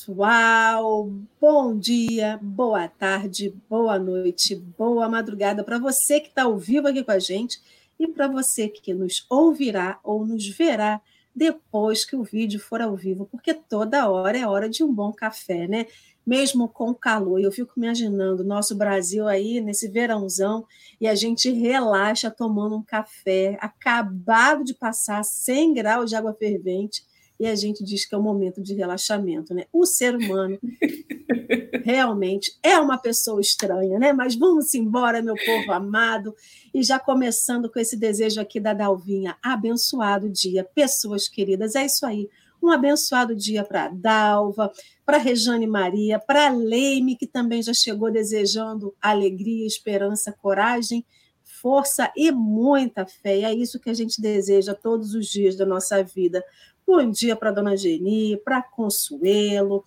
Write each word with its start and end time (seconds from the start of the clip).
Pessoal. 0.00 1.12
Bom 1.38 1.76
dia, 1.76 2.38
boa 2.40 2.88
tarde, 2.88 3.54
boa 3.68 3.98
noite, 3.98 4.56
boa 4.56 5.06
madrugada 5.10 5.62
para 5.62 5.78
você 5.78 6.20
que 6.20 6.28
está 6.28 6.44
ao 6.44 6.56
vivo 6.56 6.88
aqui 6.88 7.04
com 7.04 7.10
a 7.10 7.18
gente 7.18 7.60
e 7.98 8.08
para 8.08 8.26
você 8.26 8.66
que 8.66 8.94
nos 8.94 9.26
ouvirá 9.28 10.00
ou 10.02 10.26
nos 10.26 10.48
verá 10.48 11.02
depois 11.36 12.02
que 12.02 12.16
o 12.16 12.22
vídeo 12.22 12.58
for 12.58 12.80
ao 12.80 12.96
vivo, 12.96 13.28
porque 13.30 13.52
toda 13.52 14.08
hora 14.08 14.38
é 14.38 14.46
hora 14.46 14.70
de 14.70 14.82
um 14.82 14.90
bom 14.90 15.12
café, 15.12 15.68
né? 15.68 15.86
Mesmo 16.26 16.66
com 16.66 16.94
calor. 16.94 17.38
Eu 17.38 17.52
fico 17.52 17.74
imaginando 17.76 18.42
nosso 18.42 18.74
Brasil 18.74 19.28
aí 19.28 19.60
nesse 19.60 19.86
verãozão 19.86 20.64
e 20.98 21.06
a 21.06 21.14
gente 21.14 21.50
relaxa 21.50 22.30
tomando 22.30 22.74
um 22.74 22.82
café 22.82 23.58
acabado 23.60 24.64
de 24.64 24.72
passar 24.72 25.22
100 25.22 25.74
graus 25.74 26.08
de 26.08 26.16
água 26.16 26.32
fervente 26.32 27.04
e 27.40 27.46
a 27.46 27.54
gente 27.54 27.82
diz 27.82 28.04
que 28.04 28.14
é 28.14 28.18
um 28.18 28.22
momento 28.22 28.62
de 28.62 28.74
relaxamento, 28.74 29.54
né? 29.54 29.64
O 29.72 29.86
ser 29.86 30.14
humano 30.14 30.58
realmente 31.82 32.54
é 32.62 32.78
uma 32.78 32.98
pessoa 32.98 33.40
estranha, 33.40 33.98
né? 33.98 34.12
Mas 34.12 34.34
vamos 34.34 34.74
embora, 34.74 35.22
meu 35.22 35.34
povo 35.34 35.72
amado, 35.72 36.36
e 36.74 36.82
já 36.82 36.98
começando 36.98 37.70
com 37.70 37.78
esse 37.78 37.96
desejo 37.96 38.42
aqui 38.42 38.60
da 38.60 38.74
Dalvinha, 38.74 39.38
abençoado 39.42 40.28
dia, 40.28 40.68
pessoas 40.74 41.28
queridas, 41.28 41.74
é 41.74 41.86
isso 41.86 42.04
aí. 42.04 42.28
Um 42.62 42.70
abençoado 42.70 43.34
dia 43.34 43.64
para 43.64 43.86
a 43.86 43.88
Dalva, 43.88 44.70
para 45.06 45.16
Rejane 45.16 45.66
Maria, 45.66 46.18
para 46.18 46.50
Leime, 46.50 47.16
que 47.16 47.26
também 47.26 47.62
já 47.62 47.72
chegou 47.72 48.12
desejando 48.12 48.94
alegria, 49.00 49.66
esperança, 49.66 50.30
coragem, 50.30 51.06
força 51.42 52.10
e 52.16 52.30
muita 52.30 53.06
fé. 53.06 53.38
E 53.38 53.44
é 53.44 53.54
isso 53.54 53.80
que 53.80 53.90
a 53.90 53.94
gente 53.94 54.20
deseja 54.20 54.74
todos 54.74 55.14
os 55.14 55.26
dias 55.26 55.56
da 55.56 55.66
nossa 55.66 56.02
vida. 56.02 56.44
Bom 56.92 57.08
dia 57.08 57.36
para 57.36 57.52
Dona 57.52 57.76
Geni, 57.76 58.36
para 58.44 58.60
Consuelo, 58.60 59.84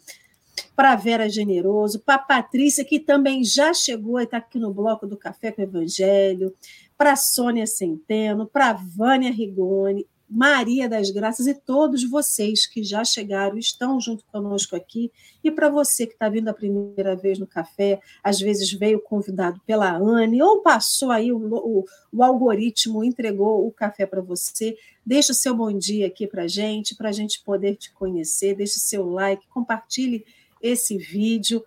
para 0.74 0.96
Vera 0.96 1.28
Generoso, 1.28 2.00
para 2.00 2.18
Patrícia, 2.18 2.86
que 2.86 2.98
também 2.98 3.44
já 3.44 3.74
chegou 3.74 4.22
e 4.22 4.24
está 4.24 4.38
aqui 4.38 4.58
no 4.58 4.74
bloco 4.74 5.06
do 5.06 5.18
Café 5.18 5.52
com 5.52 5.62
o 5.62 5.66
Evangelho, 5.66 6.56
para 6.98 7.18
Sônia 7.18 7.68
Centeno, 7.68 8.48
para 8.48 8.72
Vânia 8.72 9.34
Rigoni, 9.34 10.08
Maria 10.36 10.90
das 10.90 11.12
Graças 11.12 11.46
e 11.46 11.54
todos 11.54 12.10
vocês 12.10 12.66
que 12.66 12.84
já 12.84 13.06
chegaram, 13.06 13.56
estão 13.56 14.02
junto 14.02 14.26
conosco 14.26 14.76
aqui. 14.76 15.12
E 15.44 15.52
para 15.52 15.70
você 15.70 16.08
que 16.08 16.14
está 16.14 16.28
vindo 16.28 16.48
a 16.48 16.54
primeira 16.54 17.16
vez 17.16 17.38
no 17.38 17.46
café, 17.46 18.02
às 18.24 18.40
vezes 18.40 18.74
veio 18.74 19.00
convidado 19.00 19.62
pela 19.64 19.96
Anne, 19.96 20.42
ou 20.42 20.64
passou 20.64 21.12
aí, 21.12 21.32
o, 21.32 21.38
o, 21.38 21.86
o 22.12 22.24
algoritmo 22.24 23.04
entregou 23.04 23.68
o 23.68 23.72
café 23.72 24.08
para 24.08 24.22
você. 24.22 24.76
Deixa 25.06 25.34
o 25.34 25.36
seu 25.36 25.56
bom 25.56 25.72
dia 25.72 26.08
aqui 26.08 26.26
para 26.26 26.46
a 26.46 26.48
gente, 26.48 26.96
para 26.96 27.10
a 27.10 27.14
gente 27.14 27.44
poder 27.44 27.76
te 27.76 27.94
conhecer. 27.94 28.56
Deixe 28.56 28.80
seu 28.80 29.08
like, 29.08 29.48
compartilhe 29.50 30.26
esse 30.60 30.98
vídeo 30.98 31.64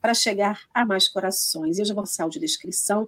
para 0.00 0.14
chegar 0.14 0.62
a 0.72 0.86
mais 0.86 1.08
corações. 1.08 1.78
Eu 1.78 1.84
já 1.84 1.92
vou 1.92 2.04
passar 2.04 2.24
o 2.24 2.30
de 2.30 2.40
descrição 2.40 3.06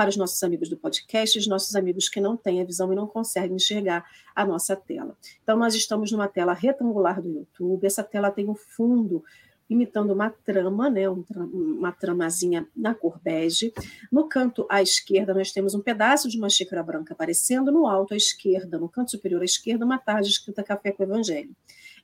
para 0.00 0.08
os 0.08 0.16
nossos 0.16 0.42
amigos 0.42 0.70
do 0.70 0.78
podcast, 0.78 1.38
os 1.38 1.46
nossos 1.46 1.76
amigos 1.76 2.08
que 2.08 2.22
não 2.22 2.34
têm 2.34 2.62
a 2.62 2.64
visão 2.64 2.90
e 2.90 2.96
não 2.96 3.06
conseguem 3.06 3.56
enxergar 3.56 4.02
a 4.34 4.46
nossa 4.46 4.74
tela. 4.74 5.14
Então, 5.42 5.58
nós 5.58 5.74
estamos 5.74 6.10
numa 6.10 6.26
tela 6.26 6.54
retangular 6.54 7.20
do 7.20 7.28
YouTube, 7.28 7.84
essa 7.84 8.02
tela 8.02 8.30
tem 8.30 8.48
um 8.48 8.54
fundo 8.54 9.22
imitando 9.68 10.14
uma 10.14 10.30
trama, 10.30 10.88
né, 10.88 11.06
uma 11.10 11.92
tramazinha 11.92 12.66
na 12.74 12.94
cor 12.94 13.20
bege. 13.22 13.74
No 14.10 14.26
canto 14.26 14.66
à 14.70 14.80
esquerda, 14.80 15.34
nós 15.34 15.52
temos 15.52 15.74
um 15.74 15.82
pedaço 15.82 16.30
de 16.30 16.38
uma 16.38 16.48
xícara 16.48 16.82
branca 16.82 17.12
aparecendo, 17.12 17.70
no 17.70 17.86
alto 17.86 18.14
à 18.14 18.16
esquerda, 18.16 18.78
no 18.78 18.88
canto 18.88 19.10
superior 19.10 19.42
à 19.42 19.44
esquerda, 19.44 19.84
uma 19.84 19.98
tarde 19.98 20.30
escrita 20.30 20.62
Café 20.62 20.92
com 20.92 21.02
Evangelho. 21.02 21.54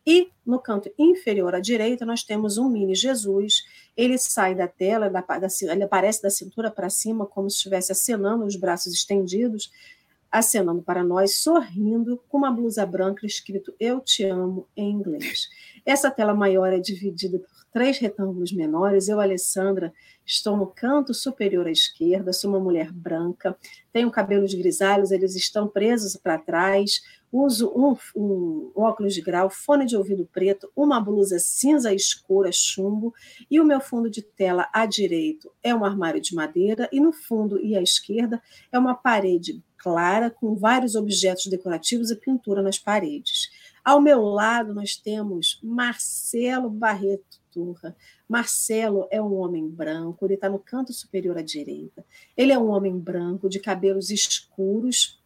E 0.06 0.30
no 0.44 0.60
canto 0.60 0.88
inferior 0.96 1.54
à 1.54 1.60
direita, 1.60 2.06
nós 2.06 2.22
temos 2.22 2.58
um 2.58 2.68
mini 2.68 2.94
Jesus. 2.94 3.64
Ele 3.96 4.16
sai 4.16 4.54
da 4.54 4.68
tela, 4.68 5.10
da, 5.10 5.20
da, 5.20 5.48
ele 5.62 5.82
aparece 5.82 6.22
da 6.22 6.30
cintura 6.30 6.70
para 6.70 6.88
cima, 6.88 7.26
como 7.26 7.50
se 7.50 7.56
estivesse 7.56 7.90
acenando, 7.90 8.44
os 8.44 8.54
braços 8.54 8.92
estendidos, 8.92 9.72
acenando 10.30 10.80
para 10.80 11.02
nós, 11.02 11.36
sorrindo, 11.38 12.22
com 12.28 12.38
uma 12.38 12.52
blusa 12.52 12.86
branca 12.86 13.26
escrito 13.26 13.74
Eu 13.80 14.00
Te 14.00 14.24
Amo 14.24 14.68
em 14.76 14.90
inglês. 14.90 15.48
Essa 15.84 16.10
tela 16.10 16.34
maior 16.34 16.72
é 16.72 16.78
dividida 16.78 17.38
por 17.40 17.55
três 17.76 17.98
retângulos 17.98 18.52
menores. 18.52 19.06
Eu, 19.06 19.20
Alessandra, 19.20 19.92
estou 20.24 20.56
no 20.56 20.66
canto 20.66 21.12
superior 21.12 21.66
à 21.66 21.70
esquerda, 21.70 22.32
sou 22.32 22.48
uma 22.48 22.58
mulher 22.58 22.90
branca, 22.90 23.54
tenho 23.92 24.10
cabelos 24.10 24.54
grisalhos, 24.54 25.10
eles 25.10 25.36
estão 25.36 25.68
presos 25.68 26.16
para 26.16 26.38
trás, 26.38 27.02
uso 27.30 27.70
um, 27.76 27.94
um, 28.18 28.72
óculos 28.74 29.12
de 29.12 29.20
grau, 29.20 29.50
fone 29.50 29.84
de 29.84 29.94
ouvido 29.94 30.26
preto, 30.32 30.72
uma 30.74 30.98
blusa 30.98 31.38
cinza 31.38 31.92
escura, 31.92 32.48
chumbo, 32.50 33.12
e 33.50 33.60
o 33.60 33.64
meu 33.64 33.78
fundo 33.78 34.08
de 34.08 34.22
tela 34.22 34.66
à 34.72 34.86
direita 34.86 35.46
é 35.62 35.74
um 35.74 35.84
armário 35.84 36.18
de 36.18 36.34
madeira, 36.34 36.88
e 36.90 36.98
no 36.98 37.12
fundo 37.12 37.62
e 37.62 37.76
à 37.76 37.82
esquerda 37.82 38.42
é 38.72 38.78
uma 38.78 38.94
parede 38.94 39.62
clara 39.76 40.30
com 40.30 40.56
vários 40.56 40.94
objetos 40.94 41.44
decorativos 41.46 42.10
e 42.10 42.16
pintura 42.16 42.62
nas 42.62 42.78
paredes. 42.78 43.50
Ao 43.86 44.00
meu 44.00 44.20
lado, 44.20 44.74
nós 44.74 44.96
temos 44.96 45.60
Marcelo 45.62 46.68
Barreto 46.68 47.38
Turra. 47.52 47.96
Marcelo 48.28 49.06
é 49.12 49.22
um 49.22 49.32
homem 49.34 49.68
branco, 49.68 50.26
ele 50.26 50.34
está 50.34 50.50
no 50.50 50.58
canto 50.58 50.92
superior 50.92 51.38
à 51.38 51.42
direita. 51.42 52.04
Ele 52.36 52.50
é 52.50 52.58
um 52.58 52.66
homem 52.66 52.98
branco, 52.98 53.48
de 53.48 53.60
cabelos 53.60 54.10
escuros, 54.10 55.22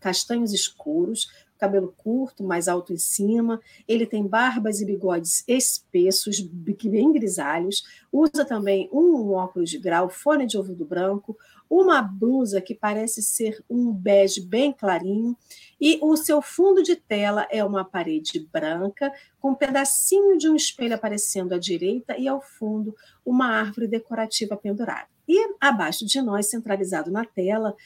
castanhos 0.00 0.52
escuros, 0.52 1.28
cabelo 1.56 1.94
curto, 1.96 2.42
mais 2.42 2.66
alto 2.66 2.92
em 2.92 2.98
cima. 2.98 3.60
Ele 3.86 4.04
tem 4.04 4.26
barbas 4.26 4.80
e 4.80 4.84
bigodes 4.84 5.44
espessos, 5.46 6.40
bem 6.40 7.12
grisalhos. 7.12 7.84
Usa 8.10 8.44
também 8.44 8.88
um 8.92 9.30
óculos 9.30 9.70
de 9.70 9.78
grau, 9.78 10.10
fone 10.10 10.44
de 10.44 10.58
ouvido 10.58 10.84
branco, 10.84 11.38
uma 11.68 12.00
blusa 12.00 12.60
que 12.60 12.74
parece 12.74 13.22
ser 13.22 13.62
um 13.68 13.92
bege 13.92 14.40
bem 14.40 14.72
clarinho. 14.72 15.36
E 15.80 15.98
o 16.02 16.16
seu 16.16 16.40
fundo 16.40 16.82
de 16.82 16.96
tela 16.96 17.46
é 17.50 17.64
uma 17.64 17.84
parede 17.84 18.48
branca, 18.52 19.12
com 19.40 19.50
um 19.50 19.54
pedacinho 19.54 20.38
de 20.38 20.48
um 20.48 20.56
espelho 20.56 20.94
aparecendo 20.94 21.54
à 21.54 21.58
direita 21.58 22.16
e 22.16 22.26
ao 22.26 22.40
fundo 22.40 22.94
uma 23.24 23.48
árvore 23.48 23.86
decorativa 23.86 24.56
pendurada. 24.56 25.08
E 25.28 25.54
abaixo 25.60 26.06
de 26.06 26.22
nós, 26.22 26.48
centralizado 26.48 27.10
na 27.10 27.24
tela, 27.24 27.76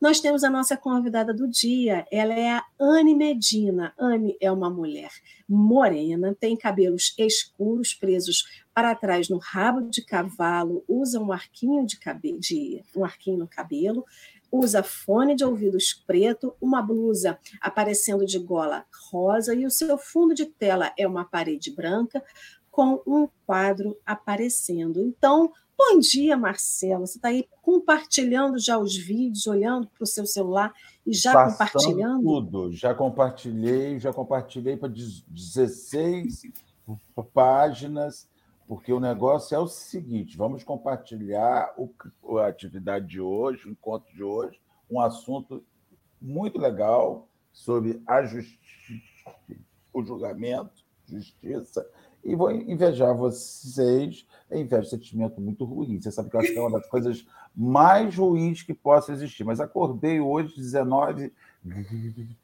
nós 0.00 0.20
temos 0.20 0.44
a 0.44 0.50
nossa 0.50 0.76
convidada 0.76 1.34
do 1.34 1.48
dia, 1.48 2.06
ela 2.10 2.32
é 2.32 2.50
a 2.50 2.64
Anne 2.78 3.14
Medina. 3.14 3.92
Anne 3.98 4.36
é 4.40 4.50
uma 4.50 4.70
mulher 4.70 5.10
morena, 5.48 6.36
tem 6.38 6.56
cabelos 6.56 7.14
escuros 7.18 7.94
presos 7.94 8.44
para 8.72 8.94
trás 8.94 9.28
no 9.28 9.38
rabo 9.38 9.82
de 9.90 10.04
cavalo, 10.04 10.84
usa 10.86 11.18
um 11.18 11.32
arquinho 11.32 11.84
de 11.84 11.98
cabelo, 11.98 12.38
de, 12.38 12.84
um 12.94 13.04
arquinho 13.04 13.38
no 13.38 13.48
cabelo, 13.48 14.04
usa 14.52 14.82
fone 14.82 15.34
de 15.34 15.44
ouvidos 15.44 15.92
preto, 16.06 16.54
uma 16.60 16.80
blusa 16.80 17.38
aparecendo 17.60 18.24
de 18.24 18.38
gola 18.38 18.84
rosa 19.10 19.54
e 19.54 19.66
o 19.66 19.70
seu 19.70 19.98
fundo 19.98 20.32
de 20.32 20.46
tela 20.46 20.92
é 20.96 21.06
uma 21.06 21.24
parede 21.24 21.70
branca 21.70 22.22
com 22.78 23.02
um 23.04 23.28
quadro 23.44 23.98
aparecendo. 24.06 25.02
Então, 25.02 25.52
Bom 25.76 26.00
dia, 26.00 26.36
Marcelo. 26.36 27.06
Você 27.06 27.18
está 27.18 27.28
aí 27.28 27.48
compartilhando 27.62 28.58
já 28.58 28.76
os 28.76 28.96
vídeos, 28.96 29.46
olhando 29.46 29.86
para 29.86 30.02
o 30.02 30.06
seu 30.06 30.26
celular 30.26 30.74
e 31.06 31.12
já 31.12 31.32
Passando 31.32 31.52
compartilhando? 31.52 32.22
Tudo, 32.24 32.72
já 32.72 32.92
compartilhei, 32.92 34.00
já 34.00 34.12
compartilhei 34.12 34.76
para 34.76 34.88
16 34.88 36.42
páginas, 37.32 38.28
porque 38.66 38.92
o 38.92 38.98
negócio 38.98 39.54
é 39.54 39.58
o 39.60 39.68
seguinte: 39.68 40.36
vamos 40.36 40.64
compartilhar 40.64 41.72
o, 41.76 41.92
a 42.40 42.48
atividade 42.48 43.06
de 43.06 43.20
hoje, 43.20 43.68
o 43.68 43.70
encontro 43.70 44.12
de 44.12 44.24
hoje, 44.24 44.60
um 44.90 45.00
assunto 45.00 45.64
muito 46.20 46.58
legal 46.58 47.28
sobre 47.52 48.02
a 48.04 48.24
justiça, 48.24 49.32
o 49.92 50.04
julgamento, 50.04 50.84
justiça 51.06 51.88
e 52.24 52.34
vou 52.34 52.50
invejar 52.50 53.14
vocês. 53.14 54.26
É 54.50 54.58
inveja 54.58 54.82
um 54.82 54.90
sentimento 54.90 55.40
muito 55.40 55.64
ruim. 55.64 56.00
Você 56.00 56.10
sabe 56.10 56.30
que 56.30 56.36
eu 56.36 56.40
acho 56.40 56.52
que 56.52 56.58
é 56.58 56.60
uma 56.60 56.78
das 56.78 56.88
coisas 56.88 57.26
mais 57.54 58.16
ruins 58.16 58.62
que 58.62 58.74
possa 58.74 59.12
existir. 59.12 59.44
Mas 59.44 59.60
acordei 59.60 60.20
hoje, 60.20 60.56
19 60.56 61.32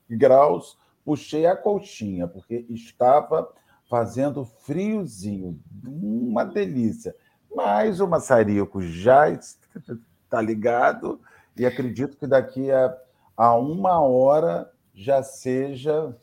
graus, 0.08 0.78
puxei 1.04 1.46
a 1.46 1.56
colchinha, 1.56 2.26
porque 2.26 2.66
estava 2.68 3.52
fazendo 3.88 4.44
friozinho. 4.44 5.58
Uma 5.86 6.44
delícia. 6.44 7.14
Mas 7.54 8.00
o 8.00 8.08
maçarico 8.08 8.82
já 8.82 9.30
está 9.30 10.40
ligado 10.42 11.20
e 11.56 11.64
acredito 11.64 12.16
que 12.16 12.26
daqui 12.26 12.70
a, 12.70 12.96
a 13.36 13.54
uma 13.54 14.00
hora 14.00 14.70
já 14.92 15.22
seja 15.22 16.16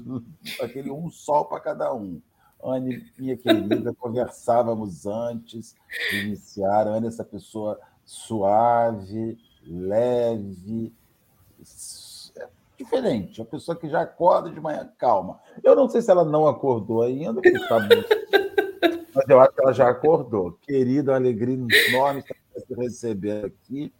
aquele 0.60 0.90
um 0.90 1.10
sol 1.10 1.44
para 1.44 1.60
cada 1.60 1.92
um. 1.94 2.20
Anne, 2.62 3.04
minha 3.18 3.36
querida, 3.36 3.94
conversávamos 3.94 5.06
antes 5.06 5.76
de 6.10 6.26
iniciar. 6.26 6.86
Anne, 6.86 7.06
essa 7.06 7.24
pessoa 7.24 7.78
suave, 8.04 9.38
leve, 9.66 10.92
diferente. 12.76 13.42
A 13.42 13.44
pessoa 13.44 13.76
que 13.76 13.88
já 13.88 14.02
acorda 14.02 14.50
de 14.50 14.60
manhã 14.60 14.90
calma. 14.98 15.40
Eu 15.62 15.76
não 15.76 15.88
sei 15.88 16.00
se 16.00 16.10
ela 16.10 16.24
não 16.24 16.46
acordou 16.46 17.02
ainda, 17.02 17.34
porque 17.34 17.56
está 17.56 17.78
muito... 17.80 18.08
mas 19.14 19.28
eu 19.28 19.40
acho 19.40 19.52
que 19.52 19.62
ela 19.62 19.72
já 19.72 19.88
acordou. 19.88 20.52
Querida, 20.62 21.14
alegria 21.14 21.54
enorme 21.88 22.20
estar 22.20 22.34
te 22.66 22.74
recebendo 22.74 23.46
aqui. 23.46 23.92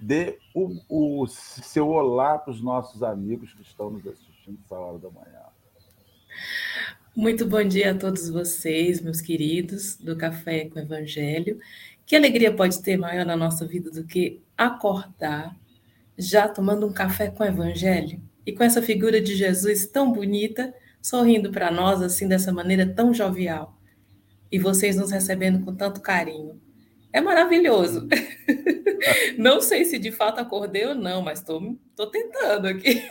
Dê 0.00 0.38
o, 0.54 1.22
o 1.22 1.26
seu 1.26 1.88
olá 1.88 2.38
para 2.38 2.50
os 2.50 2.62
nossos 2.62 3.02
amigos 3.02 3.54
que 3.54 3.62
estão 3.62 3.90
nos 3.90 4.06
assistindo 4.06 4.58
essa 4.64 4.74
hora 4.74 4.98
da 4.98 5.10
manhã. 5.10 5.46
Muito 7.16 7.46
bom 7.46 7.64
dia 7.64 7.92
a 7.92 7.94
todos 7.94 8.28
vocês, 8.28 9.00
meus 9.00 9.22
queridos 9.22 9.96
do 9.96 10.14
Café 10.18 10.66
com 10.66 10.78
Evangelho. 10.78 11.58
Que 12.04 12.14
alegria 12.14 12.54
pode 12.54 12.82
ter 12.82 12.98
maior 12.98 13.24
na 13.24 13.34
nossa 13.34 13.66
vida 13.66 13.90
do 13.90 14.04
que 14.04 14.42
acordar 14.54 15.56
já 16.18 16.46
tomando 16.46 16.86
um 16.86 16.92
café 16.92 17.30
com 17.30 17.42
Evangelho 17.42 18.20
e 18.44 18.52
com 18.52 18.62
essa 18.62 18.82
figura 18.82 19.18
de 19.18 19.34
Jesus 19.34 19.86
tão 19.86 20.12
bonita, 20.12 20.74
sorrindo 21.00 21.50
para 21.50 21.70
nós 21.70 22.02
assim 22.02 22.28
dessa 22.28 22.52
maneira 22.52 22.86
tão 22.86 23.14
jovial. 23.14 23.80
E 24.52 24.58
vocês 24.58 24.94
nos 24.94 25.10
recebendo 25.10 25.64
com 25.64 25.74
tanto 25.74 26.02
carinho. 26.02 26.60
É 27.14 27.20
maravilhoso. 27.22 28.06
não 29.38 29.62
sei 29.62 29.86
se 29.86 29.98
de 29.98 30.12
fato 30.12 30.38
acordei 30.38 30.84
ou 30.84 30.94
não, 30.94 31.22
mas 31.22 31.38
estou 31.38 32.10
tentando 32.12 32.66
aqui. 32.68 33.02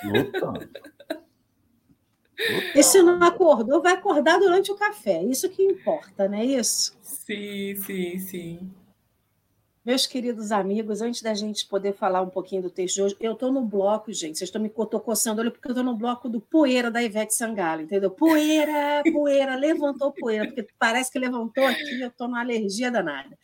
E 2.73 2.83
se 2.83 3.01
não 3.01 3.21
acordou, 3.23 3.81
vai 3.81 3.93
acordar 3.93 4.39
durante 4.39 4.71
o 4.71 4.75
café. 4.75 5.23
Isso 5.23 5.49
que 5.49 5.63
importa, 5.63 6.27
não 6.27 6.37
é 6.37 6.45
isso? 6.45 6.95
Sim, 7.01 7.75
sim, 7.75 8.19
sim. 8.19 8.71
Meus 9.85 10.07
queridos 10.07 10.51
amigos, 10.51 10.99
antes 10.99 11.21
da 11.21 11.35
gente 11.35 11.67
poder 11.67 11.93
falar 11.93 12.23
um 12.23 12.29
pouquinho 12.29 12.63
do 12.63 12.71
texto 12.71 12.95
de 12.95 13.01
hoje, 13.03 13.15
eu 13.19 13.33
estou 13.33 13.51
no 13.51 13.61
bloco, 13.61 14.11
gente. 14.11 14.35
Vocês 14.35 14.47
estão 14.47 14.59
me 14.59 14.67
coçando 14.67 15.41
olho 15.41 15.51
porque 15.51 15.67
eu 15.67 15.73
estou 15.73 15.83
no 15.83 15.95
bloco 15.95 16.27
do 16.27 16.41
Poeira 16.41 16.89
da 16.89 17.03
Ivete 17.03 17.35
Sangalo, 17.35 17.83
entendeu? 17.83 18.09
Poeira, 18.09 19.03
poeira, 19.13 19.55
levantou 19.55 20.11
poeira, 20.11 20.47
porque 20.47 20.67
parece 20.79 21.11
que 21.11 21.19
levantou 21.19 21.63
aqui, 21.63 22.01
eu 22.01 22.07
estou 22.07 22.27
numa 22.27 22.39
alergia 22.39 22.89
danada. 22.89 23.37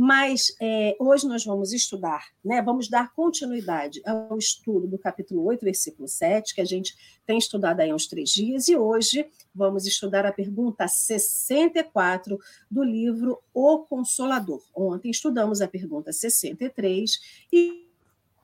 Mas 0.00 0.54
é, 0.60 0.96
hoje 1.00 1.26
nós 1.26 1.44
vamos 1.44 1.72
estudar, 1.72 2.24
né? 2.44 2.62
vamos 2.62 2.88
dar 2.88 3.12
continuidade 3.14 4.00
ao 4.06 4.38
estudo 4.38 4.86
do 4.86 4.96
capítulo 4.96 5.44
8, 5.46 5.64
versículo 5.64 6.06
7, 6.06 6.54
que 6.54 6.60
a 6.60 6.64
gente 6.64 6.96
tem 7.26 7.36
estudado 7.36 7.80
aí 7.80 7.90
há 7.90 7.94
uns 7.96 8.06
três 8.06 8.30
dias, 8.30 8.68
e 8.68 8.76
hoje 8.76 9.28
vamos 9.52 9.88
estudar 9.88 10.24
a 10.24 10.30
pergunta 10.30 10.86
64 10.86 12.38
do 12.70 12.84
livro 12.84 13.42
O 13.52 13.80
Consolador. 13.80 14.62
Ontem 14.72 15.10
estudamos 15.10 15.60
a 15.60 15.66
pergunta 15.66 16.12
63 16.12 17.18
e 17.52 17.88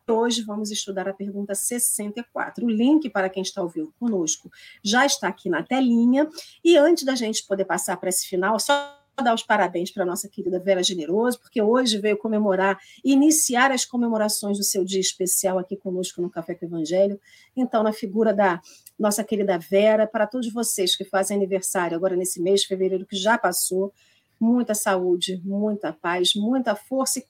Hoje 0.06 0.42
vamos 0.42 0.70
estudar 0.70 1.08
a 1.08 1.14
pergunta 1.14 1.54
64. 1.54 2.66
O 2.66 2.68
link 2.68 3.08
para 3.08 3.30
quem 3.30 3.42
está 3.42 3.62
ouvindo 3.62 3.90
conosco 3.98 4.50
já 4.82 5.06
está 5.06 5.28
aqui 5.28 5.48
na 5.48 5.62
telinha. 5.62 6.28
E 6.62 6.76
antes 6.76 7.04
da 7.04 7.14
gente 7.14 7.46
poder 7.46 7.64
passar 7.64 7.96
para 7.96 8.10
esse 8.10 8.26
final, 8.28 8.60
só 8.60 9.02
dar 9.22 9.34
os 9.34 9.42
parabéns 9.42 9.90
para 9.90 10.02
a 10.02 10.06
nossa 10.06 10.28
querida 10.28 10.58
Vera 10.58 10.82
Generoso, 10.82 11.38
porque 11.40 11.62
hoje 11.62 11.98
veio 11.98 12.16
comemorar, 12.16 12.78
iniciar 13.04 13.70
as 13.70 13.84
comemorações 13.84 14.58
do 14.58 14.64
seu 14.64 14.84
dia 14.84 15.00
especial 15.00 15.58
aqui 15.58 15.76
conosco 15.76 16.20
no 16.20 16.30
Café 16.30 16.54
com 16.54 16.64
o 16.64 16.68
Evangelho. 16.68 17.20
Então, 17.56 17.82
na 17.82 17.92
figura 17.92 18.34
da 18.34 18.60
nossa 18.98 19.22
querida 19.22 19.58
Vera, 19.58 20.06
para 20.06 20.26
todos 20.26 20.52
vocês 20.52 20.96
que 20.96 21.04
fazem 21.04 21.36
aniversário 21.36 21.96
agora 21.96 22.16
nesse 22.16 22.40
mês 22.40 22.62
de 22.62 22.68
fevereiro 22.68 23.06
que 23.06 23.16
já 23.16 23.38
passou, 23.38 23.92
muita 24.38 24.74
saúde, 24.74 25.40
muita 25.44 25.92
paz, 25.92 26.34
muita 26.34 26.74
força 26.74 27.18
e 27.18 27.22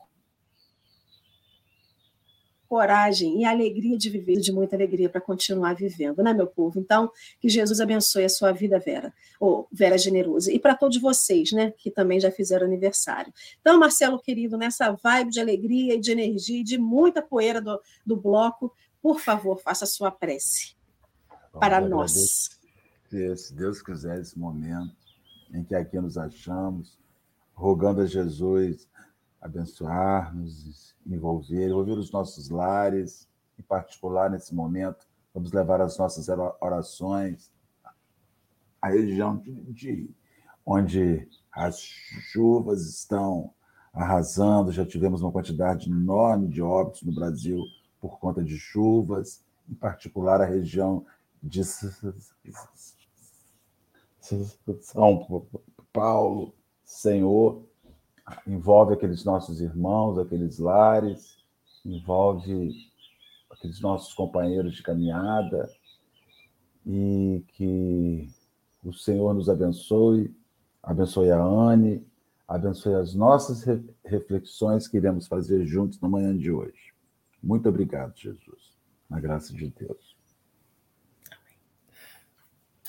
coragem 2.74 3.40
e 3.40 3.44
alegria 3.44 3.96
de 3.96 4.10
viver, 4.10 4.40
de 4.40 4.50
muita 4.50 4.74
alegria 4.74 5.08
para 5.08 5.20
continuar 5.20 5.74
vivendo, 5.74 6.24
né, 6.24 6.34
meu 6.34 6.48
povo? 6.48 6.80
Então, 6.80 7.08
que 7.38 7.48
Jesus 7.48 7.80
abençoe 7.80 8.24
a 8.24 8.28
sua 8.28 8.50
vida, 8.50 8.80
Vera, 8.80 9.14
ou 9.38 9.68
Vera 9.70 9.96
Generosa, 9.96 10.52
e 10.52 10.58
para 10.58 10.74
todos 10.74 11.00
vocês, 11.00 11.52
né, 11.52 11.70
que 11.70 11.88
também 11.88 12.18
já 12.18 12.32
fizeram 12.32 12.66
aniversário. 12.66 13.32
Então, 13.60 13.78
Marcelo 13.78 14.18
querido, 14.18 14.56
nessa 14.56 14.90
vibe 14.90 15.30
de 15.30 15.40
alegria 15.40 15.94
e 15.94 16.00
de 16.00 16.10
energia 16.10 16.62
e 16.62 16.64
de 16.64 16.76
muita 16.76 17.22
poeira 17.22 17.60
do, 17.60 17.80
do 18.04 18.16
bloco, 18.16 18.74
por 19.00 19.20
favor, 19.20 19.56
faça 19.62 19.84
a 19.84 19.86
sua 19.86 20.10
prece 20.10 20.74
para 21.52 21.80
nós. 21.80 22.58
Se 23.08 23.54
Deus 23.54 23.82
quiser, 23.82 24.20
esse 24.20 24.36
momento 24.36 24.96
em 25.52 25.62
que 25.62 25.76
aqui 25.76 26.00
nos 26.00 26.18
achamos, 26.18 26.98
rogando 27.54 28.00
a 28.00 28.06
Jesus 28.06 28.88
abençoar-nos, 29.44 30.96
envolver, 31.06 31.68
envolver 31.68 31.98
os 31.98 32.10
nossos 32.10 32.48
lares, 32.48 33.28
em 33.58 33.62
particular 33.62 34.30
nesse 34.30 34.54
momento. 34.54 35.06
Vamos 35.34 35.52
levar 35.52 35.82
as 35.82 35.98
nossas 35.98 36.28
orações 36.60 37.52
à 38.80 38.88
região 38.88 39.36
de, 39.36 39.52
de 39.72 40.10
onde 40.64 41.28
as 41.52 41.78
chuvas 41.78 42.88
estão 42.88 43.52
arrasando. 43.92 44.72
Já 44.72 44.86
tivemos 44.86 45.20
uma 45.20 45.30
quantidade 45.30 45.90
enorme 45.90 46.48
de 46.48 46.62
óbitos 46.62 47.02
no 47.02 47.14
Brasil 47.14 47.60
por 48.00 48.18
conta 48.18 48.42
de 48.42 48.56
chuvas, 48.56 49.44
em 49.68 49.74
particular 49.74 50.40
a 50.40 50.46
região 50.46 51.04
de 51.42 51.62
São 54.82 55.46
Paulo, 55.92 56.54
Senhor, 56.82 57.62
envolve 58.46 58.94
aqueles 58.94 59.24
nossos 59.24 59.60
irmãos, 59.60 60.18
aqueles 60.18 60.58
lares, 60.58 61.36
envolve 61.84 62.72
aqueles 63.50 63.80
nossos 63.80 64.14
companheiros 64.14 64.74
de 64.74 64.82
caminhada 64.82 65.68
e 66.86 67.44
que 67.48 68.28
o 68.84 68.92
Senhor 68.92 69.34
nos 69.34 69.48
abençoe, 69.48 70.34
abençoe 70.82 71.30
a 71.30 71.42
Anne, 71.42 72.06
abençoe 72.46 72.94
as 72.94 73.14
nossas 73.14 73.64
reflexões 74.04 74.86
que 74.86 74.96
iremos 74.96 75.26
fazer 75.26 75.64
juntos 75.64 76.00
na 76.00 76.08
manhã 76.08 76.36
de 76.36 76.50
hoje. 76.50 76.92
Muito 77.42 77.68
obrigado, 77.68 78.16
Jesus, 78.16 78.74
na 79.08 79.20
graça 79.20 79.54
de 79.54 79.68
Deus. 79.68 80.13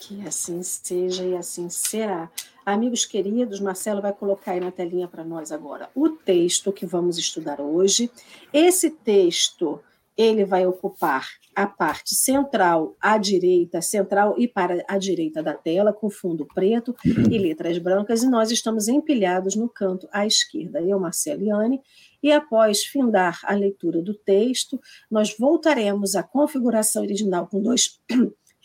Que 0.07 0.21
assim 0.27 0.61
seja 0.61 1.23
e 1.23 1.35
assim 1.35 1.67
será. 1.67 2.29
Amigos 2.63 3.05
queridos, 3.05 3.59
Marcelo 3.59 4.03
vai 4.03 4.13
colocar 4.13 4.51
aí 4.51 4.59
na 4.59 4.69
telinha 4.69 5.07
para 5.07 5.23
nós 5.23 5.51
agora 5.51 5.89
o 5.95 6.09
texto 6.09 6.71
que 6.71 6.85
vamos 6.85 7.17
estudar 7.17 7.59
hoje. 7.59 8.11
Esse 8.53 8.91
texto 8.91 9.81
ele 10.15 10.45
vai 10.45 10.67
ocupar 10.67 11.27
a 11.55 11.65
parte 11.65 12.13
central 12.13 12.95
à 13.01 13.17
direita, 13.17 13.81
central 13.81 14.35
e 14.37 14.47
para 14.47 14.85
a 14.87 14.99
direita 14.99 15.41
da 15.41 15.55
tela, 15.55 15.91
com 15.91 16.07
fundo 16.07 16.45
preto 16.53 16.95
e 17.03 17.39
letras 17.39 17.79
brancas, 17.79 18.21
e 18.21 18.29
nós 18.29 18.51
estamos 18.51 18.87
empilhados 18.87 19.55
no 19.55 19.67
canto 19.67 20.07
à 20.11 20.25
esquerda, 20.27 20.81
eu, 20.81 20.99
Marcelo 20.99 21.43
e 21.43 21.49
Anne, 21.49 21.81
e 22.21 22.31
após 22.31 22.83
findar 22.83 23.39
a 23.43 23.55
leitura 23.55 24.03
do 24.03 24.13
texto, 24.13 24.79
nós 25.09 25.35
voltaremos 25.35 26.15
à 26.15 26.21
configuração 26.21 27.01
original 27.01 27.47
com 27.47 27.59
dois 27.59 27.99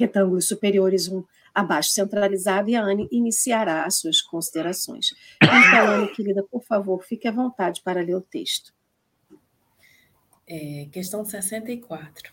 retângulos 0.00 0.49
superiores, 0.49 1.09
um 1.09 1.23
abaixo 1.54 1.90
centralizado, 1.90 2.71
e 2.71 2.76
a 2.76 2.83
Anne 2.83 3.09
iniciará 3.12 3.85
as 3.85 3.97
suas 3.97 4.21
considerações. 4.21 5.11
Então, 5.42 5.87
Anne, 5.87 6.09
querida, 6.14 6.42
por 6.42 6.62
favor, 6.64 7.04
fique 7.04 7.28
à 7.28 7.33
vontade 7.33 7.83
para 7.83 8.02
ler 8.02 8.16
o 8.16 8.21
texto. 8.21 8.73
É, 10.47 10.88
questão 10.90 11.25
64. 11.25 12.33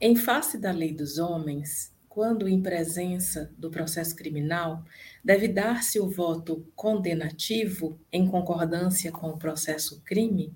Em 0.00 0.14
face 0.14 0.56
da 0.56 0.70
lei 0.70 0.92
dos 0.92 1.18
homens, 1.18 1.92
quando 2.08 2.48
em 2.48 2.60
presença 2.60 3.52
do 3.56 3.70
processo 3.70 4.16
criminal, 4.16 4.84
deve 5.24 5.48
dar-se 5.48 6.00
o 6.00 6.08
voto 6.08 6.66
condenativo 6.74 7.98
em 8.12 8.26
concordância 8.26 9.12
com 9.12 9.28
o 9.30 9.38
processo 9.38 10.00
crime 10.04 10.54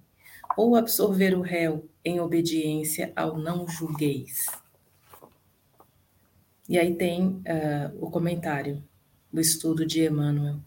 ou 0.56 0.76
absorver 0.76 1.34
o 1.34 1.40
réu 1.40 1.88
em 2.04 2.20
obediência 2.20 3.12
ao 3.14 3.38
não 3.38 3.68
julgueis? 3.68 4.46
E 6.68 6.78
aí 6.78 6.94
tem 6.94 7.26
uh, 7.26 7.42
o 8.00 8.10
comentário 8.10 8.82
do 9.30 9.40
estudo 9.40 9.84
de 9.84 10.02
Emmanuel. 10.02 10.60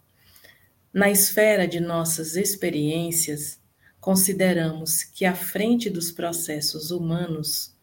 Na 0.92 1.10
esfera 1.10 1.66
de 1.66 1.80
nossas 1.80 2.36
experiências, 2.36 3.60
consideramos 4.00 5.02
que 5.02 5.24
à 5.24 5.34
frente 5.34 5.90
dos 5.90 6.12
processos 6.12 6.92
humanos, 6.92 7.74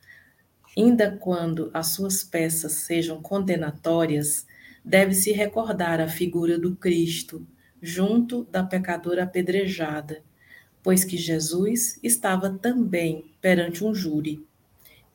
ainda 0.77 1.12
quando 1.12 1.69
as 1.74 1.88
suas 1.88 2.24
peças 2.24 2.72
sejam 2.74 3.22
condenatórias, 3.22 4.45
deve-se 4.84 5.31
recordar 5.31 6.00
a 6.00 6.07
figura 6.07 6.57
do 6.57 6.75
Cristo 6.75 7.45
junto 7.81 8.45
da 8.45 8.63
pecadora 8.63 9.24
apedrejada, 9.24 10.24
pois 10.81 11.03
que 11.03 11.17
Jesus 11.17 12.00
estava 12.01 12.50
também 12.50 13.36
perante 13.41 13.84
um 13.84 13.93
júri 13.93 14.45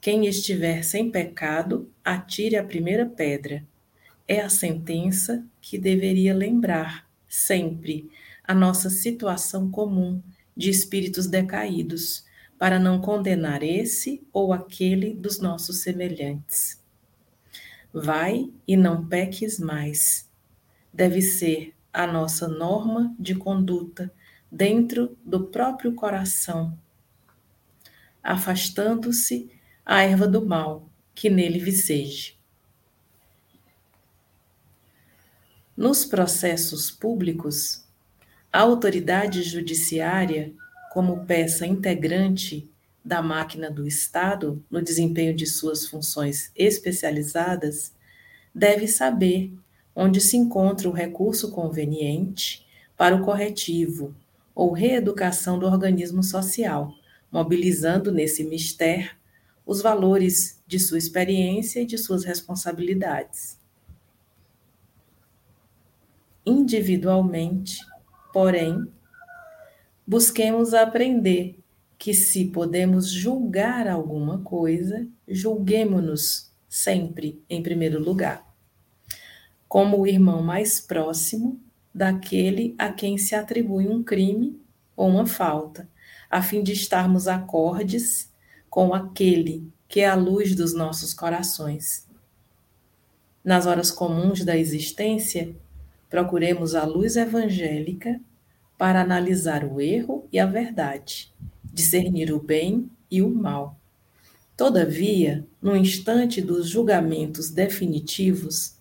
quem 0.01 0.27
estiver 0.27 0.83
sem 0.83 1.11
pecado, 1.11 1.91
atire 2.03 2.57
a 2.57 2.65
primeira 2.65 3.05
pedra. 3.05 3.63
É 4.27 4.41
a 4.41 4.49
sentença 4.49 5.45
que 5.61 5.77
deveria 5.77 6.35
lembrar 6.35 7.07
sempre 7.29 8.11
a 8.43 8.55
nossa 8.55 8.89
situação 8.89 9.71
comum 9.71 10.23
de 10.57 10.71
espíritos 10.71 11.27
decaídos, 11.27 12.25
para 12.59 12.79
não 12.79 13.01
condenar 13.01 13.63
esse 13.63 14.23
ou 14.33 14.53
aquele 14.53 15.15
dos 15.15 15.41
nossos 15.41 15.79
semelhantes. 15.83 16.79
Vai 17.93 18.51
e 18.69 18.77
não 18.77 19.07
peques 19.07 19.59
mais. 19.59 20.29
Deve 20.93 21.23
ser 21.23 21.75
a 21.93 22.07
nossa 22.07 22.47
norma 22.47 23.15
de 23.19 23.35
conduta 23.35 24.13
dentro 24.53 25.17
do 25.25 25.47
próprio 25.47 25.95
coração, 25.95 26.77
afastando-se 28.23 29.51
a 29.91 30.03
erva 30.05 30.29
do 30.29 30.47
mal 30.47 30.89
que 31.17 31.29
nele 31.29 31.59
viceje. 31.59 32.39
Nos 35.77 36.05
processos 36.05 36.93
públicos, 36.93 37.85
a 38.53 38.61
autoridade 38.61 39.43
judiciária 39.43 40.53
como 40.93 41.27
peça 41.27 41.67
integrante 41.67 42.71
da 43.05 43.21
máquina 43.21 43.69
do 43.69 43.85
Estado 43.85 44.65
no 44.71 44.81
desempenho 44.81 45.35
de 45.35 45.45
suas 45.45 45.89
funções 45.89 46.53
especializadas, 46.55 47.93
deve 48.55 48.87
saber 48.87 49.53
onde 49.93 50.21
se 50.21 50.37
encontra 50.37 50.89
o 50.89 50.93
recurso 50.93 51.51
conveniente 51.51 52.65
para 52.97 53.17
o 53.17 53.25
corretivo 53.25 54.15
ou 54.55 54.71
reeducação 54.71 55.59
do 55.59 55.67
organismo 55.67 56.23
social, 56.23 56.95
mobilizando 57.33 58.13
nesse 58.13 58.45
mistério 58.45 59.19
os 59.71 59.81
valores 59.81 60.61
de 60.67 60.81
sua 60.81 60.99
experiência 60.99 61.79
e 61.79 61.87
de 61.87 61.97
suas 61.97 62.25
responsabilidades. 62.25 63.57
Individualmente, 66.45 67.79
porém, 68.33 68.85
busquemos 70.05 70.75
aprender 70.75 71.57
que 71.97 72.13
se 72.13 72.47
podemos 72.47 73.09
julgar 73.13 73.87
alguma 73.87 74.41
coisa, 74.41 75.07
julguemo-nos 75.29 76.51
sempre 76.69 77.41
em 77.49 77.63
primeiro 77.63 78.03
lugar, 78.03 78.45
como 79.69 80.01
o 80.01 80.07
irmão 80.07 80.43
mais 80.43 80.81
próximo 80.81 81.61
daquele 81.95 82.75
a 82.77 82.93
quem 82.93 83.17
se 83.17 83.37
atribui 83.37 83.87
um 83.87 84.03
crime 84.03 84.61
ou 84.97 85.09
uma 85.09 85.27
falta, 85.27 85.89
a 86.29 86.43
fim 86.43 86.61
de 86.61 86.73
estarmos 86.73 87.29
acordes 87.29 88.30
com 88.71 88.95
aquele 88.95 89.69
que 89.89 90.01
é 90.01 90.09
a 90.09 90.15
luz 90.15 90.55
dos 90.55 90.73
nossos 90.73 91.13
corações. 91.13 92.07
Nas 93.45 93.67
horas 93.67 93.91
comuns 93.91 94.45
da 94.45 94.57
existência, 94.57 95.55
procuremos 96.09 96.77
a 96.77 96.85
luz 96.85 97.17
evangélica 97.17 98.21
para 98.79 99.01
analisar 99.01 99.65
o 99.65 99.81
erro 99.81 100.27
e 100.33 100.39
a 100.39 100.47
verdade, 100.47 101.33
discernir 101.65 102.33
o 102.33 102.41
bem 102.41 102.89
e 103.11 103.21
o 103.21 103.29
mal. 103.29 103.77
Todavia, 104.57 105.45
no 105.61 105.75
instante 105.75 106.41
dos 106.41 106.69
julgamentos 106.69 107.51
definitivos, 107.51 108.77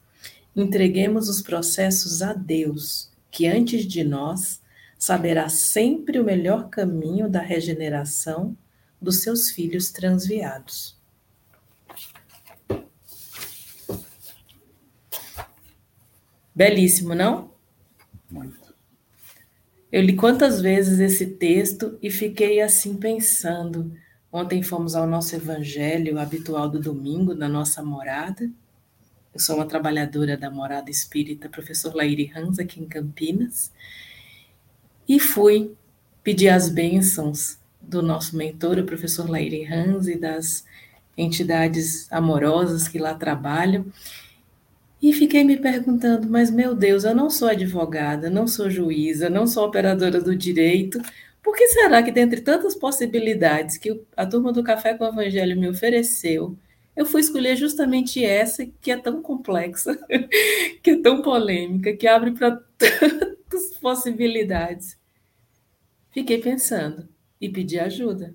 entreguemos 0.56 1.30
os 1.30 1.42
processos 1.42 2.22
a 2.22 2.34
Deus, 2.34 3.10
que 3.32 3.48
antes 3.48 3.86
de 3.88 4.04
nós 4.04 4.62
saberá 4.98 5.50
sempre 5.50 6.20
o 6.20 6.24
melhor 6.24 6.70
caminho 6.70 7.30
da 7.30 7.42
regeneração 7.42 8.56
dos 9.02 9.22
seus 9.22 9.50
filhos 9.52 9.92
transviados. 9.92 10.98
Belíssimo, 16.54 17.16
não? 17.16 17.54
Muito. 18.30 18.76
Eu 19.92 20.02
li 20.02 20.16
quantas 20.16 20.62
vezes 20.62 21.00
esse 21.00 21.26
texto 21.26 21.98
e 22.02 22.12
fiquei 22.12 22.62
assim 22.62 22.98
pensando. 22.98 23.94
Ontem 24.32 24.62
fomos 24.62 24.94
ao 24.94 25.08
nosso 25.08 25.36
evangelho 25.36 26.20
habitual 26.20 26.70
do 26.70 26.80
domingo, 26.80 27.34
na 27.34 27.48
nossa 27.48 27.82
morada. 27.82 28.52
Eu 29.34 29.40
sou 29.40 29.56
uma 29.56 29.68
trabalhadora 29.68 30.36
da 30.36 30.52
morada 30.52 30.92
espírita, 30.92 31.48
professor 31.50 31.96
Laíri 31.96 32.32
Hans, 32.36 32.60
aqui 32.60 32.82
em 32.82 32.88
Campinas. 32.88 33.72
E 35.08 35.20
fui 35.20 35.74
pedir 36.24 36.50
as 36.50 36.70
bênçãos 36.70 37.59
do 37.90 38.02
nosso 38.02 38.38
mentor, 38.38 38.78
o 38.80 38.86
professor 38.86 39.30
Laíri 39.30 39.66
Hans, 39.66 40.08
e 40.08 40.18
das 40.18 40.64
entidades 41.18 42.12
amorosas 42.12 42.88
que 42.88 42.98
lá 42.98 43.14
trabalham. 43.14 43.86
E 45.02 45.14
fiquei 45.14 45.44
me 45.44 45.58
perguntando, 45.58 46.30
mas 46.30 46.52
meu 46.52 46.76
Deus, 46.76 47.04
eu 47.04 47.16
não 47.16 47.30
sou 47.30 47.48
advogada, 47.48 48.30
não 48.30 48.48
sou 48.48 48.70
juíza, 48.70 49.30
não 49.30 49.48
sou 49.48 49.66
operadora 49.66 50.22
do 50.22 50.36
direito. 50.36 51.02
Por 51.42 51.56
que 51.56 51.68
será 51.70 52.04
que, 52.04 52.12
dentre 52.12 52.42
tantas 52.42 52.76
possibilidades 52.76 53.78
que 53.78 54.02
a 54.16 54.26
turma 54.26 54.52
do 54.52 54.64
Café 54.64 54.94
com 54.94 55.06
o 55.06 55.08
Evangelho 55.08 55.60
me 55.60 55.70
ofereceu, 55.70 56.58
eu 56.96 57.06
fui 57.06 57.22
escolher 57.22 57.56
justamente 57.56 58.24
essa 58.24 58.66
que 58.82 58.92
é 58.92 58.98
tão 58.98 59.22
complexa, 59.22 59.98
que 60.84 60.92
é 60.92 61.02
tão 61.02 61.22
polêmica, 61.22 61.96
que 61.96 62.08
abre 62.08 62.32
para 62.32 62.58
tantas 62.78 63.78
possibilidades? 63.80 64.98
Fiquei 66.12 66.40
pensando 66.40 67.08
e 67.40 67.50
pedi 67.50 67.80
ajuda 67.80 68.34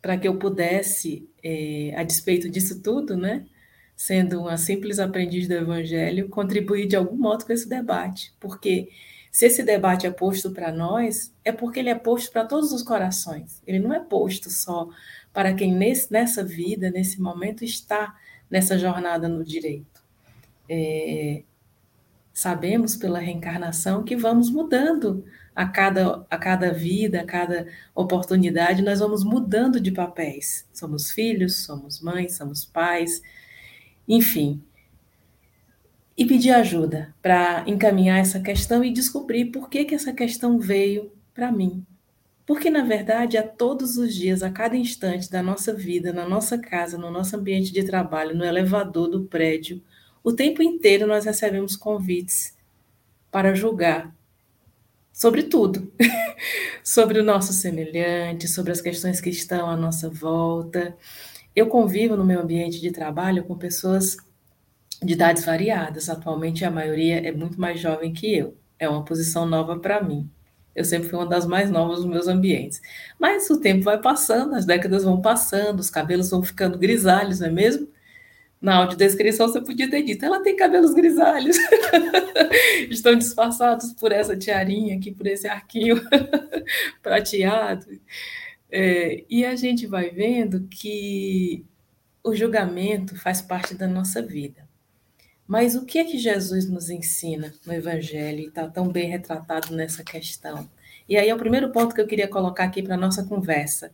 para 0.00 0.16
que 0.16 0.26
eu 0.26 0.38
pudesse, 0.38 1.28
é, 1.42 1.94
a 1.96 2.02
despeito 2.02 2.48
disso 2.48 2.82
tudo, 2.82 3.16
né? 3.16 3.46
sendo 3.94 4.40
uma 4.40 4.56
simples 4.56 4.98
aprendiz 4.98 5.46
do 5.46 5.52
Evangelho, 5.52 6.30
contribuir 6.30 6.86
de 6.86 6.96
algum 6.96 7.16
modo 7.16 7.44
com 7.44 7.52
esse 7.52 7.68
debate, 7.68 8.32
porque 8.40 8.88
se 9.30 9.44
esse 9.44 9.62
debate 9.62 10.06
é 10.06 10.10
posto 10.10 10.50
para 10.52 10.72
nós, 10.72 11.34
é 11.44 11.52
porque 11.52 11.80
ele 11.80 11.90
é 11.90 11.94
posto 11.94 12.32
para 12.32 12.46
todos 12.46 12.72
os 12.72 12.82
corações. 12.82 13.62
Ele 13.66 13.78
não 13.78 13.92
é 13.92 14.00
posto 14.00 14.50
só 14.50 14.88
para 15.32 15.54
quem 15.54 15.72
nesse, 15.74 16.10
nessa 16.10 16.42
vida, 16.42 16.90
nesse 16.90 17.20
momento, 17.20 17.62
está 17.62 18.16
nessa 18.50 18.78
jornada 18.78 19.28
no 19.28 19.44
direito. 19.44 20.02
É, 20.68 21.42
sabemos 22.32 22.96
pela 22.96 23.20
reencarnação 23.20 24.02
que 24.02 24.16
vamos 24.16 24.50
mudando 24.50 25.24
a 25.54 25.66
cada, 25.66 26.26
a 26.30 26.38
cada 26.38 26.72
vida, 26.72 27.20
a 27.20 27.24
cada 27.24 27.66
oportunidade, 27.94 28.82
nós 28.82 29.00
vamos 29.00 29.24
mudando 29.24 29.80
de 29.80 29.90
papéis. 29.90 30.68
Somos 30.72 31.10
filhos, 31.10 31.64
somos 31.64 32.00
mães, 32.00 32.36
somos 32.36 32.64
pais, 32.64 33.22
enfim. 34.08 34.62
E 36.16 36.24
pedir 36.26 36.50
ajuda 36.50 37.14
para 37.22 37.64
encaminhar 37.66 38.18
essa 38.18 38.40
questão 38.40 38.84
e 38.84 38.92
descobrir 38.92 39.46
por 39.46 39.68
que, 39.68 39.84
que 39.84 39.94
essa 39.94 40.12
questão 40.12 40.58
veio 40.58 41.12
para 41.34 41.50
mim. 41.50 41.84
Porque, 42.46 42.68
na 42.68 42.82
verdade, 42.82 43.38
a 43.38 43.46
todos 43.46 43.96
os 43.96 44.14
dias, 44.14 44.42
a 44.42 44.50
cada 44.50 44.76
instante 44.76 45.30
da 45.30 45.42
nossa 45.42 45.72
vida, 45.72 46.12
na 46.12 46.28
nossa 46.28 46.58
casa, 46.58 46.98
no 46.98 47.10
nosso 47.10 47.36
ambiente 47.36 47.72
de 47.72 47.84
trabalho, 47.84 48.36
no 48.36 48.44
elevador 48.44 49.08
do 49.08 49.24
prédio, 49.24 49.82
o 50.22 50.32
tempo 50.32 50.62
inteiro 50.62 51.06
nós 51.06 51.24
recebemos 51.24 51.76
convites 51.76 52.56
para 53.30 53.54
julgar 53.54 54.14
sobre 55.12 55.44
tudo, 55.44 55.92
sobre 56.84 57.20
o 57.20 57.24
nosso 57.24 57.52
semelhante, 57.52 58.48
sobre 58.48 58.72
as 58.72 58.80
questões 58.80 59.20
que 59.20 59.30
estão 59.30 59.68
à 59.68 59.76
nossa 59.76 60.08
volta. 60.08 60.96
Eu 61.54 61.66
convivo 61.66 62.16
no 62.16 62.24
meu 62.24 62.40
ambiente 62.40 62.80
de 62.80 62.90
trabalho 62.90 63.44
com 63.44 63.56
pessoas 63.56 64.16
de 65.02 65.12
idades 65.12 65.44
variadas. 65.44 66.08
Atualmente, 66.08 66.64
a 66.64 66.70
maioria 66.70 67.26
é 67.26 67.32
muito 67.32 67.60
mais 67.60 67.80
jovem 67.80 68.12
que 68.12 68.34
eu. 68.34 68.56
É 68.78 68.88
uma 68.88 69.04
posição 69.04 69.46
nova 69.46 69.78
para 69.78 70.02
mim. 70.02 70.30
Eu 70.74 70.84
sempre 70.84 71.08
fui 71.08 71.18
uma 71.18 71.26
das 71.26 71.46
mais 71.46 71.70
novas 71.70 71.98
nos 71.98 72.08
meus 72.08 72.28
ambientes. 72.28 72.80
Mas 73.18 73.50
o 73.50 73.60
tempo 73.60 73.82
vai 73.82 74.00
passando, 74.00 74.54
as 74.54 74.64
décadas 74.64 75.04
vão 75.04 75.20
passando, 75.20 75.80
os 75.80 75.90
cabelos 75.90 76.30
vão 76.30 76.42
ficando 76.42 76.78
grisalhos, 76.78 77.40
não 77.40 77.48
é 77.48 77.50
mesmo? 77.50 77.88
Na 78.60 78.76
audiodescrição 78.76 79.48
você 79.48 79.60
podia 79.60 79.88
ter 79.88 80.02
dito, 80.02 80.24
ela 80.24 80.42
tem 80.42 80.54
cabelos 80.54 80.92
grisalhos. 80.92 81.56
Estão 82.90 83.14
disfarçados 83.14 83.92
por 83.94 84.12
essa 84.12 84.36
tiarinha 84.36 84.96
aqui, 84.96 85.10
por 85.10 85.26
esse 85.26 85.48
arquinho 85.48 86.00
prateado. 87.02 87.86
É, 88.70 89.24
e 89.30 89.44
a 89.44 89.56
gente 89.56 89.86
vai 89.86 90.10
vendo 90.10 90.68
que 90.68 91.64
o 92.22 92.34
julgamento 92.34 93.16
faz 93.16 93.40
parte 93.40 93.74
da 93.74 93.88
nossa 93.88 94.20
vida. 94.20 94.68
Mas 95.46 95.74
o 95.74 95.84
que 95.84 95.98
é 95.98 96.04
que 96.04 96.18
Jesus 96.18 96.68
nos 96.68 96.90
ensina 96.90 97.52
no 97.66 97.72
Evangelho 97.72 98.40
e 98.40 98.46
está 98.46 98.68
tão 98.68 98.88
bem 98.88 99.08
retratado 99.08 99.74
nessa 99.74 100.04
questão? 100.04 100.70
E 101.08 101.16
aí 101.16 101.28
é 101.28 101.34
o 101.34 101.38
primeiro 101.38 101.72
ponto 101.72 101.94
que 101.94 102.00
eu 102.00 102.06
queria 102.06 102.28
colocar 102.28 102.64
aqui 102.64 102.82
para 102.82 102.94
a 102.94 102.98
nossa 102.98 103.24
conversa, 103.24 103.90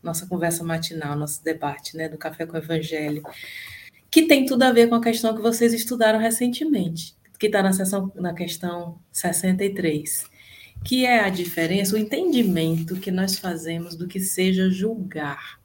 nossa 0.00 0.26
conversa 0.26 0.62
matinal, 0.62 1.16
nosso 1.16 1.42
debate 1.42 1.96
né, 1.96 2.08
do 2.08 2.16
Café 2.16 2.46
com 2.46 2.54
o 2.54 2.60
Evangelho, 2.60 3.24
que 4.10 4.22
tem 4.22 4.46
tudo 4.46 4.62
a 4.62 4.72
ver 4.72 4.88
com 4.88 4.94
a 4.94 5.02
questão 5.02 5.34
que 5.34 5.42
vocês 5.42 5.72
estudaram 5.72 6.18
recentemente, 6.18 7.14
que 7.38 7.46
está 7.46 7.62
na, 7.62 7.70
na 8.16 8.34
questão 8.34 8.98
63 9.12 10.36
que 10.84 11.04
é 11.04 11.20
a 11.20 11.28
diferença, 11.28 11.96
o 11.96 11.98
entendimento 11.98 12.96
que 12.96 13.10
nós 13.10 13.38
fazemos 13.38 13.96
do 13.96 14.06
que 14.06 14.20
seja 14.20 14.70
julgar, 14.70 15.60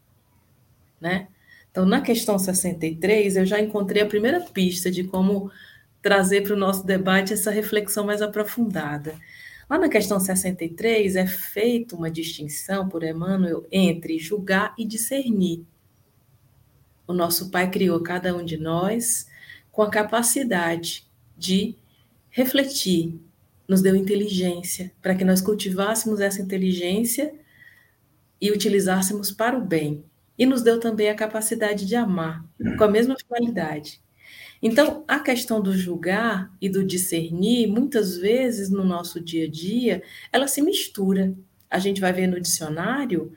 né? 0.99 1.27
Então, 1.69 1.85
na 1.85 2.01
questão 2.01 2.37
63, 2.37 3.37
eu 3.37 3.45
já 3.45 3.59
encontrei 3.59 4.01
a 4.01 4.07
primeira 4.07 4.41
pista 4.41 4.91
de 4.91 5.03
como 5.03 5.51
trazer 6.01 6.41
para 6.41 6.53
o 6.53 6.59
nosso 6.59 6.85
debate 6.85 7.33
essa 7.33 7.51
reflexão 7.51 8.03
mais 8.05 8.21
aprofundada. 8.21 9.15
Lá 9.69 9.77
na 9.77 9.87
questão 9.87 10.19
63 10.19 11.15
é 11.15 11.27
feita 11.27 11.95
uma 11.95 12.11
distinção 12.11 12.89
por 12.89 13.03
Emmanuel 13.03 13.65
entre 13.71 14.19
julgar 14.19 14.73
e 14.77 14.83
discernir. 14.83 15.63
O 17.11 17.13
nosso 17.13 17.51
Pai 17.51 17.69
criou 17.69 17.99
cada 17.99 18.33
um 18.33 18.43
de 18.43 18.55
nós 18.55 19.27
com 19.69 19.81
a 19.81 19.89
capacidade 19.89 21.05
de 21.37 21.75
refletir, 22.29 23.19
nos 23.67 23.81
deu 23.81 23.97
inteligência 23.97 24.93
para 25.01 25.13
que 25.13 25.25
nós 25.25 25.41
cultivássemos 25.41 26.21
essa 26.21 26.41
inteligência 26.41 27.33
e 28.39 28.49
utilizássemos 28.49 29.29
para 29.29 29.57
o 29.57 29.61
bem. 29.61 30.05
E 30.39 30.45
nos 30.45 30.61
deu 30.61 30.79
também 30.79 31.09
a 31.09 31.15
capacidade 31.15 31.85
de 31.85 31.97
amar, 31.97 32.45
com 32.77 32.83
a 32.85 32.87
mesma 32.89 33.17
finalidade. 33.17 34.01
Então, 34.61 35.03
a 35.05 35.19
questão 35.19 35.61
do 35.61 35.73
julgar 35.73 36.49
e 36.61 36.69
do 36.69 36.81
discernir, 36.81 37.67
muitas 37.67 38.15
vezes 38.15 38.69
no 38.69 38.85
nosso 38.85 39.19
dia 39.19 39.45
a 39.47 39.49
dia, 39.49 40.01
ela 40.31 40.47
se 40.47 40.61
mistura. 40.61 41.35
A 41.69 41.77
gente 41.77 41.99
vai 41.99 42.13
ver 42.13 42.27
no 42.27 42.39
dicionário, 42.39 43.33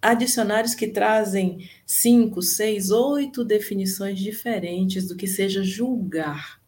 há 0.00 0.14
dicionários 0.14 0.74
que 0.74 0.88
trazem 0.88 1.68
cinco, 1.84 2.40
seis, 2.42 2.90
oito 2.90 3.44
definições 3.44 4.18
diferentes 4.18 5.08
do 5.08 5.16
que 5.16 5.26
seja 5.26 5.62
julgar. 5.62 6.60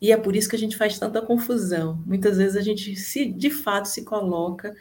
E 0.00 0.12
é 0.12 0.16
por 0.16 0.34
isso 0.34 0.48
que 0.48 0.56
a 0.56 0.58
gente 0.58 0.76
faz 0.76 0.98
tanta 0.98 1.20
confusão. 1.20 2.02
Muitas 2.06 2.38
vezes 2.38 2.56
a 2.56 2.62
gente 2.62 2.96
se 2.96 3.26
de 3.26 3.50
fato 3.50 3.86
se 3.86 4.02
coloca 4.02 4.74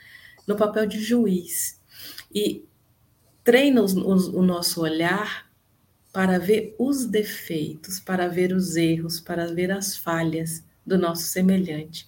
no 0.47 0.55
papel 0.55 0.85
de 0.85 1.01
juiz 1.01 1.79
e 2.33 2.65
treina 3.43 3.81
os, 3.81 3.93
os, 3.93 4.27
o 4.27 4.41
nosso 4.41 4.81
olhar 4.81 5.49
para 6.11 6.39
ver 6.39 6.75
os 6.79 7.05
defeitos, 7.05 7.99
para 7.99 8.27
ver 8.27 8.53
os 8.53 8.75
erros, 8.75 9.19
para 9.19 9.45
ver 9.53 9.71
as 9.71 9.95
falhas 9.95 10.63
do 10.85 10.97
nosso 10.97 11.23
semelhante. 11.23 12.07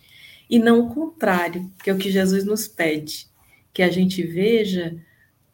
E 0.50 0.58
não 0.58 0.82
o 0.82 0.94
contrário, 0.94 1.72
que 1.84 1.90
é 1.90 1.94
o 1.94 1.98
que 1.98 2.12
Jesus 2.12 2.44
nos 2.44 2.68
pede, 2.68 3.31
que 3.74 3.82
a 3.82 3.90
gente 3.90 4.24
veja 4.24 4.98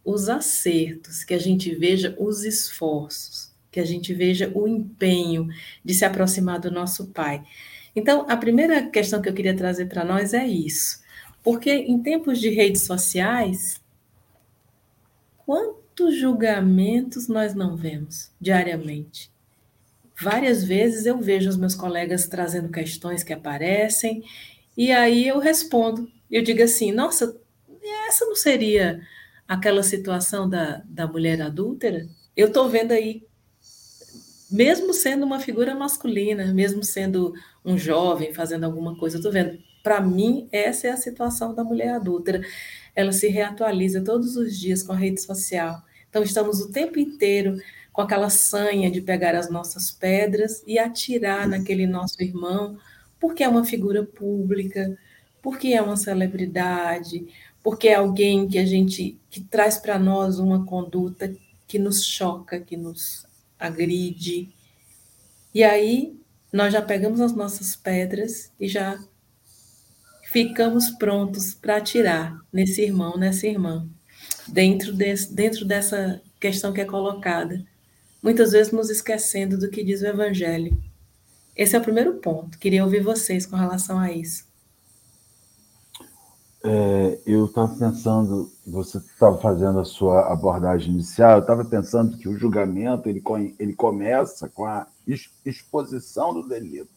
os 0.03 0.29
acertos, 0.29 1.23
que 1.23 1.33
a 1.33 1.37
gente 1.37 1.73
veja 1.75 2.15
os 2.17 2.43
esforços, 2.43 3.51
que 3.69 3.79
a 3.79 3.85
gente 3.85 4.13
veja 4.13 4.51
o 4.55 4.67
empenho 4.67 5.49
de 5.83 5.93
se 5.93 6.05
aproximar 6.05 6.59
do 6.59 6.71
nosso 6.71 7.07
Pai. 7.07 7.43
Então, 7.95 8.25
a 8.29 8.37
primeira 8.37 8.89
questão 8.89 9.21
que 9.21 9.27
eu 9.27 9.33
queria 9.33 9.55
trazer 9.55 9.87
para 9.87 10.05
nós 10.05 10.33
é 10.33 10.47
isso. 10.47 11.01
Porque 11.43 11.71
em 11.71 12.01
tempos 12.01 12.39
de 12.39 12.49
redes 12.49 12.83
sociais, 12.83 13.81
quantos 15.45 16.15
julgamentos 16.17 17.27
nós 17.27 17.53
não 17.53 17.75
vemos 17.75 18.31
diariamente? 18.39 19.31
Várias 20.19 20.63
vezes 20.63 21.05
eu 21.05 21.19
vejo 21.19 21.49
os 21.49 21.57
meus 21.57 21.75
colegas 21.75 22.27
trazendo 22.27 22.69
questões 22.69 23.23
que 23.23 23.33
aparecem, 23.33 24.23
e 24.75 24.91
aí 24.91 25.27
eu 25.27 25.39
respondo. 25.39 26.11
Eu 26.29 26.41
digo 26.41 26.63
assim: 26.63 26.91
nossa, 26.91 27.35
essa 28.07 28.25
não 28.25 28.35
seria 28.35 29.01
aquela 29.47 29.83
situação 29.83 30.49
da, 30.49 30.81
da 30.85 31.07
mulher 31.07 31.41
adúltera? 31.41 32.07
Eu 32.35 32.47
estou 32.47 32.69
vendo 32.69 32.91
aí 32.91 33.27
mesmo 34.49 34.93
sendo 34.93 35.25
uma 35.25 35.39
figura 35.39 35.75
masculina, 35.75 36.53
mesmo 36.53 36.83
sendo 36.83 37.33
um 37.63 37.77
jovem 37.77 38.33
fazendo 38.33 38.63
alguma 38.63 38.97
coisa, 38.97 39.21
tô 39.21 39.29
vendo. 39.29 39.59
Para 39.83 40.01
mim, 40.01 40.47
essa 40.51 40.87
é 40.87 40.91
a 40.91 40.97
situação 40.97 41.53
da 41.53 41.63
mulher 41.63 41.95
adúltera. 41.95 42.41
Ela 42.95 43.11
se 43.11 43.27
reatualiza 43.27 44.03
todos 44.03 44.35
os 44.35 44.57
dias 44.57 44.83
com 44.83 44.93
a 44.93 44.97
rede 44.97 45.21
social. 45.21 45.81
Então, 46.09 46.23
estamos 46.23 46.59
o 46.61 46.71
tempo 46.71 46.99
inteiro 46.99 47.57
com 47.91 48.01
aquela 48.01 48.29
sanha 48.29 48.91
de 48.91 49.01
pegar 49.01 49.35
as 49.35 49.49
nossas 49.49 49.91
pedras 49.91 50.63
e 50.65 50.77
atirar 50.77 51.47
naquele 51.47 51.85
nosso 51.85 52.21
irmão, 52.21 52.77
porque 53.19 53.43
é 53.43 53.49
uma 53.49 53.65
figura 53.65 54.03
pública, 54.03 54.97
porque 55.41 55.69
é 55.69 55.81
uma 55.81 55.97
celebridade, 55.97 57.27
porque 57.67 57.89
é 57.89 57.95
alguém 57.95 58.47
que 58.47 58.57
a 58.57 58.65
gente 58.65 59.19
que 59.29 59.41
traz 59.41 59.77
para 59.77 59.99
nós 59.99 60.39
uma 60.39 60.65
conduta 60.65 61.35
que 61.67 61.77
nos 61.77 62.05
choca, 62.05 62.61
que 62.61 62.77
nos 62.77 63.25
agride. 63.59 64.49
E 65.53 65.65
aí 65.65 66.17
nós 66.49 66.71
já 66.71 66.81
pegamos 66.81 67.19
as 67.19 67.33
nossas 67.33 67.75
pedras 67.75 68.49
e 68.57 68.69
já 68.69 68.97
ficamos 70.31 70.91
prontos 70.91 71.53
para 71.55 71.75
atirar 71.75 72.39
nesse 72.53 72.83
irmão, 72.83 73.17
nessa 73.17 73.45
irmã, 73.45 73.85
dentro, 74.47 74.93
desse, 74.93 75.33
dentro 75.33 75.65
dessa 75.65 76.21
questão 76.39 76.71
que 76.71 76.79
é 76.79 76.85
colocada. 76.85 77.61
Muitas 78.23 78.53
vezes 78.53 78.71
nos 78.71 78.89
esquecendo 78.89 79.57
do 79.57 79.69
que 79.69 79.83
diz 79.83 80.01
o 80.01 80.07
Evangelho. 80.07 80.81
Esse 81.53 81.75
é 81.75 81.79
o 81.79 81.83
primeiro 81.83 82.13
ponto. 82.21 82.57
Queria 82.59 82.85
ouvir 82.85 83.03
vocês 83.03 83.45
com 83.45 83.57
relação 83.57 83.99
a 83.99 84.09
isso. 84.09 84.46
É, 86.69 87.21
eu 87.25 87.45
estava 87.45 87.73
pensando, 87.75 88.51
você 88.67 88.97
estava 88.97 89.37
fazendo 89.37 89.79
a 89.79 89.85
sua 89.85 90.33
abordagem 90.33 90.93
inicial, 90.93 91.37
eu 91.37 91.39
estava 91.39 91.63
pensando 91.63 92.17
que 92.17 92.27
o 92.27 92.37
julgamento 92.37 93.07
ele, 93.07 93.23
ele 93.57 93.73
começa 93.73 94.49
com 94.49 94.65
a 94.65 94.85
exposição 95.45 96.33
do 96.33 96.45
delito. 96.45 96.89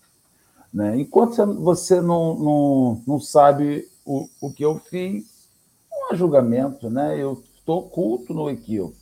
Né? 0.74 0.98
Enquanto 0.98 1.54
você 1.54 2.00
não, 2.00 2.37
não, 2.37 3.02
não 3.06 3.20
sabe 3.20 3.88
o, 4.04 4.28
o 4.40 4.52
que 4.52 4.64
eu 4.64 4.76
fiz, 4.80 5.48
não 5.88 6.11
há 6.11 6.16
julgamento, 6.16 6.90
né? 6.90 7.16
eu 7.16 7.40
estou 7.54 7.78
oculto 7.78 8.35
no 8.35 8.50
equívoco. 8.50 8.96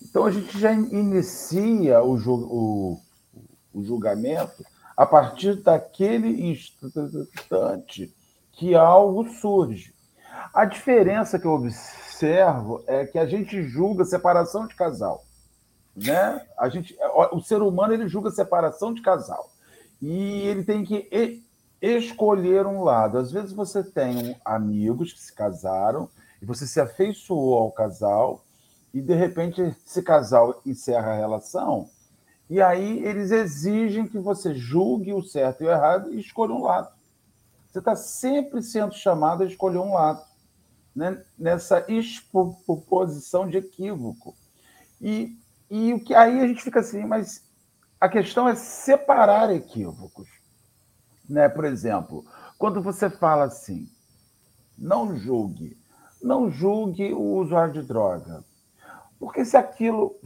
Então 0.00 0.24
a 0.24 0.30
gente 0.30 0.58
já 0.58 0.72
inicia 0.72 2.02
o, 2.02 2.14
o, 2.16 2.98
o 3.74 3.82
julgamento 3.84 4.64
a 4.96 5.04
partir 5.04 5.56
daquele 5.56 6.50
instante 6.50 8.10
que 8.52 8.74
algo 8.74 9.24
surge. 9.28 9.94
A 10.54 10.64
diferença 10.64 11.38
que 11.38 11.46
eu 11.46 11.52
observo 11.52 12.82
é 12.86 13.04
que 13.04 13.18
a 13.18 13.26
gente 13.26 13.62
julga 13.62 14.04
separação 14.04 14.66
de 14.66 14.74
casal. 14.74 15.24
Né? 15.96 16.46
A 16.58 16.68
gente, 16.68 16.96
o 17.32 17.40
ser 17.40 17.62
humano 17.62 17.92
ele 17.92 18.08
julga 18.08 18.30
separação 18.30 18.94
de 18.94 19.02
casal. 19.02 19.50
E 20.00 20.42
ele 20.42 20.64
tem 20.64 20.84
que 20.84 21.42
escolher 21.80 22.66
um 22.66 22.82
lado. 22.82 23.18
Às 23.18 23.32
vezes 23.32 23.52
você 23.52 23.82
tem 23.82 24.36
amigos 24.44 25.12
que 25.12 25.20
se 25.20 25.32
casaram 25.32 26.08
e 26.40 26.46
você 26.46 26.66
se 26.66 26.80
afeiçoou 26.80 27.58
ao 27.58 27.72
casal 27.72 28.44
e 28.92 29.00
de 29.00 29.14
repente 29.14 29.60
esse 29.60 30.02
casal 30.02 30.60
encerra 30.66 31.12
a 31.12 31.16
relação 31.16 31.88
e 32.52 32.60
aí 32.60 33.02
eles 33.02 33.30
exigem 33.30 34.06
que 34.06 34.18
você 34.18 34.54
julgue 34.54 35.14
o 35.14 35.22
certo 35.22 35.62
e 35.62 35.66
o 35.66 35.70
errado 35.70 36.12
e 36.12 36.20
escolha 36.20 36.52
um 36.52 36.64
lado. 36.64 36.90
Você 37.72 37.78
está 37.78 37.96
sempre 37.96 38.62
sendo 38.62 38.92
chamado 38.92 39.42
a 39.42 39.46
escolher 39.46 39.78
um 39.78 39.94
lado, 39.94 40.22
né? 40.94 41.24
nessa 41.38 41.82
exposição 41.90 43.48
de 43.48 43.56
equívoco. 43.56 44.36
E, 45.00 45.40
e 45.70 45.94
o 45.94 46.04
que 46.04 46.14
aí 46.14 46.38
a 46.38 46.46
gente 46.46 46.62
fica 46.62 46.80
assim, 46.80 47.02
mas 47.06 47.50
a 47.98 48.10
questão 48.10 48.46
é 48.46 48.54
separar 48.54 49.50
equívocos. 49.50 50.28
Né? 51.26 51.48
Por 51.48 51.64
exemplo, 51.64 52.26
quando 52.58 52.82
você 52.82 53.08
fala 53.08 53.44
assim, 53.44 53.88
não 54.76 55.16
julgue, 55.16 55.74
não 56.22 56.50
julgue 56.50 57.14
o 57.14 57.38
usuário 57.38 57.72
de 57.72 57.82
droga. 57.82 58.44
Porque 59.18 59.46
se 59.46 59.56
aquilo 59.56 60.20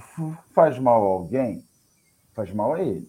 faz 0.53 0.81
mal 0.81 1.01
a 1.01 1.13
alguém, 1.13 1.65
faz 2.35 2.53
mal 2.53 2.75
a 2.75 2.83
ele. 2.83 3.09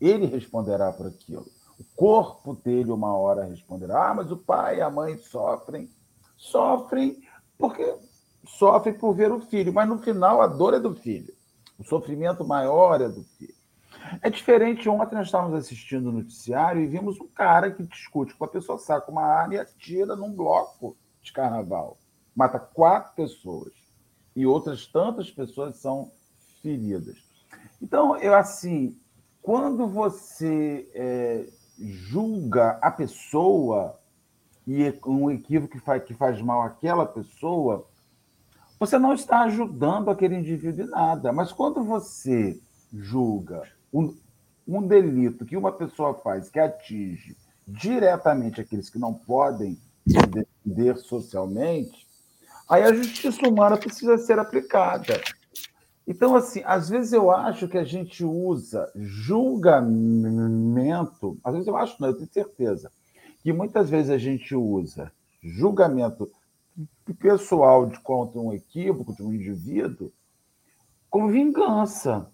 Ele 0.00 0.26
responderá 0.26 0.92
por 0.92 1.06
aquilo. 1.06 1.53
O 1.78 1.84
corpo 1.96 2.54
dele, 2.54 2.90
uma 2.90 3.16
hora, 3.16 3.44
responderá: 3.44 4.10
Ah, 4.10 4.14
mas 4.14 4.30
o 4.30 4.36
pai 4.36 4.78
e 4.78 4.82
a 4.82 4.90
mãe 4.90 5.16
sofrem. 5.18 5.90
Sofrem 6.36 7.22
porque 7.58 7.94
sofrem 8.46 8.94
por 8.94 9.14
ver 9.14 9.32
o 9.32 9.40
filho, 9.40 9.72
mas 9.72 9.88
no 9.88 9.98
final 9.98 10.40
a 10.40 10.46
dor 10.46 10.74
é 10.74 10.80
do 10.80 10.94
filho. 10.94 11.32
O 11.78 11.84
sofrimento 11.84 12.44
maior 12.44 13.00
é 13.00 13.08
do 13.08 13.22
filho. 13.24 13.54
É 14.20 14.30
diferente. 14.30 14.88
Ontem 14.88 15.14
nós 15.14 15.26
estávamos 15.26 15.58
assistindo 15.58 16.08
o 16.08 16.12
noticiário 16.12 16.82
e 16.82 16.86
vimos 16.86 17.18
um 17.20 17.26
cara 17.26 17.70
que 17.70 17.82
discute 17.84 18.34
com 18.34 18.44
a 18.44 18.48
pessoa, 18.48 18.78
saca 18.78 19.10
uma 19.10 19.22
arma 19.22 19.54
e 19.54 19.58
atira 19.58 20.14
num 20.14 20.32
bloco 20.32 20.96
de 21.22 21.32
carnaval. 21.32 21.96
Mata 22.34 22.58
quatro 22.58 23.14
pessoas. 23.14 23.72
E 24.36 24.44
outras 24.46 24.86
tantas 24.86 25.30
pessoas 25.30 25.76
são 25.76 26.10
feridas. 26.60 27.16
Então, 27.80 28.16
eu 28.16 28.34
assim, 28.34 28.98
quando 29.40 29.86
você 29.86 30.88
é, 30.94 31.46
julga 31.78 32.78
a 32.80 32.90
pessoa 32.90 33.98
e 34.66 34.92
um 35.06 35.30
equívoco 35.30 35.72
que 35.72 35.80
faz, 35.80 36.02
que 36.04 36.14
faz 36.14 36.40
mal 36.40 36.62
àquela 36.62 37.04
pessoa, 37.04 37.86
você 38.78 38.98
não 38.98 39.12
está 39.12 39.42
ajudando 39.42 40.10
aquele 40.10 40.36
indivíduo 40.36 40.86
em 40.86 40.90
nada. 40.90 41.32
Mas 41.32 41.52
quando 41.52 41.84
você 41.84 42.58
julga 42.92 43.62
um, 43.92 44.16
um 44.66 44.86
delito 44.86 45.44
que 45.44 45.56
uma 45.56 45.72
pessoa 45.72 46.14
faz 46.14 46.48
que 46.48 46.58
atinge 46.58 47.36
diretamente 47.66 48.60
aqueles 48.60 48.90
que 48.90 48.98
não 48.98 49.14
podem 49.14 49.78
se 50.06 50.18
defender 50.26 50.96
socialmente, 50.96 52.06
aí 52.68 52.82
a 52.82 52.92
justiça 52.92 53.46
humana 53.48 53.76
precisa 53.76 54.18
ser 54.18 54.38
aplicada. 54.38 55.20
Então, 56.06 56.36
assim, 56.36 56.62
às 56.64 56.88
vezes 56.88 57.12
eu 57.12 57.30
acho 57.30 57.66
que 57.66 57.78
a 57.78 57.84
gente 57.84 58.22
usa 58.24 58.92
julgamento, 58.94 60.28
às 61.42 61.54
vezes 61.54 61.66
eu 61.66 61.76
acho, 61.76 62.00
não, 62.00 62.08
eu 62.08 62.14
tenho 62.14 62.28
certeza, 62.30 62.92
que 63.42 63.52
muitas 63.52 63.88
vezes 63.88 64.10
a 64.10 64.18
gente 64.18 64.54
usa 64.54 65.10
julgamento 65.42 66.30
pessoal 67.18 67.86
de 67.86 67.98
contra 68.00 68.40
um 68.40 68.52
equívoco 68.52 69.14
de 69.14 69.22
um 69.22 69.32
indivíduo 69.32 70.12
como 71.08 71.28
vingança. 71.28 72.30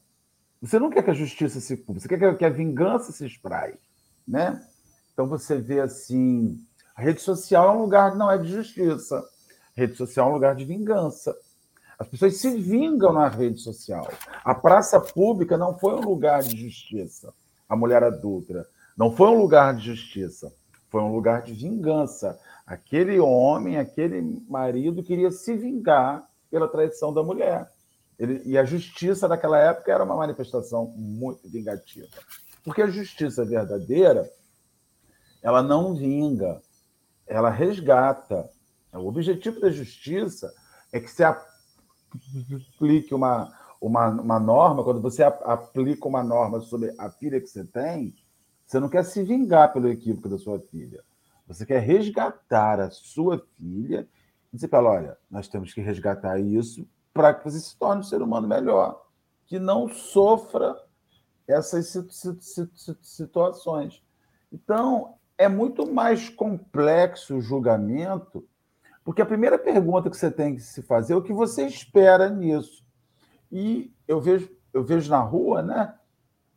Você 0.63 0.79
não 0.79 0.91
quer 0.91 1.03
que 1.03 1.11
a 1.11 1.15
justiça 1.15 1.61
se 1.61 1.77
cumpra, 1.77 2.01
você 2.01 2.09
quer 2.09 2.37
que 2.37 2.45
a 2.45 2.51
vingança 2.51 3.13
se 3.13 3.27
espraie, 3.27 3.79
né? 4.27 4.65
Então 5.13 5.27
você 5.27 5.59
vê 5.59 5.81
assim, 5.81 6.59
a 6.95 7.03
rede 7.03 7.21
social 7.21 7.69
é 7.69 7.73
um 7.73 7.83
lugar 7.83 8.13
que 8.13 8.19
não 8.19 8.31
é 8.31 8.39
de 8.39 8.49
justiça. 8.49 9.19
A 9.77 9.81
rede 9.81 9.97
social 9.97 10.29
é 10.29 10.31
um 10.31 10.35
lugar 10.35 10.55
de 10.55 10.65
vingança. 10.65 11.35
As 12.01 12.09
pessoas 12.09 12.39
se 12.39 12.59
vingam 12.59 13.13
na 13.13 13.29
rede 13.29 13.61
social. 13.61 14.11
A 14.43 14.55
praça 14.55 14.99
pública 14.99 15.59
não 15.59 15.79
foi 15.79 15.93
um 15.93 16.01
lugar 16.01 16.43
de 16.43 16.57
justiça. 16.57 17.31
A 17.69 17.77
mulher 17.77 18.03
adulta 18.03 18.67
não 18.97 19.15
foi 19.15 19.29
um 19.29 19.39
lugar 19.39 19.77
de 19.77 19.85
justiça. 19.85 20.51
Foi 20.89 21.03
um 21.03 21.13
lugar 21.13 21.43
de 21.43 21.53
vingança. 21.53 22.41
Aquele 22.67 23.21
homem, 23.21 23.77
aquele 23.77 24.23
marido 24.49 25.03
queria 25.03 25.31
se 25.31 25.55
vingar 25.55 26.27
pela 26.51 26.67
traição 26.67 27.13
da 27.13 27.23
mulher. 27.23 27.71
Ele, 28.19 28.41
e 28.47 28.57
a 28.57 28.65
justiça 28.65 29.29
daquela 29.29 29.59
época 29.59 29.93
era 29.93 30.03
uma 30.03 30.17
manifestação 30.17 30.87
muito 30.97 31.47
vingativa. 31.51 32.09
Porque 32.65 32.81
a 32.81 32.89
justiça 32.89 33.45
verdadeira, 33.45 34.27
ela 35.43 35.63
não 35.63 35.95
vinga, 35.95 36.63
ela 37.27 37.51
resgata. 37.51 38.49
O 38.91 39.07
objetivo 39.07 39.61
da 39.61 39.71
justiça 39.71 40.51
é 40.91 40.99
que 40.99 41.11
se 41.11 41.23
aplique 42.75 43.15
uma, 43.15 43.53
uma, 43.81 44.09
uma 44.09 44.41
norma, 44.41 44.85
quando 44.85 45.01
você 45.01 45.23
aplica 45.23 46.07
uma 46.07 46.23
norma 46.23 46.61
sobre 46.61 46.95
a 46.99 47.11
filha 47.11 47.41
que 47.41 47.47
você 47.47 47.65
tem, 47.65 48.15
você 48.67 48.79
não 48.79 48.89
quer 48.89 49.05
se 49.05 49.23
vingar 49.23 49.73
pelo 49.73 49.89
equívoco 49.89 50.29
da 50.29 50.39
sua 50.39 50.61
filha. 50.61 51.03
Você 51.47 51.67
quer 51.67 51.81
resgatar 51.81 52.79
a 52.79 52.91
sua 52.91 53.45
filha 53.57 54.09
e 54.53 54.57
dizer 54.57 54.69
para 54.69 54.79
ela: 54.79 54.91
olha, 54.91 55.19
nós 55.31 55.49
temos 55.49 55.75
que 55.75 55.81
resgatar 55.81 56.39
isso 56.39 56.87
para 57.13 57.35
que 57.35 57.43
você 57.43 57.59
se 57.59 57.77
torne 57.77 58.01
um 58.01 58.05
ser 58.05 58.23
humano 58.23 58.47
melhor, 58.47 59.05
que 59.47 59.59
não 59.59 59.89
sofra 59.89 60.77
essas 61.49 61.97
situações. 63.03 64.03
Então, 64.53 65.15
é 65.37 65.49
muito 65.49 65.93
mais 65.93 66.29
complexo 66.29 67.37
o 67.37 67.41
julgamento, 67.41 68.47
porque 69.05 69.23
a 69.23 69.27
primeira 69.27 69.59
pergunta 69.59 70.11
que 70.11 70.17
você 70.17 70.31
tem 70.31 70.57
que 70.57 70.63
se 70.63 70.83
fazer 70.83 71.15
é 71.15 71.17
o 71.17 71.23
que 71.23 71.33
você 71.33 71.67
espera 71.67 72.29
nisso. 72.29 72.85
E 73.51 73.93
eu 74.07 74.21
vejo, 74.21 74.51
eu 74.73 74.85
vejo 74.85 75.11
na 75.11 75.21
rua, 75.21 75.63
né, 75.63 75.95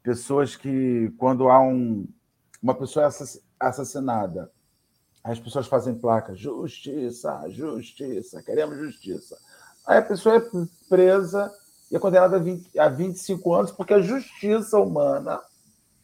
pessoas 0.02 0.56
que, 0.56 1.12
quando 1.18 1.50
há 1.50 1.60
um, 1.62 2.08
uma 2.62 2.76
pessoa 2.76 3.10
assassinada, 3.60 4.52
as 5.24 5.40
pessoas 5.40 5.68
fazem 5.68 5.96
placa: 5.96 6.36
justiça, 6.36 7.50
justiça, 7.50 8.44
queremos 8.44 8.78
justiça. 8.78 9.38
Aí 9.88 9.98
a 9.98 10.02
pessoa 10.02 10.36
é 10.36 10.42
presa 10.90 11.52
e 11.90 11.96
é 11.96 12.00
condenada 12.00 12.36
a, 12.38 12.40
20, 12.40 12.80
a 12.80 12.90
25 12.90 13.54
anos, 13.54 13.72
porque 13.72 13.94
a 13.94 14.02
justiça 14.02 14.78
humana, 14.80 15.42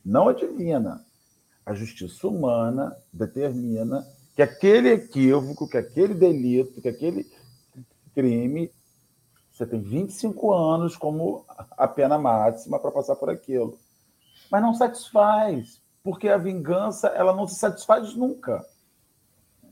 não 0.04 0.30
a 0.30 0.34
divina, 0.34 1.04
a 1.66 1.74
justiça 1.74 2.28
humana 2.28 2.96
determina 3.12 4.06
que 4.40 4.44
aquele 4.44 4.94
equívoco, 4.94 5.68
que 5.68 5.78
aquele 5.78 6.14
delito, 6.14 6.82
que 6.82 6.88
aquele 6.88 7.30
crime, 8.16 8.72
você 9.52 9.66
tem 9.66 9.82
25 9.82 10.54
anos 10.54 10.96
como 10.96 11.44
a 11.72 11.86
pena 11.86 12.18
máxima 12.18 12.80
para 12.80 12.90
passar 12.90 13.18
por 13.18 13.30
aquilo. 13.30 13.78
Mas 14.50 14.62
não 14.62 14.74
satisfaz, 14.74 15.82
porque 16.02 16.30
a 16.30 16.38
vingança 16.38 17.10
ela 17.10 17.36
não 17.36 17.46
se 17.46 17.56
satisfaz 17.56 18.16
nunca 18.16 18.66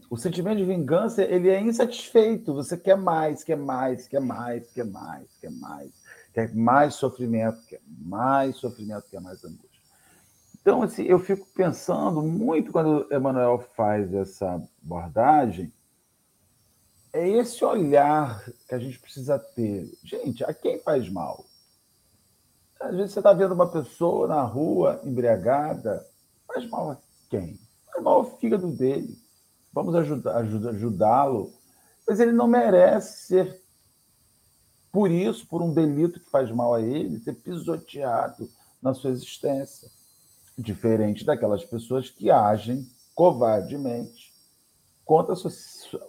o 0.10 0.18
sentimento 0.18 0.58
de 0.58 0.66
vingança 0.66 1.22
ele 1.24 1.50
é 1.50 1.60
insatisfeito. 1.60 2.54
Você 2.54 2.78
quer 2.78 2.96
mais, 2.96 3.44
quer 3.44 3.58
mais, 3.58 4.08
quer 4.08 4.22
mais, 4.22 4.68
quer 4.72 4.86
mais, 4.86 5.28
quer 5.40 5.52
mais, 5.52 5.92
quer 6.34 6.56
mais 6.56 6.96
sofrimento, 6.96 7.60
quer 7.68 7.82
mais 7.86 8.56
sofrimento, 8.56 9.06
quer 9.10 9.20
mais 9.20 9.44
angústia. 9.44 9.67
Então, 10.68 10.82
assim, 10.82 11.04
eu 11.04 11.18
fico 11.18 11.48
pensando 11.56 12.22
muito 12.22 12.74
quando 12.74 13.08
Emmanuel 13.10 13.58
faz 13.74 14.14
essa 14.14 14.62
abordagem, 14.84 15.72
é 17.14 17.26
esse 17.26 17.64
olhar 17.64 18.44
que 18.68 18.76
a 18.76 18.78
gente 18.78 19.00
precisa 19.00 19.40
ter. 19.40 19.90
Gente, 20.04 20.44
a 20.44 20.54
quem 20.54 20.78
faz 20.80 21.08
mal? 21.10 21.46
Às 22.82 22.94
vezes 22.94 23.14
você 23.14 23.20
está 23.22 23.32
vendo 23.32 23.54
uma 23.54 23.72
pessoa 23.72 24.28
na 24.28 24.42
rua 24.42 25.00
embriagada, 25.06 26.06
faz 26.46 26.70
mal 26.70 26.92
a 26.92 26.98
quem? 27.30 27.58
Faz 27.90 28.04
mal 28.04 28.16
ao 28.16 28.38
fígado 28.38 28.68
dele 28.68 29.18
vamos 29.72 29.96
ajudá-lo, 29.96 31.54
mas 32.06 32.20
ele 32.20 32.34
não 32.34 32.46
merece 32.46 33.28
ser, 33.28 33.64
por 34.92 35.10
isso, 35.10 35.48
por 35.48 35.62
um 35.62 35.74
delito 35.74 36.20
que 36.20 36.30
faz 36.30 36.52
mal 36.52 36.74
a 36.74 36.82
ele, 36.82 37.20
ser 37.20 37.36
pisoteado 37.36 38.50
na 38.82 38.94
sua 38.94 39.12
existência. 39.12 39.96
Diferente 40.58 41.26
daquelas 41.26 41.64
pessoas 41.64 42.10
que 42.10 42.32
agem 42.32 42.88
covardemente 43.14 44.34
contra 45.06 45.34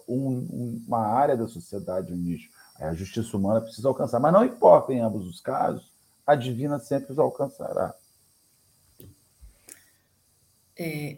uma 0.07 0.99
área 0.99 1.37
da 1.37 1.47
sociedade, 1.47 2.13
um 2.13 2.17
nicho. 2.17 2.49
A 2.79 2.93
justiça 2.93 3.35
humana 3.35 3.61
precisa 3.61 3.87
alcançar, 3.87 4.19
mas 4.19 4.33
não 4.33 4.43
importa 4.43 4.93
em 4.93 4.99
ambos 4.99 5.27
os 5.27 5.39
casos, 5.39 5.91
a 6.25 6.35
divina 6.35 6.79
sempre 6.79 7.11
os 7.11 7.19
alcançará. 7.19 7.93
É, 10.77 11.17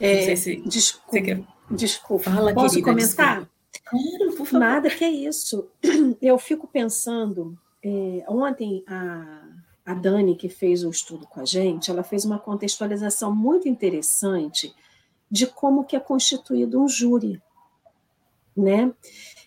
é, 0.00 0.36
se 0.36 0.56
desculpa. 0.62 1.20
Quer... 1.20 1.44
Desculpa. 1.70 2.30
Fala, 2.30 2.54
Posso 2.54 2.82
querida, 2.82 2.92
comentar? 2.92 3.50
Claro, 3.84 4.36
por 4.36 4.46
favor. 4.46 4.60
Nada 4.60 4.90
que 4.90 5.04
é 5.04 5.10
isso. 5.10 5.70
Eu 6.20 6.38
fico 6.38 6.66
pensando. 6.66 7.58
É, 7.84 8.24
ontem 8.28 8.84
a, 8.86 9.44
a 9.84 9.94
Dani, 9.94 10.36
que 10.36 10.48
fez 10.48 10.84
o 10.84 10.90
estudo 10.90 11.26
com 11.26 11.40
a 11.40 11.44
gente, 11.44 11.90
ela 11.90 12.02
fez 12.02 12.24
uma 12.24 12.38
contextualização 12.38 13.34
muito 13.34 13.68
interessante 13.68 14.74
de 15.30 15.46
como 15.46 15.84
que 15.84 15.96
é 15.96 16.00
constituído 16.00 16.82
um 16.82 16.88
júri, 16.88 17.42
né? 18.56 18.92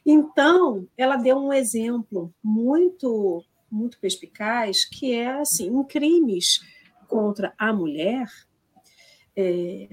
Então, 0.05 0.87
ela 0.97 1.15
deu 1.15 1.37
um 1.37 1.53
exemplo 1.53 2.33
muito 2.43 3.43
muito 3.71 3.99
perspicaz, 3.99 4.85
que 4.85 5.13
é 5.13 5.39
assim, 5.39 5.67
em 5.67 5.83
crimes 5.83 6.61
contra 7.07 7.53
a 7.57 7.73
mulher, 7.73 8.25
é, 9.35 9.89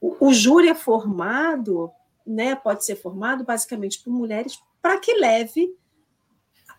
o, 0.00 0.32
júri 0.32 0.68
é 0.68 0.74
formado, 0.74 1.90
né, 2.26 2.54
pode 2.54 2.84
ser 2.84 2.96
formado 2.96 3.44
basicamente 3.44 4.02
por 4.02 4.12
mulheres 4.12 4.58
para 4.82 4.98
que 4.98 5.14
leve 5.14 5.74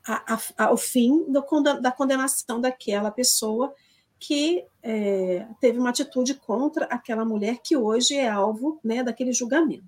a, 0.10 0.36
a, 0.58 0.66
ao 0.66 0.78
fim 0.78 1.24
do, 1.32 1.42
da 1.82 1.92
condenação 1.92 2.60
daquela 2.60 3.12
pessoa 3.12 3.74
que 4.20 4.66
é, 4.82 5.46
teve 5.62 5.78
uma 5.78 5.92
atitude 5.92 6.34
contra 6.34 6.86
aquela 6.86 7.24
mulher 7.24 7.60
que 7.64 7.78
hoje 7.78 8.16
é 8.16 8.28
alvo 8.28 8.80
né, 8.84 9.04
daquele 9.04 9.32
julgamento. 9.32 9.88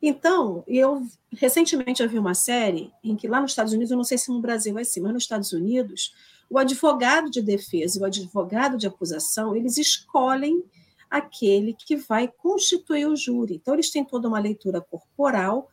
Então, 0.00 0.64
eu 0.66 1.02
recentemente 1.32 2.02
eu 2.02 2.08
vi 2.08 2.18
uma 2.18 2.32
série 2.32 2.90
em 3.04 3.14
que 3.14 3.28
lá 3.28 3.40
nos 3.40 3.50
Estados 3.50 3.72
Unidos, 3.72 3.90
eu 3.90 3.96
não 3.98 4.04
sei 4.04 4.16
se 4.16 4.30
no 4.30 4.40
Brasil 4.40 4.72
vai 4.72 4.84
ser, 4.84 5.00
mas 5.00 5.12
nos 5.12 5.24
Estados 5.24 5.52
Unidos, 5.52 6.14
o 6.48 6.56
advogado 6.56 7.28
de 7.28 7.42
defesa 7.42 7.98
e 7.98 8.02
o 8.02 8.06
advogado 8.06 8.78
de 8.78 8.86
acusação, 8.86 9.54
eles 9.54 9.76
escolhem 9.76 10.64
aquele 11.10 11.74
que 11.74 11.96
vai 11.96 12.28
constituir 12.28 13.06
o 13.06 13.16
júri. 13.16 13.56
Então, 13.56 13.74
eles 13.74 13.90
têm 13.90 14.04
toda 14.04 14.28
uma 14.28 14.38
leitura 14.38 14.80
corporal 14.80 15.68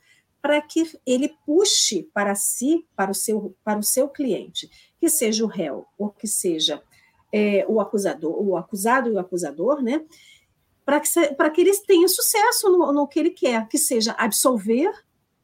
para 0.48 0.62
que 0.62 0.90
ele 1.06 1.36
puxe 1.46 2.04
para 2.14 2.34
si, 2.34 2.88
para 2.96 3.12
o 3.12 3.14
seu, 3.14 3.54
para 3.66 3.80
o 3.80 3.84
seu 3.84 4.08
cliente, 4.08 4.70
que 4.98 5.10
seja 5.10 5.44
o 5.44 5.48
réu 5.48 5.86
ou 5.98 6.10
que 6.10 6.26
seja 6.26 6.82
é, 7.34 7.66
o 7.68 7.82
acusador, 7.82 8.42
o 8.42 8.56
acusado 8.56 9.10
e 9.10 9.12
o 9.12 9.20
acusador, 9.20 9.82
né? 9.82 10.06
Para 10.86 11.02
que, 11.02 11.10
que 11.54 11.62
eles 11.62 11.82
tenham 11.82 12.08
sucesso 12.08 12.70
no, 12.70 12.94
no 12.94 13.06
que 13.10 13.20
ele 13.20 13.32
quer, 13.32 13.68
que 13.68 13.78
seja 13.78 14.14
absolver 14.14 14.90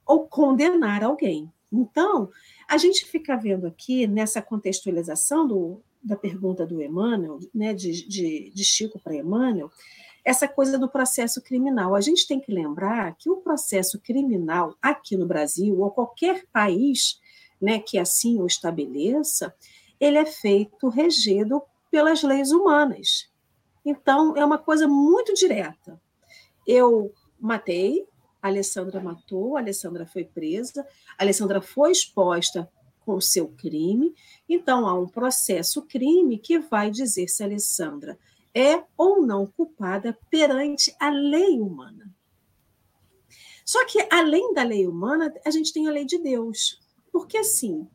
ou 0.06 0.26
condenar 0.26 1.04
alguém. 1.04 1.52
Então, 1.70 2.30
a 2.66 2.78
gente 2.78 3.04
fica 3.04 3.36
vendo 3.36 3.68
aqui 3.68 4.08
nessa 4.08 4.42
contextualização 4.42 5.46
do, 5.46 5.82
da 6.02 6.16
pergunta 6.16 6.66
do 6.66 6.82
Emmanuel, 6.82 7.40
né, 7.54 7.74
de, 7.74 8.08
de, 8.08 8.52
de 8.56 8.64
Chico 8.64 8.98
para 8.98 9.18
Emmanuel, 9.18 9.70
essa 10.24 10.48
coisa 10.48 10.78
do 10.78 10.90
processo 10.90 11.42
criminal. 11.42 11.96
A 11.96 12.02
gente 12.02 12.28
tem 12.28 12.40
que 12.40 12.52
lembrar 12.52 13.16
que 13.16 13.30
o 13.30 13.38
processo 13.38 14.00
criminal 14.00 14.76
aqui 14.82 15.18
no 15.18 15.26
Brasil, 15.26 15.80
ou 15.80 15.92
qualquer 15.92 16.46
país 16.52 17.20
né, 17.62 17.80
que 17.80 17.98
assim 17.98 18.42
o 18.42 18.46
estabeleça, 18.46 19.54
ele 20.00 20.18
é 20.18 20.26
feito 20.26 20.90
regido 20.90 21.62
pelas 21.90 22.24
leis 22.24 22.52
humanas. 22.52 23.30
Então, 23.86 24.36
é 24.36 24.44
uma 24.44 24.58
coisa 24.58 24.88
muito 24.88 25.34
direta. 25.34 26.00
Eu 26.66 27.14
matei, 27.40 28.06
a 28.42 28.48
Alessandra 28.48 29.02
matou, 29.02 29.56
a 29.56 29.60
Alessandra 29.60 30.06
foi 30.06 30.26
presa, 30.26 30.86
a 31.18 31.24
Alessandra 31.24 31.62
foi 31.62 31.92
exposta 31.92 32.70
com 33.06 33.16
o 33.16 33.22
seu 33.22 33.48
crime. 33.50 34.14
Então, 34.48 34.88
há 34.88 34.94
um 34.94 35.08
processo 35.08 35.82
crime 35.84 36.38
que 36.38 36.60
vai 36.60 36.90
dizer 36.90 37.28
se 37.28 37.44
a 37.44 37.46
Alessandra 37.46 38.18
é 38.54 38.84
ou 38.98 39.26
não 39.26 39.48
culpada 39.48 40.18
perante 40.30 40.96
a 41.00 41.10
lei 41.10 41.60
humana. 41.60 42.14
Só 43.66 43.86
que, 43.86 44.06
além 44.12 44.54
da 44.54 44.64
lei 44.64 44.88
humana, 44.88 45.34
a 45.46 45.50
gente 45.50 45.72
tem 45.72 45.88
a 45.88 45.92
lei 45.92 46.06
de 46.06 46.18
Deus. 46.20 46.80
Porque, 47.12 47.38
assim, 47.38 47.88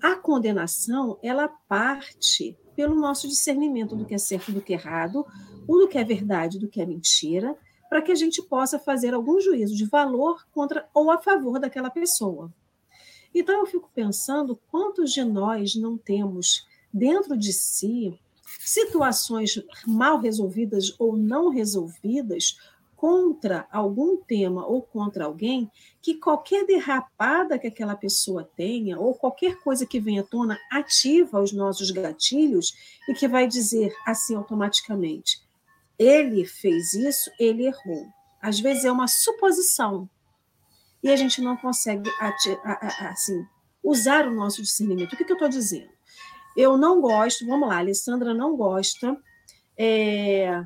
a 0.00 0.14
condenação, 0.14 1.18
ela 1.22 1.48
parte 1.48 2.56
pelo 2.74 2.94
nosso 2.94 3.26
discernimento 3.26 3.96
do 3.96 4.04
que 4.04 4.14
é 4.14 4.18
certo 4.18 4.52
do 4.52 4.60
que 4.60 4.74
é 4.74 4.76
errado, 4.76 5.26
o 5.66 5.78
do 5.78 5.88
que 5.88 5.98
é 5.98 6.04
verdade, 6.04 6.58
do 6.58 6.68
que 6.68 6.80
é 6.80 6.86
mentira, 6.86 7.56
para 7.88 8.02
que 8.02 8.12
a 8.12 8.14
gente 8.14 8.42
possa 8.42 8.78
fazer 8.78 9.14
algum 9.14 9.40
juízo 9.40 9.74
de 9.74 9.86
valor 9.86 10.46
contra 10.52 10.88
ou 10.92 11.10
a 11.10 11.18
favor 11.18 11.58
daquela 11.58 11.90
pessoa. 11.90 12.52
Então 13.34 13.60
eu 13.60 13.66
fico 13.66 13.90
pensando 13.94 14.60
quantos 14.70 15.12
de 15.12 15.24
nós 15.24 15.74
não 15.74 15.96
temos 15.96 16.66
dentro 16.92 17.36
de 17.36 17.52
si 17.52 18.18
situações 18.60 19.62
mal 19.86 20.18
resolvidas 20.18 20.94
ou 20.98 21.16
não 21.16 21.50
resolvidas 21.50 22.56
contra 22.96 23.68
algum 23.70 24.16
tema 24.16 24.66
ou 24.66 24.80
contra 24.80 25.26
alguém, 25.26 25.70
que 26.00 26.14
qualquer 26.14 26.64
derrapada 26.64 27.58
que 27.58 27.66
aquela 27.66 27.94
pessoa 27.94 28.50
tenha, 28.56 28.98
ou 28.98 29.14
qualquer 29.14 29.56
coisa 29.60 29.84
que 29.84 30.00
venha 30.00 30.22
à 30.22 30.24
tona, 30.24 30.58
ativa 30.72 31.40
os 31.40 31.52
nossos 31.52 31.90
gatilhos 31.90 32.74
e 33.08 33.12
que 33.12 33.28
vai 33.28 33.46
dizer 33.46 33.94
assim 34.06 34.34
automaticamente: 34.34 35.42
ele 35.98 36.46
fez 36.46 36.94
isso, 36.94 37.30
ele 37.38 37.66
errou. 37.66 38.06
Às 38.40 38.58
vezes 38.60 38.84
é 38.84 38.92
uma 38.92 39.08
suposição 39.08 40.08
e 41.02 41.10
a 41.10 41.16
gente 41.16 41.40
não 41.40 41.56
consegue 41.56 42.10
assim 42.20 43.46
usar 43.82 44.26
o 44.26 44.34
nosso 44.34 44.62
discernimento. 44.62 45.12
O 45.12 45.16
que, 45.16 45.24
que 45.24 45.32
eu 45.32 45.36
estou 45.36 45.48
dizendo? 45.48 45.95
Eu 46.56 46.76
não 46.78 47.00
gosto, 47.00 47.46
vamos 47.46 47.68
lá, 47.68 47.76
a 47.76 47.80
Alessandra 47.80 48.32
não 48.32 48.56
gosta 48.56 49.16
é, 49.76 50.64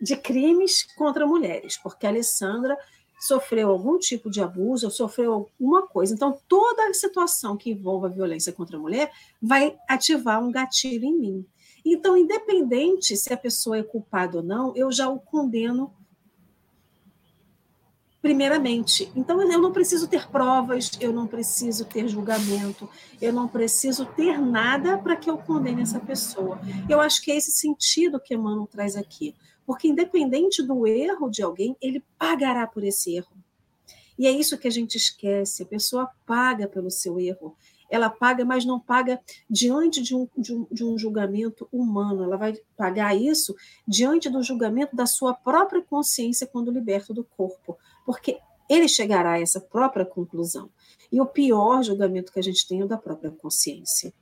de 0.00 0.16
crimes 0.16 0.82
contra 0.94 1.26
mulheres, 1.26 1.78
porque 1.78 2.06
a 2.06 2.10
Alessandra 2.10 2.76
sofreu 3.20 3.68
algum 3.68 3.98
tipo 3.98 4.30
de 4.30 4.40
abuso 4.40 4.90
sofreu 4.90 5.32
alguma 5.32 5.86
coisa. 5.86 6.14
Então, 6.14 6.38
toda 6.48 6.92
situação 6.94 7.56
que 7.56 7.70
envolva 7.70 8.08
violência 8.08 8.52
contra 8.52 8.78
a 8.78 8.80
mulher 8.80 9.12
vai 9.40 9.76
ativar 9.86 10.42
um 10.42 10.50
gatilho 10.50 11.04
em 11.04 11.14
mim. 11.14 11.46
Então, 11.84 12.16
independente 12.16 13.16
se 13.16 13.32
a 13.32 13.36
pessoa 13.36 13.78
é 13.78 13.82
culpada 13.82 14.38
ou 14.38 14.42
não, 14.42 14.74
eu 14.74 14.90
já 14.90 15.08
o 15.08 15.20
condeno 15.20 15.94
primeiramente. 18.22 19.10
Então, 19.16 19.40
eu 19.40 19.60
não 19.60 19.72
preciso 19.72 20.06
ter 20.06 20.28
provas, 20.28 20.90
eu 21.00 21.12
não 21.12 21.26
preciso 21.26 21.84
ter 21.84 22.06
julgamento, 22.08 22.88
eu 23.20 23.32
não 23.32 23.48
preciso 23.48 24.04
ter 24.04 24.38
nada 24.38 24.98
para 24.98 25.16
que 25.16 25.30
eu 25.30 25.38
condene 25.38 25.82
essa 25.82 26.00
pessoa. 26.00 26.60
Eu 26.88 27.00
acho 27.00 27.22
que 27.22 27.30
é 27.30 27.36
esse 27.36 27.52
sentido 27.52 28.20
que 28.20 28.34
Emmanuel 28.34 28.66
traz 28.66 28.96
aqui. 28.96 29.34
Porque, 29.66 29.86
independente 29.86 30.62
do 30.62 30.86
erro 30.86 31.30
de 31.30 31.42
alguém, 31.42 31.76
ele 31.80 32.04
pagará 32.18 32.66
por 32.66 32.82
esse 32.82 33.14
erro. 33.14 33.32
E 34.18 34.26
é 34.26 34.30
isso 34.30 34.58
que 34.58 34.68
a 34.68 34.70
gente 34.70 34.96
esquece: 34.96 35.62
a 35.62 35.66
pessoa 35.66 36.10
paga 36.26 36.68
pelo 36.68 36.90
seu 36.90 37.18
erro. 37.18 37.56
Ela 37.88 38.10
paga, 38.10 38.44
mas 38.44 38.64
não 38.64 38.78
paga 38.78 39.20
diante 39.48 40.02
de 40.02 40.14
um, 40.14 40.28
de 40.36 40.54
um, 40.54 40.66
de 40.70 40.84
um 40.84 40.98
julgamento 40.98 41.68
humano. 41.72 42.22
Ela 42.22 42.36
vai 42.36 42.54
pagar 42.76 43.16
isso 43.16 43.54
diante 43.86 44.28
do 44.28 44.42
julgamento 44.42 44.94
da 44.94 45.06
sua 45.06 45.34
própria 45.34 45.82
consciência 45.82 46.46
quando 46.46 46.70
liberta 46.70 47.14
do 47.14 47.24
corpo. 47.24 47.78
Porque 48.10 48.38
ele 48.68 48.88
chegará 48.88 49.32
a 49.32 49.40
essa 49.40 49.60
própria 49.60 50.04
conclusão. 50.04 50.68
E 51.12 51.20
o 51.20 51.26
pior 51.26 51.82
julgamento 51.82 52.32
que 52.32 52.40
a 52.40 52.42
gente 52.42 52.66
tem 52.66 52.80
é 52.80 52.84
o 52.84 52.88
da 52.88 52.98
própria 52.98 53.30
consciência. 53.30 54.12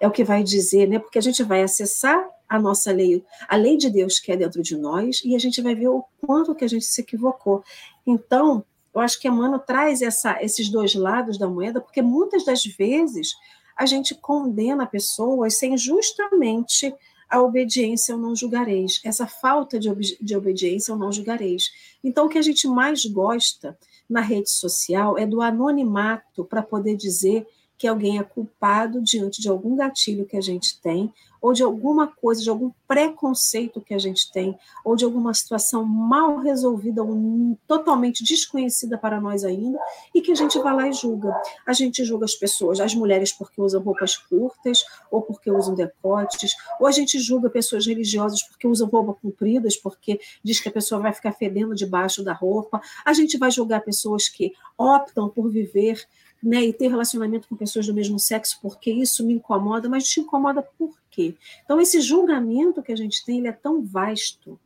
É 0.00 0.06
o 0.06 0.12
que 0.12 0.22
vai 0.22 0.44
dizer, 0.44 0.88
né? 0.88 0.98
Porque 1.00 1.18
a 1.18 1.22
gente 1.22 1.42
vai 1.42 1.62
acessar 1.62 2.24
a 2.48 2.58
nossa 2.58 2.92
lei, 2.92 3.24
a 3.48 3.56
lei 3.56 3.76
de 3.76 3.90
Deus 3.90 4.20
que 4.20 4.30
é 4.30 4.36
dentro 4.36 4.62
de 4.62 4.76
nós, 4.76 5.22
e 5.24 5.34
a 5.34 5.38
gente 5.38 5.60
vai 5.60 5.74
ver 5.74 5.88
o 5.88 6.04
quanto 6.20 6.54
que 6.54 6.64
a 6.64 6.68
gente 6.68 6.84
se 6.84 7.00
equivocou. 7.00 7.64
Então, 8.06 8.64
eu 8.94 9.00
acho 9.00 9.18
que 9.18 9.26
Emmanuel 9.26 9.58
traz 9.58 10.02
essa, 10.02 10.40
esses 10.42 10.68
dois 10.68 10.94
lados 10.94 11.38
da 11.38 11.48
moeda, 11.48 11.80
porque 11.80 12.02
muitas 12.02 12.44
das 12.44 12.64
vezes 12.64 13.32
a 13.76 13.86
gente 13.86 14.14
condena 14.14 14.86
pessoas 14.86 15.56
sem 15.56 15.76
justamente 15.76 16.94
a 17.32 17.40
obediência 17.40 18.12
eu 18.12 18.18
não 18.18 18.36
julgareis, 18.36 19.00
essa 19.02 19.26
falta 19.26 19.78
de, 19.78 19.88
ob 19.88 20.02
de 20.20 20.36
obediência 20.36 20.92
eu 20.92 20.96
não 20.96 21.10
julgareis. 21.10 21.72
Então, 22.04 22.26
o 22.26 22.28
que 22.28 22.36
a 22.36 22.42
gente 22.42 22.68
mais 22.68 23.06
gosta 23.06 23.76
na 24.06 24.20
rede 24.20 24.50
social 24.50 25.16
é 25.16 25.26
do 25.26 25.40
anonimato 25.40 26.44
para 26.44 26.62
poder 26.62 26.94
dizer 26.94 27.46
que 27.82 27.88
alguém 27.88 28.16
é 28.16 28.22
culpado 28.22 29.02
diante 29.02 29.42
de 29.42 29.48
algum 29.48 29.74
gatilho 29.74 30.24
que 30.24 30.36
a 30.36 30.40
gente 30.40 30.80
tem, 30.80 31.12
ou 31.40 31.52
de 31.52 31.64
alguma 31.64 32.06
coisa, 32.06 32.40
de 32.40 32.48
algum 32.48 32.70
preconceito 32.86 33.80
que 33.80 33.92
a 33.92 33.98
gente 33.98 34.30
tem, 34.30 34.56
ou 34.84 34.94
de 34.94 35.04
alguma 35.04 35.34
situação 35.34 35.84
mal 35.84 36.38
resolvida, 36.38 37.02
ou 37.02 37.58
totalmente 37.66 38.22
desconhecida 38.22 38.96
para 38.96 39.20
nós 39.20 39.42
ainda, 39.42 39.76
e 40.14 40.20
que 40.20 40.30
a 40.30 40.34
gente 40.36 40.56
vai 40.60 40.72
lá 40.72 40.88
e 40.88 40.92
julga. 40.92 41.34
A 41.66 41.72
gente 41.72 42.04
julga 42.04 42.24
as 42.24 42.36
pessoas, 42.36 42.78
as 42.78 42.94
mulheres 42.94 43.32
porque 43.32 43.60
usam 43.60 43.82
roupas 43.82 44.16
curtas, 44.16 44.84
ou 45.10 45.20
porque 45.20 45.50
usam 45.50 45.74
decotes, 45.74 46.54
ou 46.78 46.86
a 46.86 46.92
gente 46.92 47.18
julga 47.18 47.50
pessoas 47.50 47.84
religiosas 47.84 48.44
porque 48.44 48.68
usam 48.68 48.86
roupas 48.86 49.16
compridas, 49.20 49.76
porque 49.76 50.20
diz 50.44 50.60
que 50.60 50.68
a 50.68 50.72
pessoa 50.72 51.00
vai 51.00 51.12
ficar 51.12 51.32
fedendo 51.32 51.74
debaixo 51.74 52.22
da 52.22 52.32
roupa. 52.32 52.80
A 53.04 53.12
gente 53.12 53.36
vai 53.36 53.50
julgar 53.50 53.80
pessoas 53.80 54.28
que 54.28 54.52
optam 54.78 55.28
por 55.28 55.50
viver 55.50 56.06
né, 56.42 56.64
e 56.64 56.72
ter 56.72 56.88
relacionamento 56.88 57.48
com 57.48 57.54
pessoas 57.54 57.86
do 57.86 57.94
mesmo 57.94 58.18
sexo, 58.18 58.58
porque 58.60 58.90
isso 58.90 59.24
me 59.24 59.34
incomoda, 59.34 59.88
mas 59.88 60.08
te 60.08 60.20
incomoda 60.20 60.62
por 60.76 60.98
quê? 61.10 61.36
Então, 61.64 61.80
esse 61.80 62.00
julgamento 62.00 62.82
que 62.82 62.90
a 62.90 62.96
gente 62.96 63.24
tem, 63.24 63.38
ele 63.38 63.48
é 63.48 63.52
tão 63.52 63.82
vasto, 63.82 64.58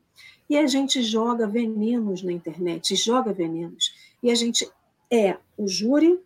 e 0.48 0.56
a 0.56 0.66
gente 0.66 1.02
joga 1.02 1.46
venenos 1.46 2.22
na 2.22 2.32
internet, 2.32 2.94
joga 2.96 3.32
venenos, 3.32 3.92
e 4.22 4.30
a 4.30 4.34
gente 4.34 4.68
é 5.10 5.36
o 5.56 5.68
júri, 5.68 6.18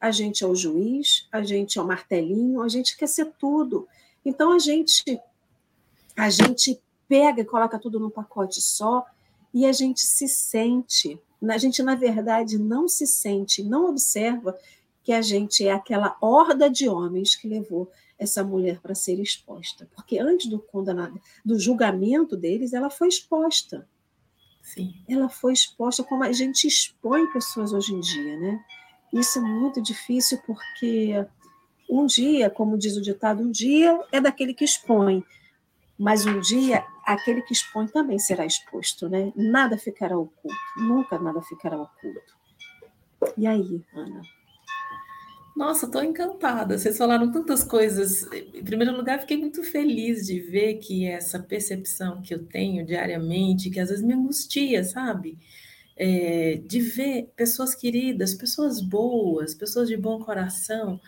a 0.00 0.10
gente 0.10 0.42
é 0.42 0.46
o 0.46 0.54
juiz, 0.54 1.28
a 1.30 1.42
gente 1.42 1.78
é 1.78 1.82
o 1.82 1.86
martelinho, 1.86 2.62
a 2.62 2.68
gente 2.68 2.96
quer 2.96 3.06
ser 3.06 3.32
tudo. 3.38 3.86
Então, 4.24 4.52
a 4.52 4.58
gente, 4.58 5.20
a 6.16 6.28
gente 6.30 6.80
pega 7.08 7.42
e 7.42 7.44
coloca 7.44 7.78
tudo 7.78 8.00
num 8.00 8.10
pacote 8.10 8.60
só, 8.60 9.06
e 9.54 9.64
a 9.64 9.72
gente 9.72 10.00
se 10.00 10.26
sente, 10.26 11.18
a 11.48 11.58
gente, 11.58 11.82
na 11.82 11.94
verdade, 11.94 12.58
não 12.58 12.88
se 12.88 13.06
sente, 13.06 13.62
não 13.62 13.88
observa 13.88 14.56
que 15.06 15.12
a 15.12 15.22
gente 15.22 15.64
é 15.64 15.70
aquela 15.70 16.16
horda 16.20 16.68
de 16.68 16.88
homens 16.88 17.36
que 17.36 17.46
levou 17.46 17.88
essa 18.18 18.42
mulher 18.42 18.80
para 18.80 18.92
ser 18.92 19.20
exposta. 19.20 19.88
Porque 19.94 20.18
antes 20.18 20.48
do 20.48 20.58
condenado, 20.58 21.20
do 21.44 21.56
julgamento 21.60 22.36
deles, 22.36 22.72
ela 22.72 22.90
foi 22.90 23.06
exposta. 23.06 23.88
Sim. 24.60 24.96
Ela 25.08 25.28
foi 25.28 25.52
exposta 25.52 26.02
como 26.02 26.24
a 26.24 26.32
gente 26.32 26.66
expõe 26.66 27.24
pessoas 27.32 27.72
hoje 27.72 27.94
em 27.94 28.00
dia, 28.00 28.36
né? 28.36 28.64
Isso 29.12 29.38
é 29.38 29.42
muito 29.42 29.80
difícil 29.80 30.42
porque 30.44 31.24
um 31.88 32.04
dia, 32.04 32.50
como 32.50 32.76
diz 32.76 32.96
o 32.96 33.00
ditado, 33.00 33.44
um 33.44 33.50
dia 33.52 34.04
é 34.10 34.20
daquele 34.20 34.52
que 34.52 34.64
expõe, 34.64 35.24
mas 35.96 36.26
um 36.26 36.40
dia 36.40 36.84
aquele 37.04 37.42
que 37.42 37.52
expõe 37.52 37.86
também 37.86 38.18
será 38.18 38.44
exposto, 38.44 39.08
né? 39.08 39.32
Nada 39.36 39.78
ficará 39.78 40.18
oculto, 40.18 40.58
nunca 40.76 41.16
nada 41.16 41.40
ficará 41.42 41.80
oculto. 41.80 42.36
E 43.36 43.46
aí, 43.46 43.84
Ana? 43.94 44.35
Nossa, 45.56 45.86
estou 45.86 46.04
encantada. 46.04 46.76
Vocês 46.76 46.98
falaram 46.98 47.32
tantas 47.32 47.64
coisas. 47.64 48.24
Em 48.54 48.62
primeiro 48.62 48.94
lugar, 48.94 49.20
fiquei 49.20 49.38
muito 49.38 49.62
feliz 49.62 50.26
de 50.26 50.38
ver 50.38 50.74
que 50.74 51.06
essa 51.06 51.38
percepção 51.38 52.20
que 52.20 52.34
eu 52.34 52.44
tenho 52.44 52.84
diariamente, 52.84 53.70
que 53.70 53.80
às 53.80 53.88
vezes 53.88 54.04
me 54.04 54.12
angustia, 54.12 54.84
sabe? 54.84 55.38
É, 55.96 56.60
de 56.66 56.80
ver 56.80 57.32
pessoas 57.34 57.74
queridas, 57.74 58.34
pessoas 58.34 58.82
boas, 58.82 59.54
pessoas 59.54 59.88
de 59.88 59.96
bom 59.96 60.20
coração, 60.22 61.00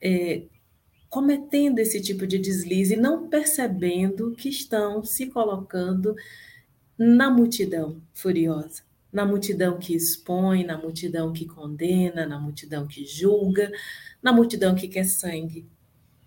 é, 0.00 0.42
cometendo 1.08 1.78
esse 1.78 2.00
tipo 2.02 2.26
de 2.26 2.38
deslize 2.38 2.96
não 2.96 3.28
percebendo 3.28 4.34
que 4.34 4.48
estão 4.48 5.04
se 5.04 5.26
colocando 5.26 6.16
na 6.98 7.30
multidão 7.30 8.02
furiosa 8.12 8.82
na 9.14 9.24
multidão 9.24 9.78
que 9.78 9.94
expõe, 9.94 10.64
na 10.64 10.76
multidão 10.76 11.32
que 11.32 11.46
condena, 11.46 12.26
na 12.26 12.38
multidão 12.38 12.84
que 12.84 13.06
julga, 13.06 13.70
na 14.20 14.32
multidão 14.32 14.74
que 14.74 14.88
quer 14.88 15.04
sangue. 15.04 15.68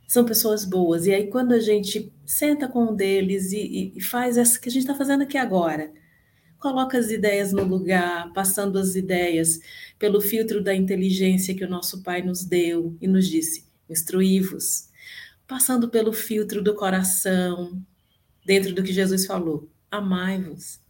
São 0.08 0.24
pessoas 0.24 0.64
boas. 0.64 1.06
E 1.06 1.14
aí, 1.14 1.28
quando 1.28 1.52
a 1.52 1.60
gente 1.60 2.14
senta 2.26 2.66
com 2.66 2.86
um 2.86 2.96
deles 2.96 3.52
e, 3.52 3.92
e 3.94 4.02
faz 4.02 4.38
essa 4.38 4.58
que 4.58 4.70
a 4.70 4.72
gente 4.72 4.84
está 4.84 4.96
fazendo 4.96 5.24
aqui 5.24 5.38
agora, 5.38 5.92
coloca 6.58 6.98
as 6.98 7.12
ideias 7.12 7.52
no 7.52 7.66
lugar, 7.66 8.32
passando 8.32 8.80
as 8.80 8.96
ideias 8.96 9.60
pelo 10.00 10.22
filtro 10.22 10.64
da 10.64 10.74
inteligência 10.74 11.54
que 11.54 11.66
o 11.66 11.70
nosso 11.70 12.02
Pai 12.04 12.22
nos 12.22 12.46
deu 12.46 12.96
e 13.02 13.08
nos 13.08 13.28
disse: 13.28 13.66
instruí-vos, 13.90 14.88
passando 15.46 15.90
pelo 15.90 16.14
filtro 16.14 16.64
do 16.64 16.74
coração, 16.74 17.82
dentro 18.46 18.74
do 18.74 18.82
que 18.82 18.94
Jesus 18.94 19.26
falou: 19.26 19.70
amai-vos. 19.92 20.87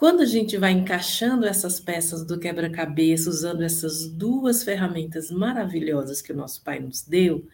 Quando 0.00 0.22
a 0.22 0.24
gente 0.24 0.56
vai 0.56 0.72
encaixando 0.72 1.44
essas 1.44 1.78
peças 1.78 2.24
do 2.24 2.40
quebra-cabeça, 2.40 3.28
usando 3.28 3.60
essas 3.60 4.10
duas 4.10 4.62
ferramentas 4.64 5.30
maravilhosas 5.30 6.22
que 6.22 6.32
o 6.32 6.34
nosso 6.34 6.64
Pai 6.64 6.80
nos 6.80 7.02
deu, 7.02 7.46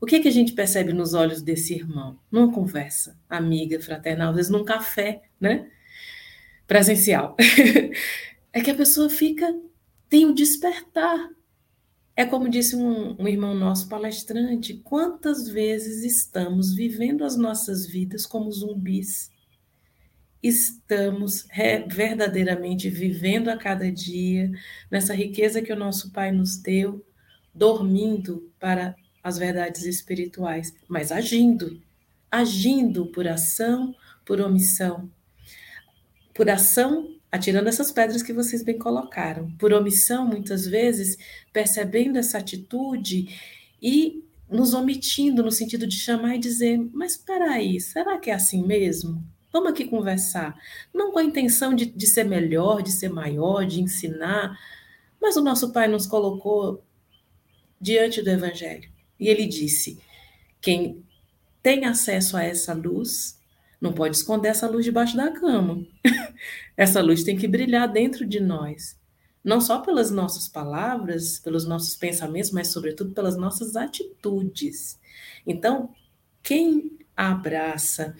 o 0.00 0.04
que, 0.04 0.18
que 0.18 0.26
a 0.26 0.32
gente 0.32 0.50
percebe 0.50 0.92
nos 0.92 1.14
olhos 1.14 1.40
desse 1.40 1.74
irmão? 1.74 2.18
Numa 2.28 2.52
conversa 2.52 3.16
amiga, 3.30 3.80
fraternal, 3.80 4.30
às 4.30 4.34
vezes 4.34 4.50
num 4.50 4.64
café, 4.64 5.22
né? 5.40 5.70
Presencial. 6.66 7.36
é 8.52 8.60
que 8.60 8.70
a 8.72 8.74
pessoa 8.74 9.08
fica, 9.08 9.56
tem 10.08 10.26
o 10.26 10.34
despertar. 10.34 11.30
É 12.16 12.24
como 12.24 12.48
disse 12.48 12.74
um, 12.74 13.14
um 13.16 13.28
irmão 13.28 13.54
nosso 13.54 13.88
palestrante: 13.88 14.74
quantas 14.74 15.48
vezes 15.48 16.02
estamos 16.02 16.74
vivendo 16.74 17.22
as 17.22 17.36
nossas 17.36 17.86
vidas 17.86 18.26
como 18.26 18.50
zumbis? 18.50 19.30
Estamos 20.46 21.44
verdadeiramente 21.88 22.88
vivendo 22.88 23.48
a 23.48 23.56
cada 23.56 23.90
dia 23.90 24.48
nessa 24.88 25.12
riqueza 25.12 25.60
que 25.60 25.72
o 25.72 25.76
nosso 25.76 26.12
Pai 26.12 26.30
nos 26.30 26.56
deu, 26.56 27.04
dormindo 27.52 28.48
para 28.60 28.94
as 29.24 29.38
verdades 29.38 29.82
espirituais, 29.82 30.72
mas 30.86 31.10
agindo, 31.10 31.82
agindo 32.30 33.06
por 33.06 33.26
ação, 33.26 33.92
por 34.24 34.40
omissão. 34.40 35.10
Por 36.32 36.48
ação, 36.48 37.16
atirando 37.32 37.68
essas 37.68 37.90
pedras 37.90 38.22
que 38.22 38.32
vocês 38.32 38.62
bem 38.62 38.78
colocaram. 38.78 39.50
Por 39.58 39.72
omissão, 39.72 40.24
muitas 40.24 40.64
vezes, 40.64 41.16
percebendo 41.52 42.18
essa 42.18 42.38
atitude 42.38 43.36
e 43.82 44.22
nos 44.48 44.74
omitindo 44.74 45.42
no 45.42 45.50
sentido 45.50 45.88
de 45.88 45.96
chamar 45.96 46.36
e 46.36 46.38
dizer: 46.38 46.78
Mas 46.92 47.14
espera 47.14 47.50
aí, 47.50 47.80
será 47.80 48.16
que 48.16 48.30
é 48.30 48.34
assim 48.34 48.64
mesmo? 48.64 49.24
Vamos 49.52 49.70
aqui 49.70 49.84
conversar. 49.84 50.54
Não 50.92 51.12
com 51.12 51.18
a 51.18 51.24
intenção 51.24 51.74
de, 51.74 51.86
de 51.86 52.06
ser 52.06 52.24
melhor, 52.24 52.82
de 52.82 52.92
ser 52.92 53.08
maior, 53.08 53.64
de 53.64 53.80
ensinar, 53.80 54.58
mas 55.20 55.36
o 55.36 55.42
nosso 55.42 55.72
Pai 55.72 55.88
nos 55.88 56.06
colocou 56.06 56.82
diante 57.80 58.22
do 58.22 58.30
Evangelho. 58.30 58.90
E 59.18 59.28
ele 59.28 59.46
disse: 59.46 59.98
Quem 60.60 61.02
tem 61.62 61.84
acesso 61.84 62.36
a 62.36 62.44
essa 62.44 62.72
luz, 62.72 63.40
não 63.80 63.92
pode 63.92 64.16
esconder 64.16 64.48
essa 64.48 64.68
luz 64.68 64.84
debaixo 64.84 65.16
da 65.16 65.32
cama. 65.32 65.84
essa 66.76 67.00
luz 67.00 67.24
tem 67.24 67.36
que 67.36 67.48
brilhar 67.48 67.90
dentro 67.90 68.26
de 68.26 68.40
nós. 68.40 68.98
Não 69.42 69.60
só 69.60 69.80
pelas 69.80 70.10
nossas 70.10 70.48
palavras, 70.48 71.38
pelos 71.38 71.66
nossos 71.66 71.94
pensamentos, 71.94 72.50
mas, 72.50 72.68
sobretudo, 72.68 73.12
pelas 73.12 73.36
nossas 73.36 73.76
atitudes. 73.76 74.98
Então, 75.46 75.90
quem 76.42 76.98
abraça 77.16 78.16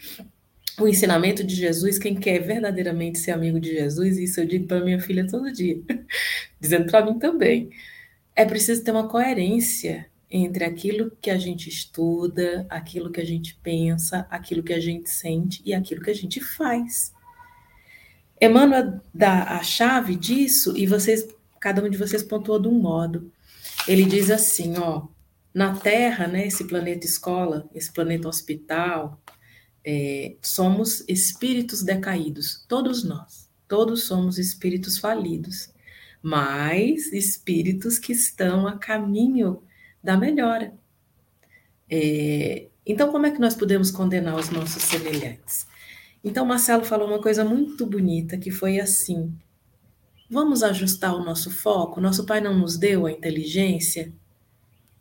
o 0.79 0.87
ensinamento 0.87 1.43
de 1.43 1.55
Jesus, 1.55 1.99
quem 1.99 2.15
quer 2.15 2.39
verdadeiramente 2.41 3.19
ser 3.19 3.31
amigo 3.31 3.59
de 3.59 3.73
Jesus, 3.73 4.19
isso 4.19 4.41
eu 4.41 4.47
digo 4.47 4.67
para 4.67 4.85
minha 4.85 5.01
filha 5.01 5.27
todo 5.27 5.53
dia, 5.53 5.81
dizendo 6.61 6.91
para 6.91 7.05
mim 7.05 7.19
também, 7.19 7.71
é 8.35 8.45
preciso 8.45 8.85
ter 8.85 8.91
uma 8.91 9.09
coerência 9.09 10.07
entre 10.31 10.65
aquilo 10.65 11.11
que 11.21 11.31
a 11.31 11.39
gente 11.39 11.69
estuda, 11.69 12.67
aquilo 12.69 13.11
que 13.11 13.21
a 13.21 13.25
gente 13.25 13.59
pensa, 13.63 14.27
aquilo 14.31 14.63
que 14.63 14.73
a 14.73 14.81
gente 14.81 15.09
sente 15.09 15.63
e 15.65 15.73
aquilo 15.73 16.03
que 16.03 16.11
a 16.11 16.15
gente 16.15 16.41
faz. 16.41 17.15
Emmanuel 18.41 19.01
dá 19.15 19.45
a 19.45 19.63
chave 19.63 20.15
disso 20.15 20.77
e 20.77 20.87
vocês, 20.87 21.27
cada 21.59 21.83
um 21.83 21.89
de 21.89 21.97
vocês 21.97 22.23
pontuou 22.23 22.61
de 22.61 22.69
um 22.69 22.79
modo. 22.79 23.33
Ele 23.89 24.05
diz 24.05 24.31
assim, 24.31 24.77
ó, 24.77 25.07
na 25.55 25.75
Terra, 25.75 26.27
né, 26.27 26.47
esse 26.47 26.65
planeta 26.65 27.07
escola, 27.07 27.67
esse 27.75 27.91
planeta 27.91 28.29
hospital, 28.29 29.19
é, 29.87 30.35
somos 30.43 31.05
espíritos 31.09 31.85
decaídos, 31.85 32.65
todos 32.67 33.05
nós, 33.05 33.49
todos 33.69 34.03
somos 34.03 34.37
espíritos 34.37 34.99
falidos, 34.99 35.71
mas 36.21 37.13
espíritos 37.13 37.97
que 37.97 38.13
estão 38.13 38.67
a 38.67 38.77
caminho 38.77 39.63
da 40.03 40.17
melhora. 40.17 40.75
É, 41.89 42.67
então, 42.85 43.13
como 43.13 43.27
é 43.27 43.31
que 43.31 43.39
nós 43.39 43.55
podemos 43.55 43.93
condenar 43.93 44.35
os 44.35 44.51
nossos 44.51 44.83
semelhantes? 44.83 45.69
Então, 46.25 46.45
Marcelo 46.45 46.85
falou 46.85 47.07
uma 47.07 47.23
coisa 47.23 47.45
muito 47.45 47.87
bonita, 47.87 48.37
que 48.37 48.51
foi 48.51 48.81
assim: 48.81 49.33
vamos 50.29 50.65
ajustar 50.65 51.15
o 51.15 51.25
nosso 51.25 51.49
foco? 51.49 52.01
Nosso 52.01 52.27
pai 52.27 52.41
não 52.41 52.59
nos 52.59 52.77
deu 52.77 53.07
a 53.07 53.13
inteligência? 53.13 54.13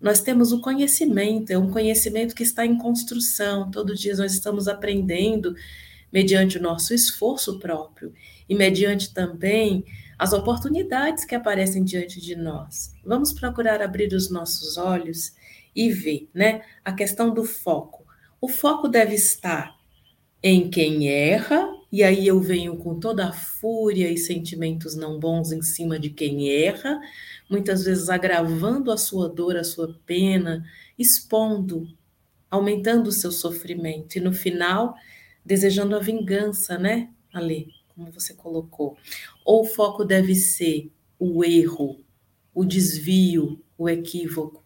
Nós 0.06 0.22
temos 0.22 0.52
o 0.52 0.62
conhecimento, 0.62 1.50
é 1.50 1.58
um 1.58 1.72
conhecimento 1.72 2.36
que 2.36 2.44
está 2.44 2.64
em 2.64 2.78
construção, 2.78 3.72
todo 3.72 3.96
dia 3.96 4.16
nós 4.16 4.34
estamos 4.34 4.68
aprendendo 4.68 5.56
mediante 6.14 6.60
o 6.60 6.62
nosso 6.62 6.94
esforço 6.94 7.58
próprio 7.58 8.14
e 8.48 8.54
mediante 8.54 9.12
também 9.12 9.84
as 10.20 10.32
oportunidades 10.32 11.26
que 11.26 11.34
aparecem 11.34 11.84
diante 11.84 12.22
de 12.22 12.36
nós. 12.36 12.94
Vamos 13.04 13.34
procurar 13.34 13.82
abrir 13.82 14.14
os 14.14 14.30
nossos 14.30 14.78
olhos 14.78 15.34
e 15.76 15.90
ver, 15.90 16.30
né? 16.36 16.62
A 16.84 16.94
questão 16.94 17.34
do 17.34 17.44
foco. 17.44 18.06
O 18.40 18.48
foco 18.48 18.88
deve 18.88 19.16
estar 19.16 19.76
em 20.44 20.70
quem 20.70 21.10
erra, 21.10 21.68
e 21.92 22.04
aí 22.04 22.28
eu 22.28 22.40
venho 22.40 22.78
com 22.78 23.00
toda 23.00 23.28
a 23.28 23.34
fúria 23.34 24.12
e 24.12 24.18
sentimentos 24.18 24.96
não 24.96 25.20
bons 25.20 25.52
em 25.52 25.62
cima 25.62 26.00
de 26.00 26.10
quem 26.10 26.50
erra, 26.50 27.00
muitas 27.50 27.84
vezes 27.84 28.10
agravando 28.10 28.92
a 28.92 28.98
sua 28.98 29.30
dor, 29.30 29.56
a 29.56 29.64
sua 29.64 30.00
pena, 30.06 30.66
expondo, 30.98 31.88
aumentando 32.50 33.08
o 33.08 33.14
seu 33.14 33.32
sofrimento, 33.32 34.18
e 34.18 34.22
no 34.22 34.34
final, 34.34 34.96
desejando 35.46 35.96
a 35.96 36.00
vingança, 36.00 36.78
né, 36.78 37.10
Ali? 37.34 37.74
como 37.96 38.12
você 38.12 38.34
colocou. 38.34 38.98
Ou 39.44 39.62
o 39.62 39.66
foco 39.66 40.04
deve 40.04 40.36
ser 40.36 40.92
o 41.18 41.44
erro, 41.44 42.04
o 42.54 42.66
desvio, 42.66 43.62
o 43.78 43.90
equívoco. 43.90 44.64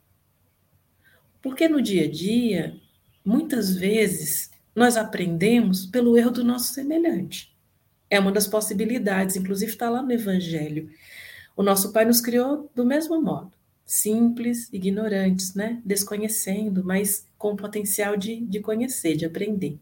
Porque 1.41 1.69
no 1.69 1.82
dia 1.82 2.05
a 2.05 2.12
dia, 2.12 2.75
muitas 3.23 3.73
vezes, 3.75 4.51
nós 4.80 4.96
aprendemos 4.96 5.86
pelo 5.86 6.18
erro 6.18 6.32
do 6.32 6.42
nosso 6.42 6.74
semelhante. 6.74 7.54
É 8.10 8.18
uma 8.18 8.32
das 8.32 8.48
possibilidades, 8.48 9.36
inclusive 9.36 9.74
está 9.74 9.89
lá 9.89 10.02
no 10.02 10.13
Evangelho. 10.13 10.89
O 11.54 11.62
nosso 11.62 11.92
Pai 11.92 12.06
nos 12.06 12.22
criou 12.22 12.72
do 12.74 12.86
mesmo 12.86 13.22
modo, 13.22 13.52
simples, 13.86 14.72
ignorantes, 14.72 15.54
né? 15.54 15.82
desconhecendo, 15.84 16.82
mas 16.82 17.28
com 17.38 17.58
potencial 17.58 18.15
de, 18.15 18.39
de 18.39 18.62
conhecer, 18.62 19.18
de 19.18 19.26
aprender. 19.26 19.78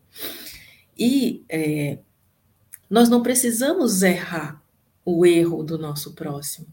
E 0.97 1.43
é, 1.47 1.99
nós 2.89 3.07
não 3.07 3.21
precisamos 3.21 4.01
errar 4.01 4.59
o 5.05 5.27
erro 5.27 5.61
do 5.61 5.77
nosso 5.77 6.13
próximo. 6.13 6.65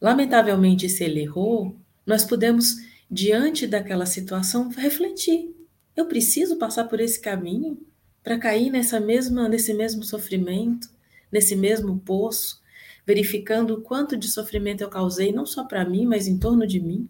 Lamentavelmente, 0.00 0.88
se 0.88 1.02
ele 1.02 1.22
errou, 1.22 1.74
nós 2.06 2.24
podemos, 2.24 2.76
diante 3.10 3.66
daquela 3.66 4.06
situação, 4.06 4.68
refletir. 4.68 5.57
Eu 5.98 6.06
preciso 6.06 6.58
passar 6.58 6.84
por 6.84 7.00
esse 7.00 7.20
caminho 7.20 7.76
para 8.22 8.38
cair 8.38 8.70
nessa 8.70 9.00
mesma, 9.00 9.48
nesse 9.48 9.74
mesmo 9.74 10.04
sofrimento, 10.04 10.88
nesse 11.30 11.56
mesmo 11.56 11.98
poço, 11.98 12.62
verificando 13.04 13.74
o 13.74 13.80
quanto 13.80 14.16
de 14.16 14.28
sofrimento 14.28 14.80
eu 14.80 14.88
causei, 14.88 15.32
não 15.32 15.44
só 15.44 15.64
para 15.64 15.84
mim, 15.84 16.06
mas 16.06 16.28
em 16.28 16.38
torno 16.38 16.68
de 16.68 16.78
mim, 16.78 17.08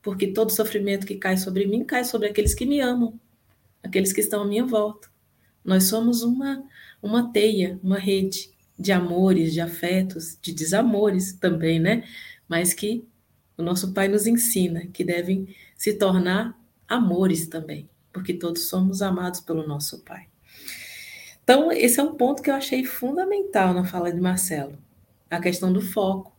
porque 0.00 0.28
todo 0.28 0.52
sofrimento 0.52 1.04
que 1.04 1.16
cai 1.16 1.36
sobre 1.36 1.66
mim 1.66 1.84
cai 1.84 2.04
sobre 2.04 2.28
aqueles 2.28 2.54
que 2.54 2.64
me 2.64 2.78
amam, 2.78 3.18
aqueles 3.82 4.12
que 4.12 4.20
estão 4.20 4.42
à 4.42 4.46
minha 4.46 4.64
volta. 4.64 5.10
Nós 5.64 5.88
somos 5.88 6.22
uma 6.22 6.64
uma 7.02 7.32
teia, 7.32 7.76
uma 7.82 7.98
rede 7.98 8.50
de 8.78 8.92
amores, 8.92 9.52
de 9.52 9.60
afetos, 9.60 10.38
de 10.40 10.52
desamores 10.52 11.32
também, 11.32 11.80
né? 11.80 12.04
Mas 12.48 12.72
que 12.72 13.04
o 13.56 13.64
nosso 13.64 13.92
Pai 13.92 14.06
nos 14.06 14.28
ensina 14.28 14.86
que 14.92 15.02
devem 15.02 15.52
se 15.76 15.94
tornar 15.94 16.56
amores 16.86 17.48
também, 17.48 17.90
porque 18.12 18.34
todos 18.34 18.68
somos 18.68 19.02
amados 19.02 19.40
pelo 19.40 19.66
nosso 19.66 20.00
Pai. 20.00 20.26
Então, 21.42 21.72
esse 21.72 21.98
é 21.98 22.02
um 22.02 22.14
ponto 22.14 22.42
que 22.42 22.50
eu 22.50 22.54
achei 22.54 22.84
fundamental 22.84 23.72
na 23.72 23.84
fala 23.84 24.12
de 24.12 24.20
Marcelo, 24.20 24.78
a 25.30 25.40
questão 25.40 25.72
do 25.72 25.80
foco. 25.80 26.36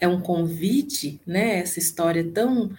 É 0.00 0.08
um 0.08 0.20
convite, 0.20 1.20
né? 1.24 1.60
Essa 1.60 1.78
história 1.78 2.28
tão 2.32 2.70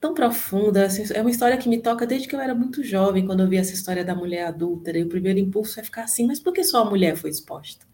tão 0.00 0.14
profunda. 0.14 0.86
Assim, 0.86 1.04
é 1.14 1.20
uma 1.20 1.30
história 1.30 1.56
que 1.56 1.68
me 1.68 1.80
toca 1.80 2.06
desde 2.06 2.28
que 2.28 2.34
eu 2.34 2.40
era 2.40 2.54
muito 2.54 2.82
jovem, 2.82 3.26
quando 3.26 3.40
eu 3.40 3.48
vi 3.48 3.56
essa 3.56 3.72
história 3.74 4.04
da 4.04 4.14
mulher 4.14 4.46
adúltera. 4.46 4.98
E 4.98 5.02
o 5.02 5.08
primeiro 5.08 5.38
impulso 5.38 5.80
é 5.80 5.82
ficar 5.82 6.04
assim, 6.04 6.26
mas 6.26 6.40
por 6.40 6.52
que 6.52 6.62
só 6.64 6.82
a 6.82 6.90
mulher 6.90 7.16
foi 7.16 7.30
exposta? 7.30 7.86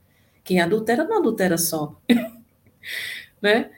Quem 0.43 0.61
adultera 0.61 1.05
não 1.05 1.18
adultera 1.18 1.57
só. 1.57 1.99
né? 3.41 3.70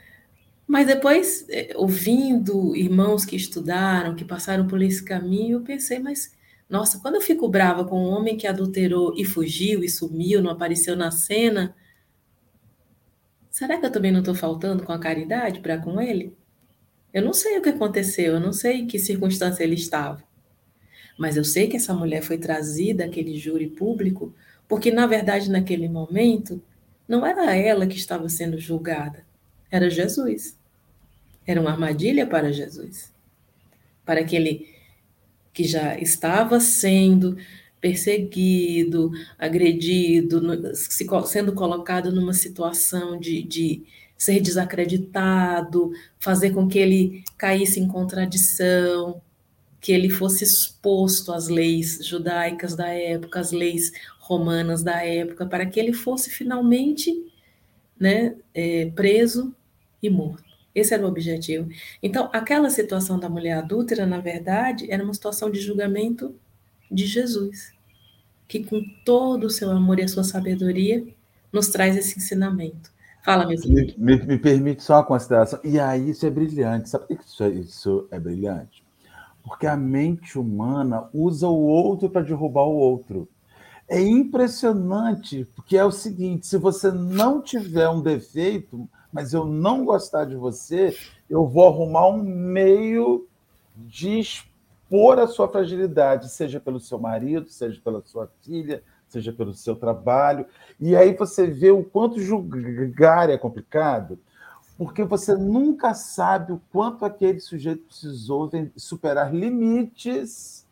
Mas 0.66 0.86
depois, 0.86 1.46
é, 1.48 1.72
ouvindo 1.76 2.74
irmãos 2.74 3.24
que 3.24 3.36
estudaram, 3.36 4.16
que 4.16 4.24
passaram 4.24 4.66
por 4.66 4.82
esse 4.82 5.04
caminho, 5.04 5.58
eu 5.58 5.62
pensei, 5.62 5.98
mas 5.98 6.34
nossa, 6.68 6.98
quando 6.98 7.14
eu 7.14 7.20
fico 7.20 7.48
brava 7.48 7.84
com 7.84 7.98
um 8.00 8.08
homem 8.08 8.36
que 8.36 8.46
adulterou 8.46 9.14
e 9.16 9.24
fugiu 9.24 9.84
e 9.84 9.88
sumiu, 9.88 10.42
não 10.42 10.50
apareceu 10.50 10.96
na 10.96 11.12
cena, 11.12 11.74
será 13.50 13.78
que 13.78 13.86
eu 13.86 13.92
também 13.92 14.10
não 14.10 14.20
estou 14.20 14.34
faltando 14.34 14.82
com 14.82 14.92
a 14.92 14.98
caridade 14.98 15.60
para 15.60 15.78
com 15.78 16.00
ele? 16.00 16.36
Eu 17.14 17.22
não 17.22 17.32
sei 17.32 17.58
o 17.58 17.62
que 17.62 17.68
aconteceu, 17.68 18.34
eu 18.34 18.40
não 18.40 18.52
sei 18.52 18.78
em 18.80 18.86
que 18.86 18.98
circunstância 18.98 19.62
ele 19.62 19.74
estava. 19.74 20.22
Mas 21.18 21.36
eu 21.36 21.44
sei 21.44 21.68
que 21.68 21.76
essa 21.76 21.94
mulher 21.94 22.22
foi 22.22 22.36
trazida 22.38 23.04
àquele 23.04 23.38
júri 23.38 23.68
público 23.68 24.34
porque, 24.68 24.90
na 24.90 25.06
verdade, 25.06 25.50
naquele 25.50 25.88
momento, 25.88 26.60
não 27.08 27.24
era 27.24 27.54
ela 27.54 27.86
que 27.86 27.96
estava 27.96 28.28
sendo 28.28 28.58
julgada, 28.58 29.24
era 29.70 29.90
Jesus. 29.90 30.58
Era 31.46 31.60
uma 31.60 31.70
armadilha 31.70 32.26
para 32.26 32.52
Jesus. 32.52 33.12
Para 34.04 34.20
aquele 34.20 34.68
que 35.52 35.64
já 35.64 35.98
estava 35.98 36.60
sendo 36.60 37.36
perseguido, 37.80 39.12
agredido, 39.38 40.42
sendo 41.24 41.52
colocado 41.52 42.10
numa 42.10 42.32
situação 42.32 43.18
de, 43.18 43.42
de 43.42 43.84
ser 44.16 44.40
desacreditado, 44.40 45.92
fazer 46.18 46.50
com 46.50 46.66
que 46.66 46.78
ele 46.78 47.22
caísse 47.36 47.78
em 47.78 47.86
contradição, 47.86 49.20
que 49.80 49.92
ele 49.92 50.10
fosse 50.10 50.42
exposto 50.42 51.32
às 51.32 51.48
leis 51.48 52.00
judaicas 52.04 52.74
da 52.74 52.88
época, 52.88 53.40
às 53.40 53.52
leis 53.52 53.92
romanas 54.18 54.82
da 54.82 55.04
época, 55.04 55.46
para 55.46 55.64
que 55.66 55.78
ele 55.78 55.92
fosse 55.92 56.30
finalmente 56.30 57.32
né, 57.98 58.36
é, 58.54 58.86
preso 58.94 59.54
e 60.02 60.10
morto. 60.10 60.44
Esse 60.74 60.92
era 60.92 61.04
o 61.04 61.08
objetivo. 61.08 61.70
Então, 62.02 62.28
aquela 62.32 62.68
situação 62.68 63.18
da 63.18 63.28
mulher 63.28 63.58
adúltera, 63.58 64.04
na 64.04 64.20
verdade, 64.20 64.90
era 64.90 65.02
uma 65.02 65.14
situação 65.14 65.50
de 65.50 65.58
julgamento 65.58 66.34
de 66.90 67.06
Jesus, 67.06 67.72
que 68.46 68.62
com 68.62 68.82
todo 69.04 69.44
o 69.44 69.50
seu 69.50 69.70
amor 69.70 69.98
e 69.98 70.02
a 70.02 70.08
sua 70.08 70.22
sabedoria 70.22 71.02
nos 71.50 71.68
traz 71.68 71.96
esse 71.96 72.18
ensinamento. 72.18 72.90
Fala, 73.24 73.46
meu 73.46 73.58
filho. 73.58 73.94
Me, 73.98 74.16
me, 74.16 74.26
me 74.26 74.38
permite 74.38 74.82
só 74.82 74.96
uma 74.96 75.04
consideração. 75.04 75.58
E 75.64 75.80
aí 75.80 76.10
isso 76.10 76.24
é 76.26 76.30
brilhante. 76.30 76.88
Sabe 76.88 77.08
por 77.08 77.18
que 77.18 77.24
isso 77.24 77.42
é, 77.42 77.48
isso 77.48 78.08
é 78.12 78.20
brilhante? 78.20 78.84
Porque 79.42 79.66
a 79.66 79.76
mente 79.76 80.38
humana 80.38 81.08
usa 81.12 81.48
o 81.48 81.60
outro 81.60 82.08
para 82.08 82.22
derrubar 82.22 82.64
o 82.64 82.76
outro. 82.76 83.28
É 83.88 84.00
impressionante, 84.00 85.44
porque 85.54 85.76
é 85.76 85.84
o 85.84 85.92
seguinte: 85.92 86.46
se 86.46 86.58
você 86.58 86.90
não 86.90 87.40
tiver 87.40 87.88
um 87.88 88.02
defeito, 88.02 88.88
mas 89.12 89.32
eu 89.32 89.44
não 89.44 89.84
gostar 89.84 90.24
de 90.24 90.34
você, 90.34 90.96
eu 91.30 91.46
vou 91.46 91.68
arrumar 91.68 92.08
um 92.08 92.22
meio 92.22 93.28
de 93.76 94.18
expor 94.18 95.18
a 95.18 95.26
sua 95.26 95.48
fragilidade, 95.48 96.30
seja 96.30 96.58
pelo 96.58 96.80
seu 96.80 96.98
marido, 96.98 97.48
seja 97.48 97.80
pela 97.82 98.02
sua 98.04 98.30
filha, 98.42 98.82
seja 99.08 99.32
pelo 99.32 99.54
seu 99.54 99.76
trabalho. 99.76 100.46
E 100.80 100.96
aí 100.96 101.14
você 101.14 101.46
vê 101.46 101.70
o 101.70 101.84
quanto 101.84 102.20
julgar 102.20 103.30
é 103.30 103.38
complicado, 103.38 104.18
porque 104.76 105.04
você 105.04 105.34
nunca 105.34 105.94
sabe 105.94 106.52
o 106.52 106.60
quanto 106.72 107.04
aquele 107.04 107.40
sujeito 107.40 107.84
precisou 107.84 108.50
superar 108.76 109.34
limites 109.34 110.66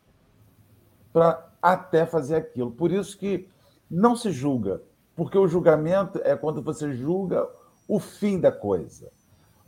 para 1.11 1.33
até 1.73 2.05
fazer 2.05 2.35
aquilo. 2.35 2.69
Por 2.69 2.91
isso 2.91 3.17
que 3.17 3.49
não 3.89 4.15
se 4.15 4.31
julga, 4.31 4.83
porque 5.15 5.35
o 5.35 5.47
julgamento 5.47 6.21
é 6.23 6.35
quando 6.35 6.61
você 6.61 6.93
julga 6.93 7.47
o 7.87 7.99
fim 7.99 8.39
da 8.39 8.51
coisa. 8.51 9.11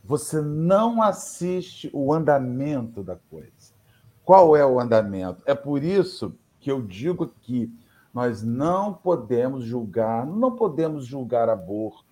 Você 0.04 0.40
não 0.40 1.02
assiste 1.02 1.90
o 1.92 2.14
andamento 2.14 3.02
da 3.02 3.16
coisa. 3.32 3.74
Qual 4.24 4.56
é 4.56 4.64
o 4.64 4.80
andamento? 4.80 5.42
É 5.46 5.56
por 5.56 5.84
isso 5.84 6.36
que 6.60 6.72
eu 6.72 6.84
digo 6.84 7.32
que 7.42 7.74
nós 8.14 8.44
não 8.44 8.94
podemos 8.94 9.64
julgar, 9.64 10.24
não 10.24 10.56
podemos 10.56 11.04
julgar 11.04 11.50
aborto, 11.50 12.06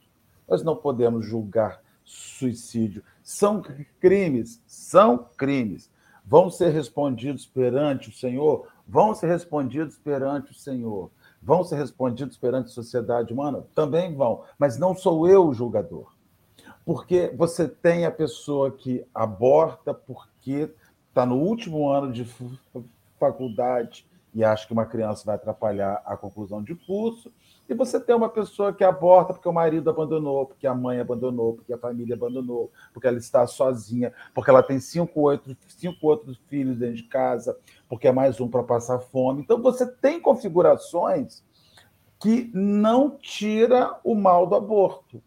nós 0.47 0.63
não 0.63 0.75
podemos 0.75 1.25
julgar 1.25 1.79
suicídio. 2.03 3.03
São 3.23 3.61
crimes, 3.99 4.61
são 4.65 5.29
crimes. 5.37 5.89
Vão 6.25 6.49
ser 6.49 6.69
respondidos 6.69 7.45
perante 7.45 8.09
o 8.09 8.13
Senhor? 8.13 8.67
Vão 8.87 9.15
ser 9.15 9.27
respondidos 9.27 9.97
perante 9.97 10.51
o 10.51 10.55
Senhor. 10.55 11.09
Vão 11.41 11.63
ser 11.63 11.75
respondidos 11.75 12.37
perante 12.37 12.67
a 12.67 12.73
sociedade 12.73 13.33
humana? 13.33 13.65
Também 13.73 14.15
vão, 14.15 14.43
mas 14.57 14.77
não 14.77 14.95
sou 14.95 15.27
eu 15.27 15.47
o 15.47 15.53
julgador. 15.53 16.13
Porque 16.85 17.33
você 17.35 17.67
tem 17.67 18.05
a 18.05 18.11
pessoa 18.11 18.71
que 18.71 19.05
aborta 19.13 19.93
porque 19.93 20.71
está 21.09 21.25
no 21.25 21.35
último 21.35 21.89
ano 21.89 22.11
de 22.11 22.27
faculdade 23.19 24.05
e 24.35 24.43
acha 24.43 24.67
que 24.67 24.73
uma 24.73 24.85
criança 24.85 25.23
vai 25.25 25.35
atrapalhar 25.35 26.03
a 26.05 26.17
conclusão 26.17 26.61
de 26.61 26.75
curso, 26.75 27.31
e 27.69 27.73
você 27.73 27.97
tem 27.97 28.13
uma 28.13 28.27
pessoa 28.27 28.73
que 28.73 28.83
aborta 28.83 29.33
porque 29.33 29.47
o 29.47 29.53
marido 29.53 29.89
abandonou, 29.89 30.45
porque 30.45 30.67
a 30.67 30.75
mãe 30.75 30.99
abandonou, 30.99 31.53
porque 31.53 31.71
a 31.71 31.77
família 31.77 32.15
abandonou, 32.15 32.69
porque 32.93 33.07
ela 33.07 33.17
está 33.17 33.47
sozinha, 33.47 34.13
porque 34.33 34.49
ela 34.49 34.61
tem 34.61 34.77
cinco, 34.77 35.21
oito, 35.21 35.55
cinco 35.69 36.05
outros 36.05 36.37
filhos 36.49 36.77
dentro 36.77 36.97
de 36.97 37.03
casa, 37.03 37.57
porque 37.87 38.09
é 38.09 38.11
mais 38.11 38.41
um 38.41 38.49
para 38.49 38.61
passar 38.61 38.99
fome. 38.99 39.41
Então 39.41 39.61
você 39.61 39.87
tem 39.87 40.19
configurações 40.19 41.41
que 42.19 42.51
não 42.53 43.11
tira 43.11 43.97
o 44.03 44.15
mal 44.15 44.45
do 44.45 44.55
aborto, 44.55 45.23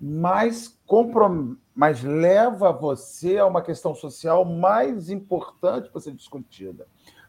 mas, 0.00 0.78
comprom... 0.86 1.56
mas 1.74 2.04
leva 2.04 2.72
você 2.72 3.36
a 3.36 3.46
uma 3.46 3.62
questão 3.62 3.96
social 3.96 4.44
mais 4.44 5.10
importante 5.10 5.90
para 5.90 6.00
ser 6.00 6.12
discutida 6.12 6.86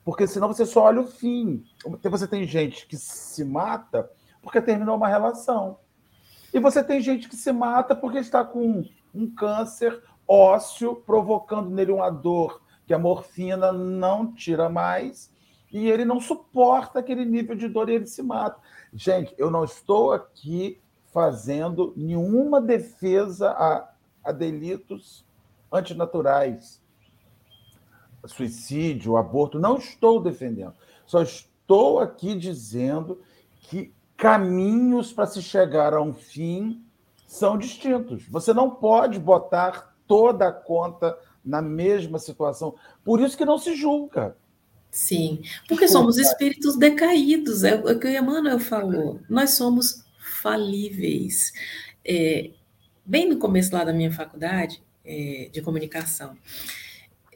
porque 0.09 0.25
senão 0.25 0.47
você 0.47 0.65
só 0.65 0.85
olha 0.85 1.01
o 1.01 1.07
fim. 1.07 1.63
Você 2.01 2.27
tem 2.27 2.43
gente 2.43 2.87
que 2.87 2.97
se 2.97 3.45
mata 3.45 4.09
porque 4.41 4.59
terminou 4.59 4.95
uma 4.95 5.07
relação. 5.07 5.77
E 6.51 6.59
você 6.59 6.83
tem 6.83 6.99
gente 6.99 7.29
que 7.29 7.35
se 7.35 7.51
mata 7.51 7.95
porque 7.95 8.17
está 8.17 8.43
com 8.43 8.83
um 9.13 9.29
câncer 9.29 10.01
ósseo, 10.27 10.95
provocando 10.95 11.69
nele 11.69 11.91
uma 11.91 12.09
dor 12.09 12.59
que 12.87 12.93
a 12.95 12.97
morfina 12.97 13.71
não 13.71 14.33
tira 14.33 14.67
mais, 14.67 15.31
e 15.71 15.87
ele 15.87 16.03
não 16.03 16.19
suporta 16.19 16.97
aquele 16.97 17.23
nível 17.23 17.55
de 17.55 17.67
dor 17.67 17.87
e 17.87 17.93
ele 17.93 18.07
se 18.07 18.23
mata. 18.23 18.59
Gente, 18.91 19.35
eu 19.37 19.51
não 19.51 19.63
estou 19.63 20.11
aqui 20.11 20.81
fazendo 21.13 21.93
nenhuma 21.95 22.59
defesa 22.59 23.51
a, 23.51 23.87
a 24.23 24.31
delitos 24.31 25.23
antinaturais 25.71 26.81
suicídio, 28.25 29.17
aborto, 29.17 29.59
não 29.59 29.77
estou 29.77 30.21
defendendo. 30.21 30.73
Só 31.05 31.21
estou 31.21 31.99
aqui 31.99 32.35
dizendo 32.35 33.21
que 33.61 33.93
caminhos 34.17 35.13
para 35.13 35.25
se 35.25 35.41
chegar 35.41 35.93
a 35.93 36.01
um 36.01 36.13
fim 36.13 36.83
são 37.25 37.57
distintos. 37.57 38.27
Você 38.27 38.53
não 38.53 38.71
pode 38.71 39.19
botar 39.19 39.95
toda 40.07 40.47
a 40.47 40.51
conta 40.51 41.17
na 41.45 41.61
mesma 41.61 42.19
situação. 42.19 42.75
Por 43.03 43.21
isso 43.21 43.37
que 43.37 43.45
não 43.45 43.57
se 43.57 43.75
julga. 43.75 44.35
Sim, 44.91 45.43
porque 45.67 45.87
somos 45.87 46.17
espíritos 46.17 46.75
decaídos, 46.75 47.63
é 47.63 47.75
o 47.75 47.99
que 47.99 48.07
o 48.07 48.09
Emmanuel 48.09 48.59
falou. 48.59 49.19
Nós 49.29 49.51
somos 49.51 50.03
falíveis. 50.41 51.53
É, 52.03 52.49
bem 53.05 53.29
no 53.29 53.37
começo 53.37 53.73
lá 53.73 53.83
da 53.83 53.93
minha 53.93 54.11
faculdade 54.11 54.81
é, 55.05 55.49
de 55.53 55.61
comunicação, 55.61 56.35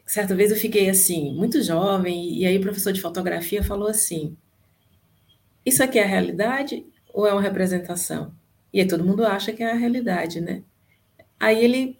certa 0.06 0.34
vez 0.34 0.50
eu 0.50 0.56
fiquei 0.56 0.88
assim, 0.88 1.32
muito 1.34 1.62
jovem, 1.62 2.38
e 2.38 2.46
aí 2.46 2.56
o 2.56 2.60
professor 2.60 2.92
de 2.92 3.00
fotografia 3.00 3.62
falou 3.62 3.88
assim: 3.88 4.36
Isso 5.64 5.82
aqui 5.82 5.98
é 5.98 6.04
a 6.04 6.06
realidade 6.06 6.84
ou 7.12 7.26
é 7.26 7.32
uma 7.32 7.42
representação? 7.42 8.34
E 8.72 8.80
aí 8.80 8.88
todo 8.88 9.04
mundo 9.04 9.24
acha 9.24 9.52
que 9.52 9.62
é 9.62 9.70
a 9.70 9.76
realidade, 9.76 10.40
né? 10.40 10.62
Aí 11.38 11.64
ele. 11.64 11.98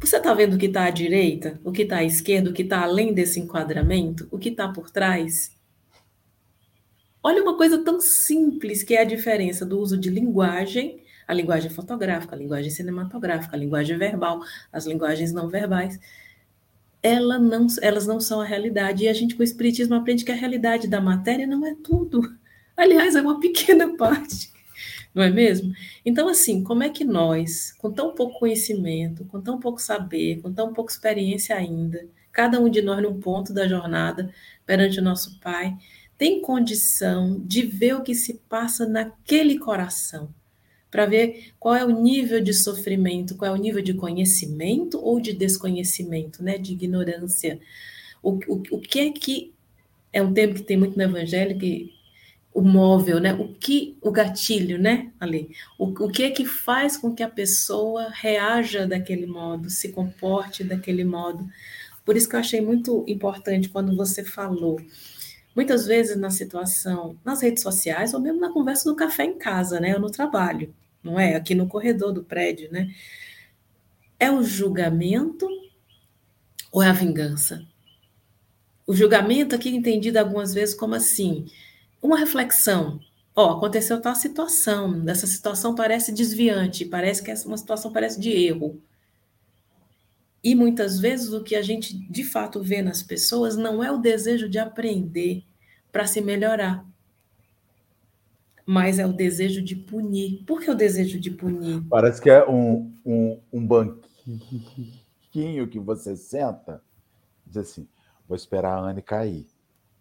Você 0.00 0.16
está 0.16 0.34
vendo 0.34 0.54
o 0.54 0.58
que 0.58 0.66
está 0.66 0.84
à 0.84 0.90
direita, 0.90 1.58
o 1.64 1.70
que 1.70 1.82
está 1.82 1.98
à 1.98 2.04
esquerda, 2.04 2.50
o 2.50 2.52
que 2.52 2.62
está 2.62 2.82
além 2.82 3.14
desse 3.14 3.38
enquadramento, 3.40 4.28
o 4.30 4.38
que 4.38 4.48
está 4.50 4.68
por 4.68 4.90
trás? 4.90 5.52
Olha 7.22 7.42
uma 7.42 7.56
coisa 7.56 7.82
tão 7.82 8.00
simples 8.00 8.82
que 8.82 8.94
é 8.94 9.00
a 9.00 9.04
diferença 9.04 9.64
do 9.64 9.78
uso 9.78 9.96
de 9.96 10.10
linguagem, 10.10 11.00
a 11.26 11.32
linguagem 11.32 11.70
fotográfica, 11.70 12.34
a 12.34 12.38
linguagem 12.38 12.70
cinematográfica, 12.70 13.56
a 13.56 13.58
linguagem 13.58 13.96
verbal, 13.96 14.40
as 14.70 14.84
linguagens 14.84 15.32
não 15.32 15.48
verbais 15.48 15.98
ela 17.04 17.38
não, 17.38 17.66
elas 17.82 18.06
não 18.06 18.18
são 18.18 18.40
a 18.40 18.46
realidade. 18.46 19.04
E 19.04 19.08
a 19.08 19.12
gente, 19.12 19.34
com 19.34 19.42
o 19.42 19.44
Espiritismo, 19.44 19.94
aprende 19.94 20.24
que 20.24 20.32
a 20.32 20.34
realidade 20.34 20.88
da 20.88 21.02
matéria 21.02 21.46
não 21.46 21.66
é 21.66 21.74
tudo. 21.74 22.22
Aliás, 22.74 23.14
é 23.14 23.20
uma 23.20 23.38
pequena 23.38 23.94
parte, 23.94 24.50
não 25.14 25.22
é 25.22 25.30
mesmo? 25.30 25.72
Então, 26.04 26.26
assim, 26.28 26.64
como 26.64 26.82
é 26.82 26.88
que 26.88 27.04
nós, 27.04 27.72
com 27.72 27.92
tão 27.92 28.14
pouco 28.14 28.38
conhecimento, 28.40 29.26
com 29.26 29.40
tão 29.40 29.60
pouco 29.60 29.80
saber, 29.80 30.40
com 30.40 30.52
tão 30.52 30.72
pouca 30.72 30.92
experiência 30.92 31.54
ainda, 31.54 32.08
cada 32.32 32.58
um 32.58 32.70
de 32.70 32.80
nós 32.80 33.02
num 33.02 33.20
ponto 33.20 33.52
da 33.52 33.68
jornada 33.68 34.32
perante 34.66 34.98
o 34.98 35.02
nosso 35.02 35.38
Pai, 35.40 35.76
tem 36.16 36.40
condição 36.40 37.38
de 37.44 37.62
ver 37.62 37.96
o 37.96 38.02
que 38.02 38.14
se 38.14 38.40
passa 38.48 38.88
naquele 38.88 39.58
coração? 39.58 40.34
Para 40.94 41.06
ver 41.06 41.50
qual 41.58 41.74
é 41.74 41.84
o 41.84 41.90
nível 41.90 42.40
de 42.40 42.54
sofrimento, 42.54 43.34
qual 43.34 43.52
é 43.52 43.58
o 43.58 43.60
nível 43.60 43.82
de 43.82 43.94
conhecimento 43.94 44.96
ou 45.04 45.18
de 45.18 45.32
desconhecimento, 45.32 46.40
né, 46.40 46.56
de 46.56 46.72
ignorância. 46.72 47.58
O, 48.22 48.38
o, 48.46 48.62
o 48.70 48.78
que 48.78 49.00
é 49.00 49.10
que 49.10 49.52
é 50.12 50.22
um 50.22 50.32
termo 50.32 50.54
que 50.54 50.62
tem 50.62 50.76
muito 50.76 50.96
no 50.96 51.02
evangelho 51.02 51.58
que 51.58 51.92
o 52.54 52.62
móvel, 52.62 53.18
né? 53.18 53.34
O 53.34 53.48
que 53.48 53.98
o 54.00 54.12
gatilho, 54.12 54.78
né, 54.78 55.10
ali? 55.18 55.50
O, 55.76 55.86
o 55.86 56.08
que 56.08 56.22
é 56.22 56.30
que 56.30 56.44
faz 56.44 56.96
com 56.96 57.12
que 57.12 57.24
a 57.24 57.28
pessoa 57.28 58.10
reaja 58.12 58.86
daquele 58.86 59.26
modo, 59.26 59.68
se 59.70 59.90
comporte 59.90 60.62
daquele 60.62 61.02
modo? 61.02 61.44
Por 62.04 62.16
isso 62.16 62.28
que 62.28 62.36
eu 62.36 62.40
achei 62.40 62.60
muito 62.60 63.04
importante 63.08 63.68
quando 63.68 63.96
você 63.96 64.22
falou 64.22 64.80
muitas 65.56 65.86
vezes 65.86 66.16
na 66.16 66.30
situação, 66.30 67.16
nas 67.24 67.42
redes 67.42 67.64
sociais, 67.64 68.14
ou 68.14 68.20
mesmo 68.20 68.38
na 68.38 68.52
conversa 68.52 68.88
do 68.88 68.94
café 68.94 69.24
em 69.24 69.36
casa, 69.36 69.80
né, 69.80 69.94
ou 69.94 70.00
no 70.00 70.10
trabalho 70.10 70.72
não 71.04 71.20
é? 71.20 71.36
Aqui 71.36 71.54
no 71.54 71.68
corredor 71.68 72.12
do 72.12 72.24
prédio, 72.24 72.72
né? 72.72 72.92
É 74.18 74.30
o 74.30 74.42
julgamento 74.42 75.46
ou 76.72 76.82
é 76.82 76.88
a 76.88 76.92
vingança? 76.92 77.64
O 78.86 78.94
julgamento 78.94 79.54
aqui 79.54 79.68
entendido 79.68 80.18
algumas 80.18 80.54
vezes 80.54 80.74
como 80.74 80.94
assim, 80.94 81.46
uma 82.02 82.18
reflexão. 82.18 82.98
Ó, 83.36 83.46
oh, 83.46 83.56
aconteceu 83.56 84.00
tal 84.00 84.14
situação, 84.14 85.04
essa 85.08 85.26
situação 85.26 85.74
parece 85.74 86.12
desviante, 86.12 86.84
parece 86.84 87.22
que 87.22 87.30
essa 87.30 87.46
uma 87.48 87.56
situação 87.56 87.92
parece 87.92 88.20
de 88.20 88.30
erro. 88.30 88.80
E 90.42 90.54
muitas 90.54 91.00
vezes 91.00 91.32
o 91.32 91.42
que 91.42 91.56
a 91.56 91.62
gente 91.62 91.96
de 92.10 92.22
fato 92.22 92.62
vê 92.62 92.82
nas 92.82 93.02
pessoas 93.02 93.56
não 93.56 93.82
é 93.82 93.90
o 93.90 93.98
desejo 93.98 94.48
de 94.48 94.58
aprender 94.58 95.42
para 95.90 96.06
se 96.06 96.20
melhorar, 96.20 96.84
mas 98.66 98.98
é 98.98 99.06
o 99.06 99.12
desejo 99.12 99.62
de 99.62 99.76
punir. 99.76 100.42
Por 100.46 100.60
que 100.60 100.70
o 100.70 100.74
desejo 100.74 101.20
de 101.20 101.30
punir? 101.30 101.82
Parece 101.88 102.20
que 102.20 102.30
é 102.30 102.48
um, 102.48 102.92
um, 103.04 103.40
um 103.52 103.66
banquinho 103.66 105.68
que 105.68 105.78
você 105.78 106.16
senta, 106.16 106.82
diz 107.46 107.58
assim: 107.58 107.86
vou 108.28 108.36
esperar 108.36 108.78
a 108.78 108.80
Anne 108.80 109.02
cair. 109.02 109.46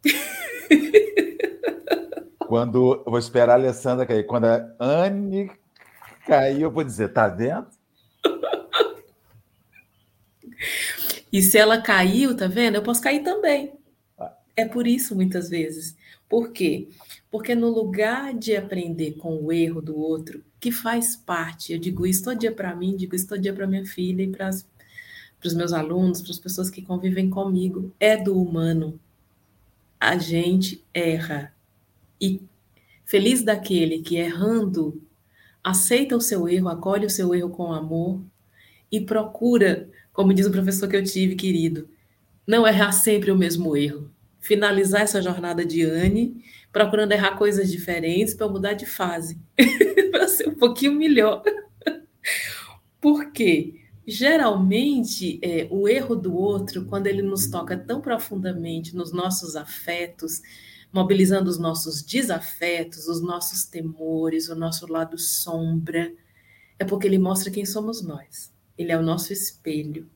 Quando 2.48 3.04
vou 3.06 3.20
esperar 3.20 3.54
a 3.54 3.56
Alessandra 3.56 4.06
cair. 4.06 4.26
Quando 4.26 4.46
a 4.46 4.76
Anne 4.80 5.52
cair, 6.26 6.62
eu 6.62 6.72
vou 6.72 6.84
dizer: 6.84 7.10
tá 7.10 7.28
dentro? 7.28 7.84
E 11.32 11.42
se 11.42 11.58
ela 11.58 11.82
caiu, 11.82 12.38
tá 12.38 12.46
vendo? 12.46 12.76
Eu 12.76 12.84
posso 12.84 13.02
cair 13.02 13.24
também. 13.24 13.74
É 14.56 14.66
por 14.66 14.86
isso, 14.86 15.16
muitas 15.16 15.50
vezes. 15.50 15.96
Por 16.30 16.52
quê? 16.52 16.88
Porque 17.32 17.56
no 17.56 17.70
lugar 17.70 18.34
de 18.34 18.56
aprender 18.56 19.14
com 19.14 19.36
o 19.44 19.52
erro 19.52 19.82
do 19.82 19.98
outro, 19.98 20.44
que 20.60 20.72
faz 20.72 21.16
parte, 21.16 21.74
eu 21.74 21.80
digo 21.80 22.06
isso 22.06 22.24
todo 22.24 22.40
dia 22.40 22.52
para 22.52 22.76
mim, 22.76 22.96
digo 22.96 23.16
isso 23.16 23.28
todo 23.28 23.42
dia 23.42 23.54
para 23.54 23.68
minha 23.68 23.86
filha 23.86 24.24
e 24.24 24.28
para 24.28 24.50
os 25.44 25.54
meus 25.54 25.74
alunos, 25.74 26.22
para 26.22 26.32
as 26.32 26.40
pessoas 26.40 26.70
que 26.70 26.82
convivem 26.82 27.30
comigo, 27.30 27.92
é 28.00 28.16
do 28.16 28.40
humano. 28.40 29.00
A 30.00 30.18
gente 30.18 30.84
erra. 30.94 31.54
E 32.22 32.42
feliz 33.06 33.44
daquele 33.44 34.00
que 34.02 34.16
errando 34.16 35.02
aceita 35.64 36.16
o 36.16 36.22
seu 36.22 36.48
erro, 36.48 36.70
acolhe 36.70 37.06
o 37.06 37.10
seu 37.10 37.34
erro 37.34 37.50
com 37.50 37.74
amor 37.74 38.22
e 38.92 39.02
procura 39.02 39.90
como 40.14 40.34
diz 40.34 40.46
o 40.46 40.52
professor 40.52 40.88
que 40.88 40.96
eu 40.96 41.04
tive, 41.04 41.36
querido, 41.36 41.90
não 42.46 42.68
errar 42.68 42.92
sempre 42.92 43.32
o 43.32 43.38
mesmo 43.38 43.76
erro. 43.76 44.13
Finalizar 44.44 45.04
essa 45.04 45.22
jornada 45.22 45.66
de 45.66 45.84
Anne, 45.84 46.44
procurando 46.70 47.14
errar 47.14 47.38
coisas 47.38 47.72
diferentes 47.72 48.34
para 48.34 48.50
mudar 48.50 48.74
de 48.74 48.86
fase, 48.86 49.40
para 50.12 50.28
ser 50.28 50.50
um 50.50 50.56
pouquinho 50.56 50.92
melhor. 50.92 51.42
Por 53.00 53.32
quê? 53.32 53.76
Geralmente, 54.06 55.40
é, 55.42 55.66
o 55.72 55.88
erro 55.88 56.14
do 56.14 56.36
outro, 56.36 56.84
quando 56.84 57.08
ele 57.08 57.22
nos 57.22 57.48
toca 57.48 57.78
tão 57.78 58.02
profundamente 58.02 58.94
nos 58.94 59.14
nossos 59.14 59.56
afetos, 59.56 60.42
mobilizando 60.92 61.50
os 61.50 61.58
nossos 61.58 62.04
desafetos, 62.04 63.08
os 63.08 63.22
nossos 63.22 63.64
temores, 63.64 64.50
o 64.50 64.56
nosso 64.56 64.92
lado 64.92 65.18
sombra, 65.18 66.12
é 66.78 66.84
porque 66.84 67.08
ele 67.08 67.18
mostra 67.18 67.50
quem 67.50 67.66
somos 67.66 68.02
nós. 68.04 68.52
Ele 68.78 68.92
é 68.92 68.98
o 68.98 69.02
nosso 69.02 69.32
espelho. 69.32 70.10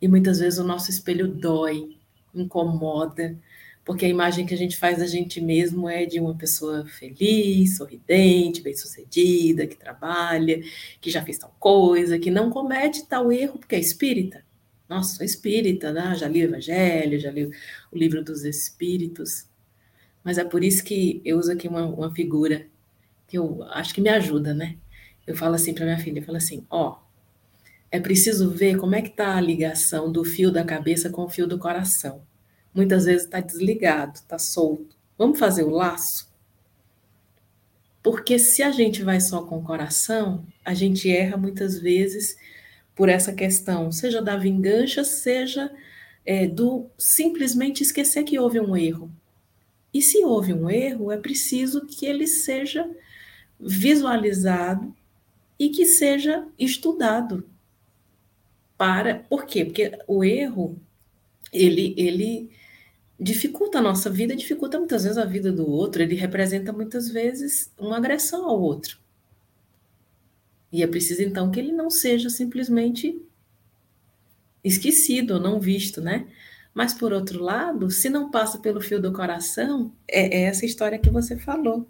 E 0.00 0.08
muitas 0.08 0.38
vezes 0.38 0.58
o 0.58 0.64
nosso 0.64 0.90
espelho 0.90 1.28
dói, 1.28 1.93
incomoda, 2.34 3.38
porque 3.84 4.06
a 4.06 4.08
imagem 4.08 4.46
que 4.46 4.54
a 4.54 4.56
gente 4.56 4.76
faz 4.76 4.98
da 4.98 5.06
gente 5.06 5.40
mesmo 5.40 5.88
é 5.88 6.06
de 6.06 6.18
uma 6.18 6.34
pessoa 6.34 6.86
feliz, 6.86 7.76
sorridente, 7.76 8.62
bem-sucedida, 8.62 9.66
que 9.66 9.76
trabalha, 9.76 10.62
que 11.00 11.10
já 11.10 11.22
fez 11.22 11.38
tal 11.38 11.54
coisa, 11.60 12.18
que 12.18 12.30
não 12.30 12.50
comete 12.50 13.06
tal 13.06 13.30
erro, 13.30 13.58
porque 13.58 13.74
é 13.74 13.80
espírita. 13.80 14.44
Nossa, 14.88 15.16
sou 15.16 15.24
espírita, 15.24 15.92
né? 15.92 16.14
já 16.14 16.28
li 16.28 16.42
o 16.42 16.44
Evangelho, 16.44 17.18
já 17.18 17.30
li 17.30 17.46
o 17.46 17.52
livro 17.92 18.22
dos 18.22 18.44
Espíritos. 18.44 19.46
Mas 20.22 20.38
é 20.38 20.44
por 20.44 20.64
isso 20.64 20.84
que 20.84 21.20
eu 21.24 21.38
uso 21.38 21.52
aqui 21.52 21.68
uma, 21.68 21.86
uma 21.86 22.10
figura 22.14 22.66
que 23.28 23.36
eu 23.38 23.62
acho 23.64 23.94
que 23.94 24.00
me 24.00 24.08
ajuda, 24.08 24.54
né? 24.54 24.76
Eu 25.26 25.36
falo 25.36 25.54
assim 25.54 25.74
para 25.74 25.84
minha 25.84 25.98
filha, 25.98 26.20
eu 26.20 26.24
falo 26.24 26.38
assim, 26.38 26.66
ó, 26.70 26.98
é 27.94 28.00
preciso 28.00 28.50
ver 28.50 28.76
como 28.76 28.96
é 28.96 29.00
que 29.00 29.10
está 29.10 29.36
a 29.36 29.40
ligação 29.40 30.10
do 30.10 30.24
fio 30.24 30.50
da 30.50 30.64
cabeça 30.64 31.10
com 31.10 31.22
o 31.22 31.28
fio 31.28 31.46
do 31.46 31.60
coração. 31.60 32.22
Muitas 32.74 33.04
vezes 33.04 33.22
está 33.22 33.38
desligado, 33.38 34.16
está 34.16 34.36
solto. 34.36 34.96
Vamos 35.16 35.38
fazer 35.38 35.62
o 35.62 35.70
laço? 35.70 36.28
Porque 38.02 38.36
se 38.36 38.64
a 38.64 38.72
gente 38.72 39.04
vai 39.04 39.20
só 39.20 39.42
com 39.42 39.58
o 39.58 39.62
coração, 39.62 40.44
a 40.64 40.74
gente 40.74 41.08
erra 41.08 41.36
muitas 41.36 41.78
vezes 41.78 42.36
por 42.96 43.08
essa 43.08 43.32
questão, 43.32 43.92
seja 43.92 44.20
da 44.20 44.36
vingança, 44.36 45.04
seja 45.04 45.70
é, 46.26 46.48
do 46.48 46.90
simplesmente 46.98 47.84
esquecer 47.84 48.24
que 48.24 48.40
houve 48.40 48.58
um 48.58 48.76
erro. 48.76 49.08
E 49.94 50.02
se 50.02 50.24
houve 50.24 50.52
um 50.52 50.68
erro, 50.68 51.12
é 51.12 51.16
preciso 51.16 51.86
que 51.86 52.06
ele 52.06 52.26
seja 52.26 52.90
visualizado 53.60 54.92
e 55.56 55.68
que 55.68 55.86
seja 55.86 56.44
estudado 56.58 57.53
para. 58.76 59.20
Por 59.28 59.46
quê? 59.46 59.64
Porque 59.64 59.98
o 60.06 60.24
erro 60.24 60.78
ele, 61.52 61.94
ele 61.96 62.50
dificulta 63.18 63.78
a 63.78 63.82
nossa 63.82 64.10
vida, 64.10 64.34
dificulta 64.34 64.78
muitas 64.78 65.04
vezes 65.04 65.18
a 65.18 65.24
vida 65.24 65.52
do 65.52 65.68
outro, 65.68 66.02
ele 66.02 66.14
representa 66.14 66.72
muitas 66.72 67.08
vezes 67.08 67.72
uma 67.78 67.96
agressão 67.96 68.48
ao 68.48 68.60
outro. 68.60 68.98
E 70.72 70.82
é 70.82 70.86
preciso 70.86 71.22
então 71.22 71.50
que 71.50 71.60
ele 71.60 71.72
não 71.72 71.88
seja 71.88 72.28
simplesmente 72.28 73.20
esquecido 74.64 75.34
ou 75.34 75.40
não 75.40 75.60
visto, 75.60 76.00
né? 76.00 76.26
Mas 76.74 76.92
por 76.92 77.12
outro 77.12 77.40
lado, 77.40 77.90
se 77.90 78.10
não 78.10 78.30
passa 78.30 78.58
pelo 78.58 78.80
fio 78.80 79.00
do 79.00 79.12
coração, 79.12 79.92
é, 80.08 80.38
é 80.38 80.42
essa 80.46 80.66
história 80.66 80.98
que 80.98 81.10
você 81.10 81.36
falou, 81.36 81.88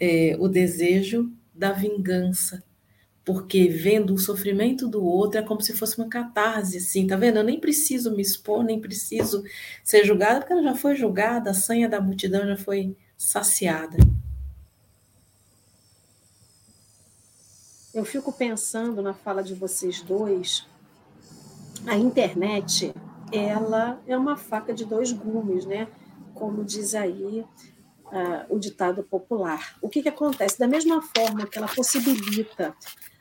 é, 0.00 0.34
o 0.38 0.48
desejo 0.48 1.30
da 1.52 1.72
vingança, 1.72 2.64
porque 3.24 3.68
vendo 3.68 4.12
o 4.12 4.18
sofrimento 4.18 4.86
do 4.86 5.02
outro 5.02 5.40
é 5.40 5.42
como 5.42 5.62
se 5.62 5.72
fosse 5.72 5.96
uma 5.96 6.08
catarse, 6.08 6.76
assim, 6.76 7.06
tá 7.06 7.16
vendo? 7.16 7.38
Eu 7.38 7.44
nem 7.44 7.58
preciso 7.58 8.14
me 8.14 8.20
expor, 8.20 8.62
nem 8.62 8.78
preciso 8.78 9.42
ser 9.82 10.04
julgada, 10.04 10.40
porque 10.40 10.52
ela 10.52 10.62
já 10.62 10.74
foi 10.74 10.94
julgada, 10.94 11.50
a 11.50 11.54
sanha 11.54 11.88
da 11.88 12.00
multidão 12.00 12.46
já 12.46 12.56
foi 12.56 12.94
saciada. 13.16 13.96
Eu 17.94 18.04
fico 18.04 18.30
pensando 18.32 19.00
na 19.00 19.14
fala 19.14 19.42
de 19.42 19.54
vocês 19.54 20.02
dois, 20.02 20.66
a 21.86 21.96
internet, 21.96 22.92
ela 23.32 24.02
é 24.06 24.16
uma 24.16 24.36
faca 24.36 24.74
de 24.74 24.84
dois 24.84 25.12
gumes, 25.12 25.64
né? 25.64 25.88
Como 26.34 26.64
diz 26.64 26.94
aí 26.94 27.40
uh, 28.06 28.44
o 28.48 28.58
ditado 28.58 29.02
popular. 29.02 29.76
O 29.80 29.88
que, 29.88 30.02
que 30.02 30.08
acontece? 30.08 30.58
Da 30.58 30.66
mesma 30.66 31.00
forma 31.00 31.46
que 31.46 31.56
ela 31.56 31.68
possibilita 31.68 32.74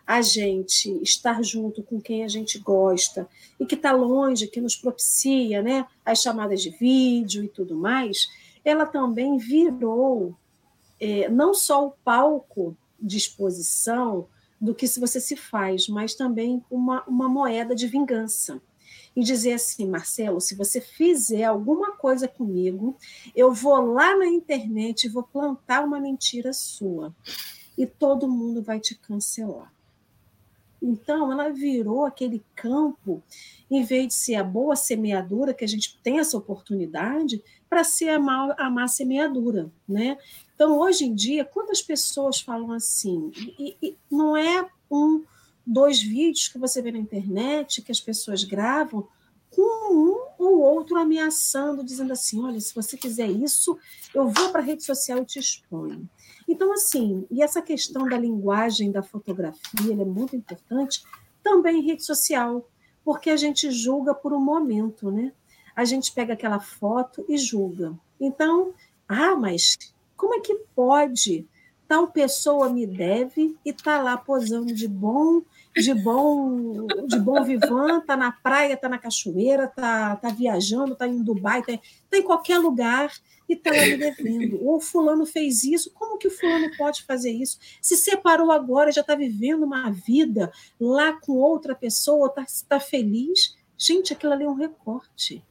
a 0.05 0.21
gente 0.21 0.89
estar 1.01 1.41
junto 1.43 1.81
com 1.81 1.99
quem 1.99 2.23
a 2.23 2.27
gente 2.27 2.59
gosta 2.59 3.27
e 3.59 3.65
que 3.65 3.75
está 3.75 3.91
longe, 3.91 4.47
que 4.47 4.59
nos 4.59 4.75
propicia 4.75 5.61
né, 5.61 5.85
as 6.05 6.21
chamadas 6.21 6.61
de 6.61 6.69
vídeo 6.71 7.43
e 7.43 7.47
tudo 7.47 7.75
mais, 7.75 8.27
ela 8.65 8.85
também 8.85 9.37
virou 9.37 10.35
é, 10.99 11.29
não 11.29 11.53
só 11.53 11.87
o 11.87 11.91
palco 12.03 12.77
de 12.99 13.17
exposição 13.17 14.27
do 14.59 14.73
que 14.73 14.87
se 14.87 14.99
você 14.99 15.19
se 15.19 15.35
faz, 15.35 15.87
mas 15.89 16.15
também 16.15 16.63
uma, 16.71 17.03
uma 17.03 17.27
moeda 17.27 17.75
de 17.75 17.87
vingança. 17.87 18.61
E 19.15 19.21
dizer 19.21 19.53
assim, 19.53 19.87
Marcelo, 19.87 20.41
se 20.41 20.55
você 20.55 20.81
fizer 20.81 21.43
alguma 21.43 21.91
coisa 21.97 22.27
comigo, 22.27 22.97
eu 23.35 23.53
vou 23.53 23.75
lá 23.93 24.17
na 24.17 24.25
internet 24.25 25.03
e 25.03 25.09
vou 25.09 25.21
plantar 25.21 25.83
uma 25.83 25.99
mentira 25.99 26.51
sua. 26.51 27.13
E 27.77 27.85
todo 27.85 28.29
mundo 28.29 28.63
vai 28.63 28.79
te 28.79 28.95
cancelar. 28.95 29.71
Então, 30.83 31.31
ela 31.31 31.49
virou 31.49 32.05
aquele 32.05 32.43
campo, 32.53 33.23
em 33.71 33.83
vez 33.83 34.07
de 34.07 34.13
ser 34.13 34.35
a 34.35 34.43
boa 34.43 34.75
semeadura, 34.75 35.53
que 35.53 35.63
a 35.63 35.67
gente 35.67 35.97
tem 36.03 36.19
essa 36.19 36.37
oportunidade, 36.37 37.41
para 37.69 37.85
ser 37.85 38.09
a 38.09 38.19
má, 38.19 38.53
a 38.57 38.69
má 38.69 38.87
semeadura. 38.87 39.71
Né? 39.87 40.17
Então, 40.53 40.77
hoje 40.77 41.05
em 41.05 41.15
dia, 41.15 41.45
quantas 41.45 41.81
pessoas 41.81 42.41
falam 42.41 42.73
assim? 42.73 43.31
E, 43.57 43.77
e 43.81 43.97
não 44.11 44.35
é 44.35 44.69
um, 44.91 45.23
dois 45.65 46.01
vídeos 46.01 46.49
que 46.49 46.59
você 46.59 46.81
vê 46.81 46.91
na 46.91 46.99
internet 46.99 47.81
que 47.81 47.91
as 47.91 48.01
pessoas 48.01 48.43
gravam 48.43 49.07
com 49.49 49.93
um 49.93 50.27
ou 50.37 50.59
outro 50.59 50.97
ameaçando, 50.97 51.83
dizendo 51.83 52.11
assim: 52.11 52.43
olha, 52.43 52.59
se 52.59 52.75
você 52.75 52.97
fizer 52.97 53.27
isso, 53.27 53.77
eu 54.13 54.27
vou 54.29 54.49
para 54.49 54.61
a 54.61 54.63
rede 54.63 54.83
social 54.83 55.19
e 55.19 55.25
te 55.25 55.39
exponho. 55.39 56.09
Então, 56.47 56.73
assim, 56.73 57.25
e 57.29 57.41
essa 57.41 57.61
questão 57.61 58.07
da 58.07 58.17
linguagem 58.17 58.91
da 58.91 59.01
fotografia 59.01 59.93
é 59.93 60.05
muito 60.05 60.35
importante 60.35 61.03
também 61.43 61.79
em 61.79 61.85
rede 61.85 62.03
social, 62.03 62.67
porque 63.03 63.29
a 63.29 63.37
gente 63.37 63.69
julga 63.71 64.13
por 64.13 64.33
um 64.33 64.39
momento, 64.39 65.11
né? 65.11 65.31
A 65.75 65.83
gente 65.85 66.11
pega 66.11 66.33
aquela 66.33 66.59
foto 66.59 67.25
e 67.27 67.37
julga. 67.37 67.93
Então, 68.19 68.73
ah, 69.07 69.35
mas 69.35 69.77
como 70.15 70.35
é 70.35 70.39
que 70.39 70.55
pode 70.75 71.47
tal 71.87 72.07
pessoa 72.07 72.69
me 72.69 72.85
deve 72.85 73.55
e 73.65 73.69
está 73.69 74.01
lá 74.01 74.17
posando 74.17 74.73
de 74.73 74.87
bom, 74.87 75.41
de 75.75 75.93
bom, 75.93 76.87
de 77.07 77.19
bom 77.19 77.43
vivan, 77.43 77.99
está 77.99 78.15
na 78.15 78.31
praia, 78.31 78.73
está 78.73 78.87
na 78.87 78.97
cachoeira, 78.97 79.65
está 79.65 80.15
tá 80.15 80.29
viajando, 80.29 80.93
está 80.93 81.07
em 81.07 81.21
Dubai, 81.21 81.59
está 81.59 81.77
tá 82.09 82.17
em 82.17 82.23
qualquer 82.23 82.57
lugar 82.59 83.11
e 83.49 83.53
está 83.53 83.71
lá 83.71 83.85
me 83.85 83.97
devendo. 83.97 84.63
Ou 84.65 84.79
fulano 84.79 85.25
fez 85.25 85.63
isso, 85.63 85.91
como 85.93 86.17
que 86.17 86.27
o 86.27 86.31
fulano 86.31 86.69
pode 86.77 87.03
fazer 87.03 87.31
isso? 87.31 87.57
Se 87.81 87.95
separou 87.95 88.51
agora, 88.51 88.91
já 88.91 89.01
está 89.01 89.15
vivendo 89.15 89.63
uma 89.63 89.89
vida 89.91 90.51
lá 90.79 91.13
com 91.13 91.33
outra 91.33 91.75
pessoa, 91.75 92.27
está 92.27 92.45
tá 92.67 92.79
feliz. 92.79 93.57
Gente, 93.77 94.13
aquilo 94.13 94.33
ali 94.33 94.43
é 94.43 94.49
um 94.49 94.55
recorte. 94.55 95.43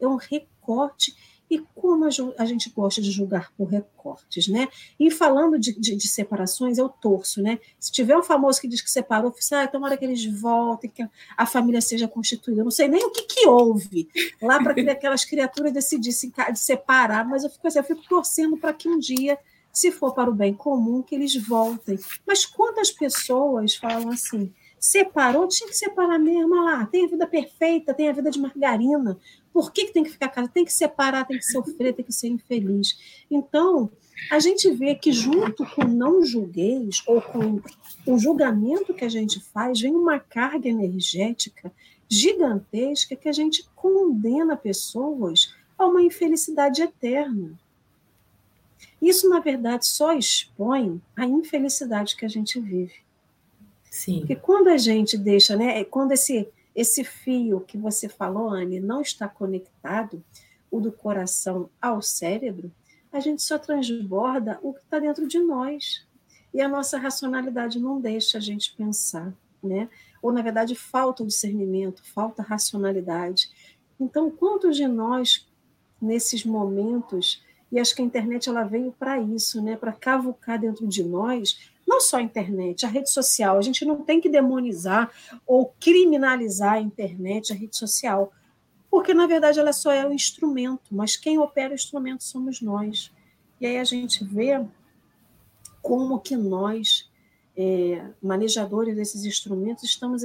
É 0.00 0.06
um 0.06 0.16
recorte 0.16 1.14
e 1.50 1.58
como 1.74 2.04
a, 2.04 2.44
gente 2.44 2.70
gosta 2.70 3.02
de 3.02 3.10
julgar 3.10 3.52
por 3.58 3.64
recortes, 3.64 4.46
né? 4.46 4.68
E 4.98 5.10
falando 5.10 5.58
de, 5.58 5.72
de, 5.78 5.96
de, 5.96 6.06
separações, 6.06 6.78
eu 6.78 6.88
torço, 6.88 7.42
né? 7.42 7.58
Se 7.78 7.90
tiver 7.90 8.16
um 8.16 8.22
famoso 8.22 8.60
que 8.60 8.68
diz 8.68 8.80
que 8.80 8.90
separou, 8.90 9.32
falo, 9.32 9.62
ah, 9.62 9.66
tomara 9.66 9.96
que 9.96 10.04
eles 10.04 10.24
voltem, 10.24 10.88
que 10.88 11.04
a 11.36 11.46
família 11.46 11.80
seja 11.80 12.06
constituída. 12.06 12.60
Eu 12.60 12.64
não 12.64 12.70
sei 12.70 12.86
nem 12.86 13.04
o 13.04 13.10
que, 13.10 13.22
que 13.22 13.48
houve 13.48 14.08
lá 14.40 14.62
para 14.62 14.74
que 14.74 14.88
aquelas 14.88 15.24
criaturas 15.24 15.72
decidissem 15.72 16.32
de 16.52 16.58
separar, 16.58 17.26
mas 17.26 17.42
eu 17.42 17.50
fico 17.50 17.66
assim, 17.66 17.78
eu 17.78 17.84
fico 17.84 18.08
torcendo 18.08 18.56
para 18.56 18.72
que 18.72 18.88
um 18.88 19.00
dia, 19.00 19.36
se 19.72 19.90
for 19.90 20.14
para 20.14 20.30
o 20.30 20.34
bem 20.34 20.54
comum, 20.54 21.02
que 21.02 21.16
eles 21.16 21.34
voltem. 21.34 21.98
Mas 22.24 22.46
quantas 22.46 22.92
pessoas 22.92 23.74
falam 23.74 24.10
assim, 24.10 24.52
separou, 24.78 25.48
tinha 25.48 25.68
que 25.68 25.76
separar 25.76 26.18
mesmo, 26.18 26.54
lá, 26.54 26.86
tem 26.86 27.04
a 27.04 27.08
vida 27.08 27.26
perfeita, 27.26 27.92
tem 27.92 28.08
a 28.08 28.12
vida 28.12 28.30
de 28.30 28.40
margarina, 28.40 29.18
por 29.52 29.72
que, 29.72 29.86
que 29.86 29.92
tem 29.92 30.04
que 30.04 30.10
ficar 30.10 30.28
casa? 30.28 30.48
Tem 30.48 30.64
que 30.64 30.72
separar, 30.72 31.26
tem 31.26 31.38
que 31.38 31.44
sofrer, 31.44 31.94
tem 31.94 32.04
que 32.04 32.12
ser 32.12 32.28
infeliz. 32.28 33.24
Então, 33.30 33.90
a 34.30 34.38
gente 34.38 34.70
vê 34.70 34.94
que 34.94 35.12
junto 35.12 35.66
com 35.74 35.84
não 35.84 36.24
julgueis, 36.24 37.02
ou 37.06 37.20
com 37.20 37.60
o 38.06 38.18
julgamento 38.18 38.94
que 38.94 39.04
a 39.04 39.08
gente 39.08 39.40
faz, 39.40 39.80
vem 39.80 39.94
uma 39.94 40.18
carga 40.18 40.68
energética 40.68 41.72
gigantesca 42.08 43.14
que 43.14 43.28
a 43.28 43.32
gente 43.32 43.68
condena 43.74 44.56
pessoas 44.56 45.54
a 45.78 45.86
uma 45.86 46.02
infelicidade 46.02 46.82
eterna. 46.82 47.58
Isso, 49.00 49.28
na 49.28 49.40
verdade, 49.40 49.86
só 49.86 50.12
expõe 50.12 51.00
a 51.16 51.24
infelicidade 51.24 52.16
que 52.16 52.26
a 52.26 52.28
gente 52.28 52.60
vive. 52.60 52.94
Sim. 53.90 54.20
Porque 54.20 54.36
quando 54.36 54.68
a 54.68 54.76
gente 54.76 55.16
deixa, 55.16 55.56
né, 55.56 55.82
quando 55.84 56.12
esse 56.12 56.48
esse 56.80 57.04
fio 57.04 57.60
que 57.60 57.76
você 57.76 58.08
falou, 58.08 58.48
Anne, 58.48 58.80
não 58.80 59.02
está 59.02 59.28
conectado, 59.28 60.24
o 60.70 60.80
do 60.80 60.90
coração 60.90 61.68
ao 61.80 62.00
cérebro, 62.00 62.72
a 63.12 63.20
gente 63.20 63.42
só 63.42 63.58
transborda 63.58 64.58
o 64.62 64.72
que 64.72 64.80
está 64.80 64.98
dentro 64.98 65.28
de 65.28 65.38
nós. 65.40 66.06
E 66.54 66.60
a 66.60 66.68
nossa 66.68 66.96
racionalidade 66.96 67.78
não 67.78 68.00
deixa 68.00 68.38
a 68.38 68.40
gente 68.40 68.74
pensar, 68.74 69.32
né? 69.62 69.90
Ou, 70.22 70.32
na 70.32 70.40
verdade, 70.40 70.74
falta 70.74 71.22
o 71.22 71.26
discernimento, 71.26 72.02
falta 72.02 72.42
racionalidade. 72.42 73.50
Então, 73.98 74.30
quantos 74.30 74.76
de 74.76 74.86
nós, 74.86 75.46
nesses 76.00 76.44
momentos, 76.46 77.44
e 77.70 77.78
acho 77.78 77.94
que 77.94 78.00
a 78.00 78.04
internet 78.04 78.48
ela 78.48 78.64
veio 78.64 78.92
para 78.92 79.20
isso, 79.20 79.62
né? 79.62 79.76
para 79.76 79.92
cavucar 79.92 80.58
dentro 80.58 80.86
de 80.86 81.04
nós 81.04 81.70
não 81.90 82.00
só 82.00 82.18
a 82.18 82.22
internet, 82.22 82.86
a 82.86 82.88
rede 82.88 83.10
social. 83.10 83.58
A 83.58 83.62
gente 83.62 83.84
não 83.84 84.02
tem 84.02 84.20
que 84.20 84.28
demonizar 84.28 85.10
ou 85.44 85.74
criminalizar 85.80 86.74
a 86.74 86.80
internet, 86.80 87.52
a 87.52 87.56
rede 87.56 87.76
social, 87.76 88.32
porque 88.88 89.12
na 89.12 89.26
verdade 89.26 89.58
ela 89.58 89.72
só 89.72 89.90
é 89.90 90.06
o 90.06 90.12
instrumento, 90.12 90.94
mas 90.94 91.16
quem 91.16 91.38
opera 91.38 91.72
o 91.72 91.74
instrumento 91.74 92.22
somos 92.22 92.62
nós. 92.62 93.12
E 93.60 93.66
aí 93.66 93.76
a 93.76 93.84
gente 93.84 94.24
vê 94.24 94.64
como 95.82 96.20
que 96.20 96.36
nós, 96.36 97.10
é, 97.56 98.06
manejadores 98.22 98.94
desses 98.94 99.24
instrumentos, 99.24 99.82
estamos 99.82 100.22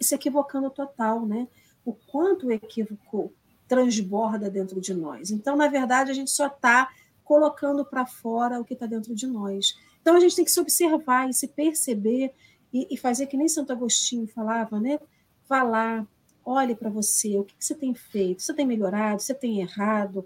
se 0.00 0.14
equivocando 0.14 0.68
total, 0.68 1.24
né? 1.24 1.46
O 1.84 1.92
quanto 1.92 2.48
o 2.48 2.52
equívoco 2.52 3.32
transborda 3.68 4.50
dentro 4.50 4.80
de 4.80 4.92
nós. 4.92 5.30
Então, 5.30 5.56
na 5.56 5.68
verdade, 5.68 6.10
a 6.10 6.14
gente 6.14 6.30
só 6.30 6.48
está 6.48 6.90
colocando 7.24 7.84
para 7.84 8.04
fora 8.04 8.60
o 8.60 8.64
que 8.64 8.74
está 8.74 8.86
dentro 8.86 9.14
de 9.14 9.26
nós. 9.28 9.76
Então 10.00 10.16
a 10.16 10.20
gente 10.20 10.36
tem 10.36 10.44
que 10.44 10.50
se 10.50 10.60
observar 10.60 11.28
e 11.28 11.34
se 11.34 11.48
perceber 11.48 12.32
e, 12.72 12.86
e 12.90 12.96
fazer 12.96 13.26
que 13.26 13.36
nem 13.36 13.48
Santo 13.48 13.72
Agostinho 13.72 14.26
falava, 14.26 14.80
né? 14.80 14.98
Lá, 15.48 16.06
olhe 16.44 16.76
para 16.76 16.88
você, 16.88 17.36
o 17.36 17.44
que, 17.44 17.56
que, 17.56 17.64
você 17.64 17.74
tem 17.74 17.92
feito, 17.92 18.40
você 18.40 18.54
tem 18.54 18.64
melhorado, 18.64 19.20
você 19.20 19.34
tem 19.34 19.60
errado, 19.60 20.24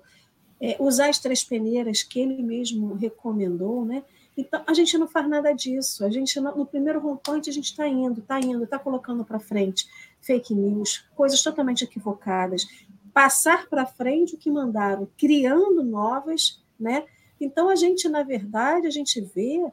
é, 0.60 0.76
usar 0.78 1.08
as 1.08 1.18
três 1.18 1.42
peneiras 1.42 2.02
que 2.02 2.20
ele 2.20 2.42
mesmo 2.42 2.94
recomendou, 2.94 3.86
né? 3.86 4.04
Então, 4.36 4.62
a 4.66 4.74
gente 4.74 4.98
não 4.98 5.06
faz 5.06 5.28
nada 5.28 5.52
disso. 5.52 6.04
A 6.04 6.10
gente, 6.10 6.38
no 6.40 6.66
primeiro 6.66 7.00
rompante, 7.00 7.48
a 7.48 7.52
gente 7.52 7.66
está 7.66 7.86
indo, 7.86 8.20
está 8.20 8.40
indo, 8.40 8.64
está 8.64 8.78
colocando 8.78 9.24
para 9.24 9.38
frente 9.38 9.86
fake 10.20 10.54
news, 10.54 11.06
coisas 11.14 11.42
totalmente 11.42 11.84
equivocadas. 11.84 12.66
Passar 13.12 13.68
para 13.68 13.86
frente 13.86 14.34
o 14.34 14.38
que 14.38 14.50
mandaram, 14.50 15.08
criando 15.16 15.84
novas, 15.84 16.62
né? 16.78 17.04
Então, 17.45 17.68
a 17.68 17.76
gente, 17.76 18.09
na 18.09 18.22
verdade, 18.22 18.86
a 18.86 18.90
gente 18.90 19.20
vê 19.20 19.70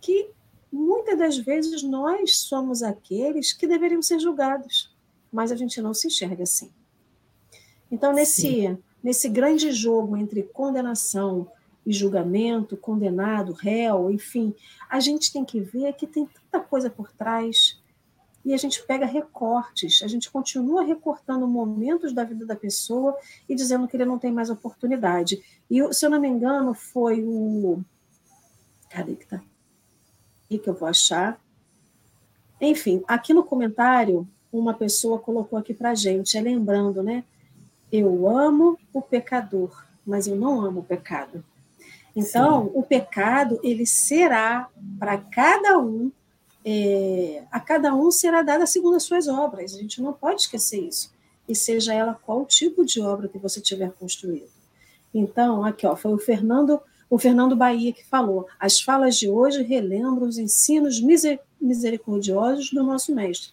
que 0.00 0.30
muitas 0.70 1.18
das 1.18 1.36
vezes 1.36 1.82
nós 1.82 2.36
somos 2.36 2.82
aqueles 2.82 3.52
que 3.52 3.66
deveriam 3.66 4.00
ser 4.00 4.20
julgados, 4.20 4.94
mas 5.32 5.50
a 5.50 5.56
gente 5.56 5.80
não 5.82 5.92
se 5.92 6.06
enxerga 6.06 6.44
assim. 6.44 6.70
Então, 7.90 8.12
nesse, 8.12 8.78
nesse 9.02 9.28
grande 9.28 9.72
jogo 9.72 10.16
entre 10.16 10.42
condenação 10.42 11.50
e 11.84 11.92
julgamento, 11.92 12.76
condenado, 12.76 13.52
réu, 13.52 14.10
enfim, 14.10 14.54
a 14.88 15.00
gente 15.00 15.32
tem 15.32 15.44
que 15.44 15.60
ver 15.60 15.94
que 15.94 16.06
tem 16.06 16.26
tanta 16.26 16.60
coisa 16.60 16.88
por 16.88 17.10
trás 17.10 17.77
e 18.48 18.54
a 18.54 18.56
gente 18.56 18.82
pega 18.86 19.04
recortes, 19.04 20.02
a 20.02 20.06
gente 20.06 20.30
continua 20.30 20.82
recortando 20.82 21.46
momentos 21.46 22.14
da 22.14 22.24
vida 22.24 22.46
da 22.46 22.56
pessoa 22.56 23.14
e 23.46 23.54
dizendo 23.54 23.86
que 23.86 23.94
ele 23.94 24.06
não 24.06 24.18
tem 24.18 24.32
mais 24.32 24.48
oportunidade. 24.48 25.44
E, 25.70 25.92
se 25.92 26.06
eu 26.06 26.08
não 26.08 26.18
me 26.18 26.28
engano, 26.28 26.72
foi 26.72 27.22
o. 27.22 27.78
Cadê 28.88 29.16
que 29.16 29.26
tá? 29.26 29.42
E 30.48 30.58
que 30.58 30.66
eu 30.66 30.72
vou 30.72 30.88
achar. 30.88 31.38
Enfim, 32.58 33.04
aqui 33.06 33.34
no 33.34 33.44
comentário, 33.44 34.26
uma 34.50 34.72
pessoa 34.72 35.18
colocou 35.18 35.58
aqui 35.58 35.74
para 35.74 35.94
gente, 35.94 36.38
é 36.38 36.40
lembrando, 36.40 37.02
né? 37.02 37.24
Eu 37.92 38.26
amo 38.26 38.78
o 38.94 39.02
pecador, 39.02 39.84
mas 40.06 40.26
eu 40.26 40.36
não 40.36 40.62
amo 40.62 40.80
o 40.80 40.84
pecado. 40.84 41.44
Então, 42.16 42.64
Sim. 42.64 42.70
o 42.76 42.82
pecado, 42.82 43.60
ele 43.62 43.84
será 43.84 44.70
para 44.98 45.18
cada 45.18 45.78
um 45.78 46.10
é, 46.64 47.44
a 47.50 47.60
cada 47.60 47.94
um 47.94 48.10
será 48.10 48.42
dada 48.42 48.66
segundo 48.66 48.96
as 48.96 49.04
suas 49.04 49.28
obras. 49.28 49.74
A 49.74 49.78
gente 49.78 50.02
não 50.02 50.12
pode 50.12 50.42
esquecer 50.42 50.80
isso. 50.80 51.12
E 51.48 51.54
seja 51.54 51.94
ela 51.94 52.14
qual 52.14 52.44
tipo 52.44 52.84
de 52.84 53.00
obra 53.00 53.28
que 53.28 53.38
você 53.38 53.60
tiver 53.60 53.90
construído. 53.92 54.50
Então, 55.14 55.64
aqui 55.64 55.86
ó, 55.86 55.96
foi 55.96 56.12
o 56.12 56.18
Fernando, 56.18 56.80
o 57.08 57.18
Fernando 57.18 57.56
Bahia 57.56 57.92
que 57.92 58.04
falou: 58.04 58.46
as 58.60 58.80
falas 58.80 59.16
de 59.16 59.28
hoje 59.28 59.62
relembram 59.62 60.28
os 60.28 60.38
ensinos 60.38 61.00
misericordiosos 61.60 62.70
do 62.70 62.82
nosso 62.82 63.14
mestre. 63.14 63.52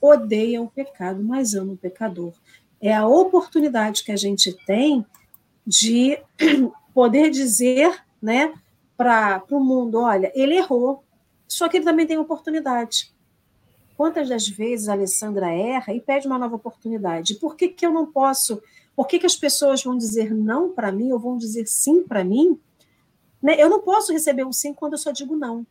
Odeia 0.00 0.62
o 0.62 0.70
pecado, 0.70 1.22
mas 1.22 1.54
ama 1.54 1.72
o 1.72 1.76
pecador. 1.76 2.32
É 2.80 2.94
a 2.94 3.06
oportunidade 3.06 4.04
que 4.04 4.12
a 4.12 4.16
gente 4.16 4.52
tem 4.66 5.04
de 5.66 6.18
poder 6.94 7.30
dizer, 7.30 8.02
né, 8.20 8.52
para 8.96 9.42
o 9.50 9.60
mundo: 9.60 10.00
olha, 10.00 10.30
ele 10.34 10.56
errou, 10.56 11.02
só 11.52 11.68
que 11.68 11.76
ele 11.76 11.84
também 11.84 12.06
tem 12.06 12.18
oportunidade. 12.18 13.12
Quantas 13.96 14.28
das 14.28 14.48
vezes 14.48 14.88
a 14.88 14.92
Alessandra 14.92 15.52
erra 15.52 15.92
e 15.92 16.00
pede 16.00 16.26
uma 16.26 16.38
nova 16.38 16.56
oportunidade? 16.56 17.34
Por 17.34 17.56
que, 17.56 17.68
que 17.68 17.84
eu 17.84 17.92
não 17.92 18.10
posso? 18.10 18.62
Por 18.96 19.06
que, 19.06 19.18
que 19.18 19.26
as 19.26 19.36
pessoas 19.36 19.82
vão 19.82 19.96
dizer 19.96 20.34
não 20.34 20.72
para 20.72 20.90
mim 20.90 21.12
ou 21.12 21.18
vão 21.18 21.36
dizer 21.36 21.66
sim 21.66 22.02
para 22.02 22.24
mim? 22.24 22.58
Né? 23.42 23.60
Eu 23.60 23.68
não 23.68 23.82
posso 23.82 24.12
receber 24.12 24.44
um 24.44 24.52
sim 24.52 24.72
quando 24.72 24.94
eu 24.94 24.98
só 24.98 25.12
digo 25.12 25.36
não. 25.36 25.66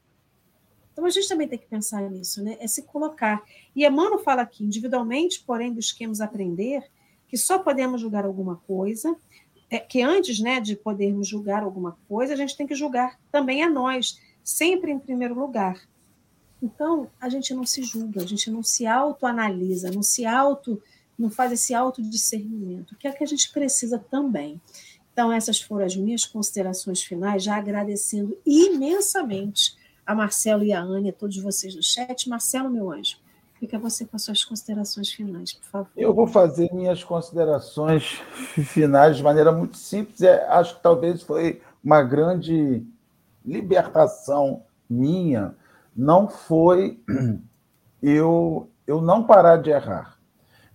Então 0.94 1.06
a 1.06 1.10
gente 1.10 1.28
também 1.28 1.48
tem 1.48 1.58
que 1.58 1.66
pensar 1.66 2.02
nisso, 2.10 2.44
né? 2.44 2.58
É 2.60 2.68
se 2.68 2.84
colocar. 2.84 3.42
E 3.76 3.86
Emmanuel 3.86 4.20
fala 4.20 4.44
aqui, 4.44 4.64
individualmente, 4.64 5.44
porém, 5.46 5.74
busquemos 5.74 6.22
aprender 6.22 6.84
que 7.28 7.38
só 7.38 7.58
podemos 7.58 8.02
julgar 8.02 8.26
alguma 8.26 8.58
coisa, 8.68 9.16
é, 9.70 9.80
que 9.80 10.02
antes 10.02 10.40
né, 10.40 10.60
de 10.60 10.76
podermos 10.76 11.28
julgar 11.28 11.64
alguma 11.64 11.98
coisa, 12.08 12.34
a 12.34 12.36
gente 12.36 12.58
tem 12.58 12.68
que 12.68 12.76
julgar 12.76 13.18
também 13.32 13.64
a 13.64 13.70
nós 13.70 14.20
sempre 14.44 14.92
em 14.92 15.00
primeiro 15.00 15.34
lugar. 15.34 15.80
Então, 16.62 17.10
a 17.20 17.28
gente 17.28 17.54
não 17.54 17.66
se 17.66 17.82
julga, 17.84 18.22
a 18.22 18.26
gente 18.26 18.52
não 18.52 18.62
se 18.62 18.86
autoanalisa, 18.86 19.90
não 19.90 20.04
se 20.04 20.26
auto, 20.26 20.82
não 21.18 21.30
faz 21.30 21.52
esse 21.52 21.74
autodiscernimento, 21.74 22.96
que 22.96 23.08
é 23.08 23.12
que 23.12 23.24
a 23.24 23.28
gente 23.28 23.52
precisa 23.52 23.98
também. 23.98 24.62
Então, 25.12 25.32
essas 25.32 25.60
foram 25.60 25.86
as 25.86 25.96
minhas 25.96 26.26
considerações 26.26 27.02
finais, 27.02 27.44
já 27.44 27.58
agradecendo 27.58 28.38
imensamente 28.46 29.76
a 30.06 30.16
Marcelo 30.16 30.64
e 30.64 30.72
a 30.72 30.82
Anne, 30.82 31.10
a 31.10 31.14
todos 31.14 31.38
vocês 31.38 31.76
do 31.76 31.84
chat. 31.84 32.30
Marcelo, 32.30 32.70
meu 32.70 32.92
anjo, 32.92 33.18
fica 33.60 33.78
você 33.78 34.06
com 34.06 34.16
as 34.16 34.24
suas 34.24 34.44
considerações 34.44 35.12
finais, 35.12 35.54
por 35.54 35.66
favor. 35.66 35.92
Eu 35.96 36.14
vou 36.14 36.28
fazer 36.28 36.72
minhas 36.74 37.04
considerações 37.04 38.20
finais 38.66 39.18
de 39.18 39.24
maneira 39.24 39.52
muito 39.52 39.78
simples. 39.78 40.22
É, 40.22 40.46
acho 40.48 40.76
que 40.76 40.84
talvez 40.84 41.22
foi 41.22 41.62
uma 41.84 42.02
grande 42.04 42.84
libertação 43.46 44.64
minha 44.90 45.56
não 45.96 46.28
foi 46.28 47.00
eu, 48.02 48.70
eu 48.86 49.02
não 49.02 49.24
parar 49.24 49.58
de 49.58 49.70
errar. 49.70 50.18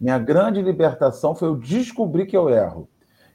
Minha 0.01 0.19
grande 0.19 0.61
libertação 0.61 1.35
foi 1.35 1.49
eu 1.49 1.57
descobrir 1.57 2.27
que 2.27 2.37
eu 2.37 2.51
erro. 2.51 2.89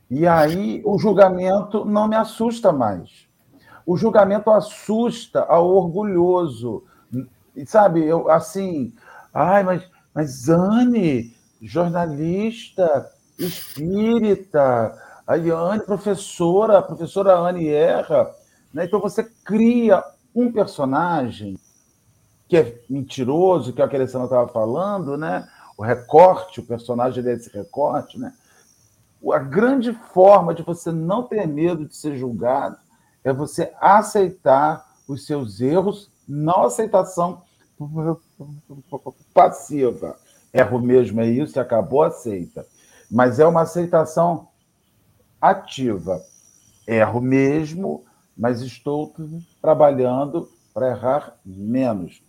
E 0.09 0.27
aí 0.27 0.81
o 0.85 0.97
julgamento 0.99 1.85
não 1.85 2.07
me 2.07 2.15
assusta 2.15 2.71
mais. 2.71 3.27
O 3.85 3.97
julgamento 3.97 4.51
assusta 4.51 5.41
ao 5.43 5.67
orgulhoso. 5.67 6.83
Sabe, 7.65 8.05
eu 8.05 8.29
assim, 8.29 8.93
ai, 9.33 9.63
mas, 9.63 9.89
mas 10.13 10.49
Anne, 10.49 11.35
jornalista, 11.61 13.09
espírita, 13.39 14.93
a 15.25 15.35
Anne, 15.35 15.83
professora, 15.83 16.79
a 16.79 16.81
professora 16.81 17.37
Anne 17.37 17.67
erra. 17.67 18.29
Né? 18.73 18.85
Então 18.85 18.99
você 18.99 19.23
cria 19.43 20.03
um 20.35 20.51
personagem 20.51 21.57
que 22.47 22.57
é 22.57 22.81
mentiroso, 22.89 23.73
que 23.73 23.81
é 23.81 23.85
o 23.85 23.89
que 23.89 23.95
a 23.95 23.99
Alessandra 23.99 24.25
estava 24.25 24.47
falando, 24.47 25.17
né? 25.17 25.47
o 25.77 25.83
recorte, 25.83 26.59
o 26.59 26.65
personagem 26.65 27.23
desse 27.23 27.49
recorte. 27.49 28.19
Né? 28.19 28.33
A 29.31 29.39
grande 29.39 29.93
forma 30.13 30.53
de 30.53 30.61
você 30.61 30.91
não 30.91 31.23
ter 31.23 31.47
medo 31.47 31.85
de 31.85 31.95
ser 31.95 32.17
julgado 32.17 32.77
é 33.23 33.31
você 33.31 33.73
aceitar 33.79 34.85
os 35.07 35.25
seus 35.25 35.61
erros, 35.61 36.11
não 36.27 36.63
aceitação 36.63 37.41
passiva. 39.33 40.15
Erro 40.53 40.79
mesmo 40.79 41.21
é 41.21 41.27
isso, 41.27 41.59
acabou, 41.59 42.03
aceita. 42.03 42.65
Mas 43.09 43.39
é 43.39 43.45
uma 43.45 43.61
aceitação 43.61 44.49
ativa. 45.39 46.21
Erro 46.87 47.21
mesmo, 47.21 48.03
mas 48.37 48.61
estou 48.61 49.13
trabalhando 49.61 50.49
para 50.73 50.89
errar 50.89 51.37
menos. 51.45 52.21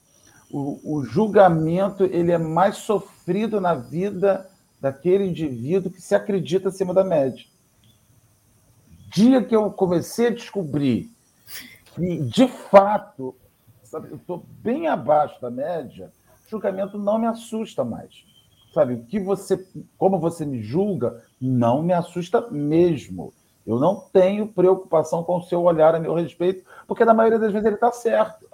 O, 0.51 0.99
o, 0.99 1.05
julgamento 1.05 2.05
ele 2.05 2.31
é 2.31 2.39
mais 2.39 2.77
sofrido 2.77 3.61
na 3.61 3.75
vida 3.75 4.49
daquele 4.81 5.27
indivíduo 5.27 5.91
que 5.91 6.03
se 6.03 6.15
acredita 6.15 6.69
acima 6.69 6.93
da 6.93 7.03
média. 7.03 7.47
Dia 9.15 9.43
que 9.43 9.55
eu 9.55 9.71
comecei 9.71 10.27
a 10.27 10.35
descobrir 10.35 11.11
que, 11.95 12.19
de 12.19 12.49
fato, 12.49 13.35
sabe, 13.83 14.09
eu 14.11 14.17
estou 14.17 14.45
bem 14.63 14.89
abaixo 14.89 15.41
da 15.41 15.51
média, 15.51 16.13
julgamento 16.49 16.99
não 16.99 17.19
me 17.19 17.27
assusta 17.27 17.85
mais. 17.85 18.25
Sabe, 18.75 18.95
o 18.95 19.05
que 19.05 19.21
você, 19.21 19.67
como 19.99 20.19
você 20.19 20.47
me 20.47 20.63
julga, 20.63 21.23
não 21.41 21.83
me 21.83 21.93
assusta 21.93 22.51
mesmo. 22.51 23.33
Eu 23.67 23.79
não 23.79 23.97
tenho 24.13 24.49
preocupação 24.49 25.23
com 25.23 25.37
o 25.37 25.43
seu 25.43 25.63
olhar 25.63 25.95
a 25.95 26.01
meu 26.01 26.15
respeito, 26.15 26.65
porque 26.87 27.05
na 27.05 27.15
maioria 27.15 27.39
das 27.39 27.53
vezes 27.53 27.67
ele 27.67 27.77
está 27.77 27.93
certo. 27.93 28.45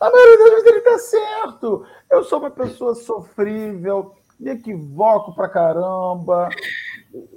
na 0.00 0.10
maioria 0.10 0.38
das 0.38 0.50
vezes 0.50 0.66
ele 0.66 0.78
está 0.78 0.98
certo. 0.98 1.84
Eu 2.10 2.24
sou 2.24 2.40
uma 2.40 2.50
pessoa 2.50 2.94
sofrível, 2.94 4.14
me 4.38 4.50
equivoco 4.50 5.34
pra 5.34 5.48
caramba. 5.48 6.48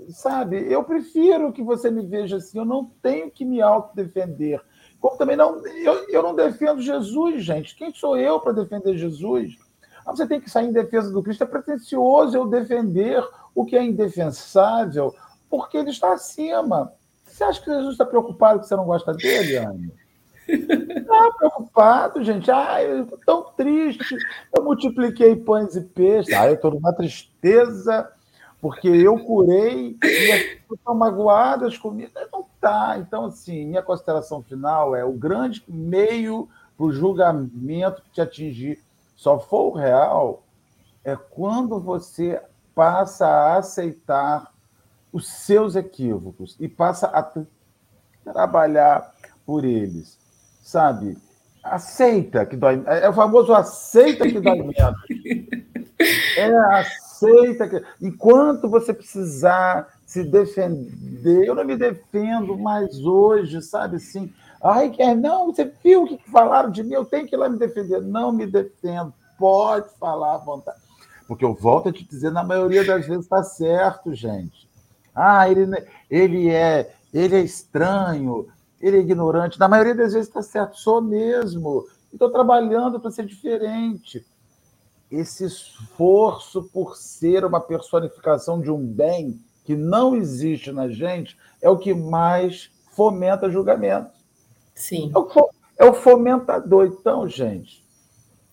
Sabe, 0.09 0.71
eu 0.71 0.83
prefiro 0.83 1.53
que 1.53 1.63
você 1.63 1.89
me 1.89 2.05
veja 2.05 2.37
assim, 2.37 2.57
eu 2.57 2.65
não 2.65 2.85
tenho 3.01 3.31
que 3.31 3.45
me 3.45 3.61
autodefender. 3.61 4.61
Como 4.99 5.17
também 5.17 5.35
não, 5.35 5.65
eu, 5.67 6.09
eu 6.09 6.21
não 6.23 6.35
defendo 6.35 6.81
Jesus, 6.81 7.43
gente. 7.43 7.75
Quem 7.75 7.93
sou 7.93 8.17
eu 8.17 8.39
para 8.39 8.51
defender 8.51 8.97
Jesus? 8.97 9.57
Ah, 10.05 10.11
você 10.11 10.27
tem 10.27 10.41
que 10.41 10.49
sair 10.49 10.67
em 10.67 10.73
defesa 10.73 11.11
do 11.11 11.23
Cristo. 11.23 11.43
É 11.43 11.47
pretensioso 11.47 12.35
eu 12.35 12.47
defender 12.47 13.23
o 13.53 13.65
que 13.65 13.75
é 13.75 13.83
indefensável, 13.83 15.13
porque 15.49 15.77
ele 15.77 15.89
está 15.89 16.13
acima. 16.13 16.93
Você 17.25 17.43
acha 17.43 17.61
que 17.61 17.71
Jesus 17.71 17.93
está 17.93 18.05
preocupado 18.05 18.59
que 18.59 18.67
você 18.67 18.75
não 18.75 18.85
gosta 18.85 19.13
dele, 19.13 19.57
Anne? 19.57 19.93
Está 20.47 21.31
preocupado, 21.37 22.23
gente. 22.23 22.51
Ah, 22.51 22.83
eu 22.83 23.03
estou 23.03 23.19
tão 23.25 23.43
triste. 23.55 24.15
Eu 24.55 24.63
multipliquei 24.63 25.35
pães 25.35 25.75
e 25.75 25.81
peixes. 25.81 26.33
Ah, 26.33 26.47
eu 26.47 26.55
estou 26.55 26.71
numa 26.71 26.93
tristeza 26.93 28.11
porque 28.59 28.87
eu 28.87 29.17
curei 29.25 29.97
e 30.03 30.31
as 30.31 30.43
pessoas 30.43 30.79
estão 30.79 30.95
magoadas 30.95 31.77
comigo. 31.77 32.11
Não 32.31 32.45
está. 32.53 32.97
Então, 32.99 33.25
assim, 33.25 33.65
minha 33.65 33.81
consideração 33.81 34.43
final 34.43 34.95
é 34.95 35.03
o 35.03 35.13
grande 35.13 35.63
meio 35.67 36.47
para 36.77 36.85
o 36.85 36.91
julgamento 36.91 38.01
que 38.03 38.11
te 38.11 38.21
atingir 38.21 38.79
só 39.15 39.39
for 39.39 39.71
o 39.71 39.75
real 39.75 40.43
é 41.03 41.15
quando 41.15 41.79
você 41.79 42.41
passa 42.73 43.27
a 43.27 43.57
aceitar 43.57 44.51
os 45.11 45.27
seus 45.27 45.75
equívocos 45.75 46.55
e 46.59 46.67
passa 46.67 47.07
a 47.07 47.31
trabalhar 48.31 49.13
por 49.45 49.65
eles, 49.65 50.17
sabe? 50.61 51.17
Aceita 51.63 52.45
que 52.45 52.55
dói. 52.55 52.81
É 52.85 53.09
o 53.09 53.13
famoso 53.13 53.53
aceita 53.53 54.27
que 54.27 54.39
dói 54.39 54.57
menos. 54.57 54.71
É 56.35 56.51
aceita 56.79 57.69
que. 57.69 57.83
Enquanto 58.01 58.67
você 58.67 58.91
precisar 58.91 59.87
se 60.03 60.23
defender, 60.23 61.45
eu 61.45 61.53
não 61.53 61.63
me 61.63 61.77
defendo 61.77 62.57
mais 62.57 63.05
hoje, 63.05 63.61
sabe 63.61 63.97
assim? 63.97 64.33
Ai, 64.63 64.89
quer 64.89 65.15
não, 65.15 65.45
você 65.45 65.71
viu 65.83 66.03
o 66.03 66.07
que 66.07 66.31
falaram 66.31 66.71
de 66.71 66.83
mim, 66.83 66.93
eu 66.93 67.05
tenho 67.05 67.27
que 67.27 67.35
ir 67.35 67.37
lá 67.37 67.47
me 67.47 67.57
defender. 67.57 68.01
Não 68.01 68.31
me 68.31 68.47
defendo, 68.47 69.13
pode 69.37 69.87
falar 69.99 70.35
à 70.35 70.37
vontade. 70.39 70.79
Porque 71.31 71.45
eu 71.45 71.53
volto 71.53 71.87
a 71.87 71.93
te 71.93 72.03
dizer, 72.03 72.29
na 72.29 72.43
maioria 72.43 72.83
das 72.83 73.07
vezes 73.07 73.23
está 73.23 73.41
certo, 73.41 74.13
gente. 74.13 74.67
Ah, 75.15 75.49
ele, 75.49 75.65
ele, 76.09 76.49
é, 76.49 76.93
ele 77.13 77.37
é 77.37 77.39
estranho, 77.39 78.49
ele 78.81 78.97
é 78.97 78.99
ignorante. 78.99 79.57
Na 79.57 79.69
maioria 79.69 79.95
das 79.95 80.11
vezes 80.11 80.27
está 80.27 80.41
certo, 80.41 80.77
sou 80.77 81.01
mesmo. 81.01 81.87
Estou 82.11 82.29
trabalhando 82.29 82.99
para 82.99 83.11
ser 83.11 83.25
diferente. 83.25 84.25
Esse 85.09 85.45
esforço 85.45 86.63
por 86.63 86.97
ser 86.97 87.45
uma 87.45 87.61
personificação 87.61 88.59
de 88.59 88.69
um 88.69 88.85
bem 88.85 89.39
que 89.63 89.73
não 89.73 90.17
existe 90.17 90.69
na 90.69 90.89
gente 90.89 91.37
é 91.61 91.69
o 91.69 91.77
que 91.77 91.93
mais 91.93 92.69
fomenta 92.91 93.49
julgamento. 93.49 94.11
Sim. 94.75 95.13
É 95.77 95.85
o 95.85 95.93
fomentador. 95.93 96.87
Então, 96.87 97.25
gente, 97.25 97.80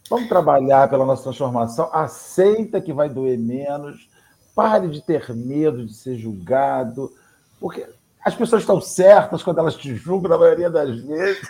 vamos 0.08 0.28
trabalhar 0.28 0.88
pela 0.88 1.04
nossa 1.04 1.24
transformação. 1.24 1.88
Aceita 1.92 2.80
que 2.80 2.92
vai 2.92 3.08
doer 3.08 3.38
menos. 3.38 4.08
Pare 4.54 4.88
de 4.88 5.00
ter 5.00 5.34
medo 5.34 5.86
de 5.86 5.94
ser 5.94 6.16
julgado, 6.16 7.12
porque 7.60 7.86
as 8.24 8.34
pessoas 8.34 8.62
estão 8.62 8.80
certas 8.80 9.42
quando 9.42 9.58
elas 9.58 9.76
te 9.76 9.94
julgam, 9.94 10.30
na 10.30 10.38
maioria 10.38 10.68
das 10.68 11.00
vezes. 11.00 11.48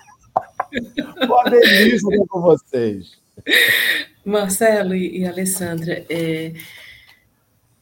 Uma 1.22 1.44
delícia 1.44 2.26
com 2.28 2.40
vocês. 2.40 3.18
Marcelo 4.24 4.94
e, 4.94 5.24
Alessandra, 5.26 6.04
é, 6.10 6.52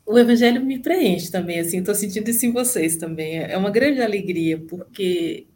o 0.06 0.16
Evangelho 0.16 0.64
me 0.64 0.78
preenche 0.78 1.30
também, 1.30 1.58
assim, 1.58 1.78
estou 1.78 1.94
sentindo 1.94 2.30
isso 2.30 2.46
em 2.46 2.52
vocês 2.52 2.96
também. 2.96 3.38
É 3.38 3.56
uma 3.56 3.70
grande 3.70 4.00
alegria, 4.00 4.58
porque 4.68 5.46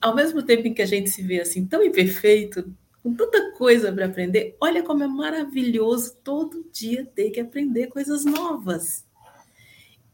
ao 0.00 0.14
mesmo 0.14 0.42
tempo 0.42 0.66
em 0.68 0.72
que 0.72 0.82
a 0.82 0.86
gente 0.86 1.10
se 1.10 1.22
vê 1.22 1.40
assim 1.40 1.66
tão 1.66 1.82
imperfeito, 1.82 2.72
com 3.02 3.14
tanta 3.14 3.52
coisa 3.52 3.92
para 3.92 4.06
aprender, 4.06 4.56
olha 4.60 4.82
como 4.82 5.02
é 5.02 5.08
maravilhoso 5.08 6.16
todo 6.22 6.66
dia 6.72 7.06
ter 7.14 7.30
que 7.30 7.40
aprender 7.40 7.86
coisas 7.88 8.24
novas. 8.24 9.06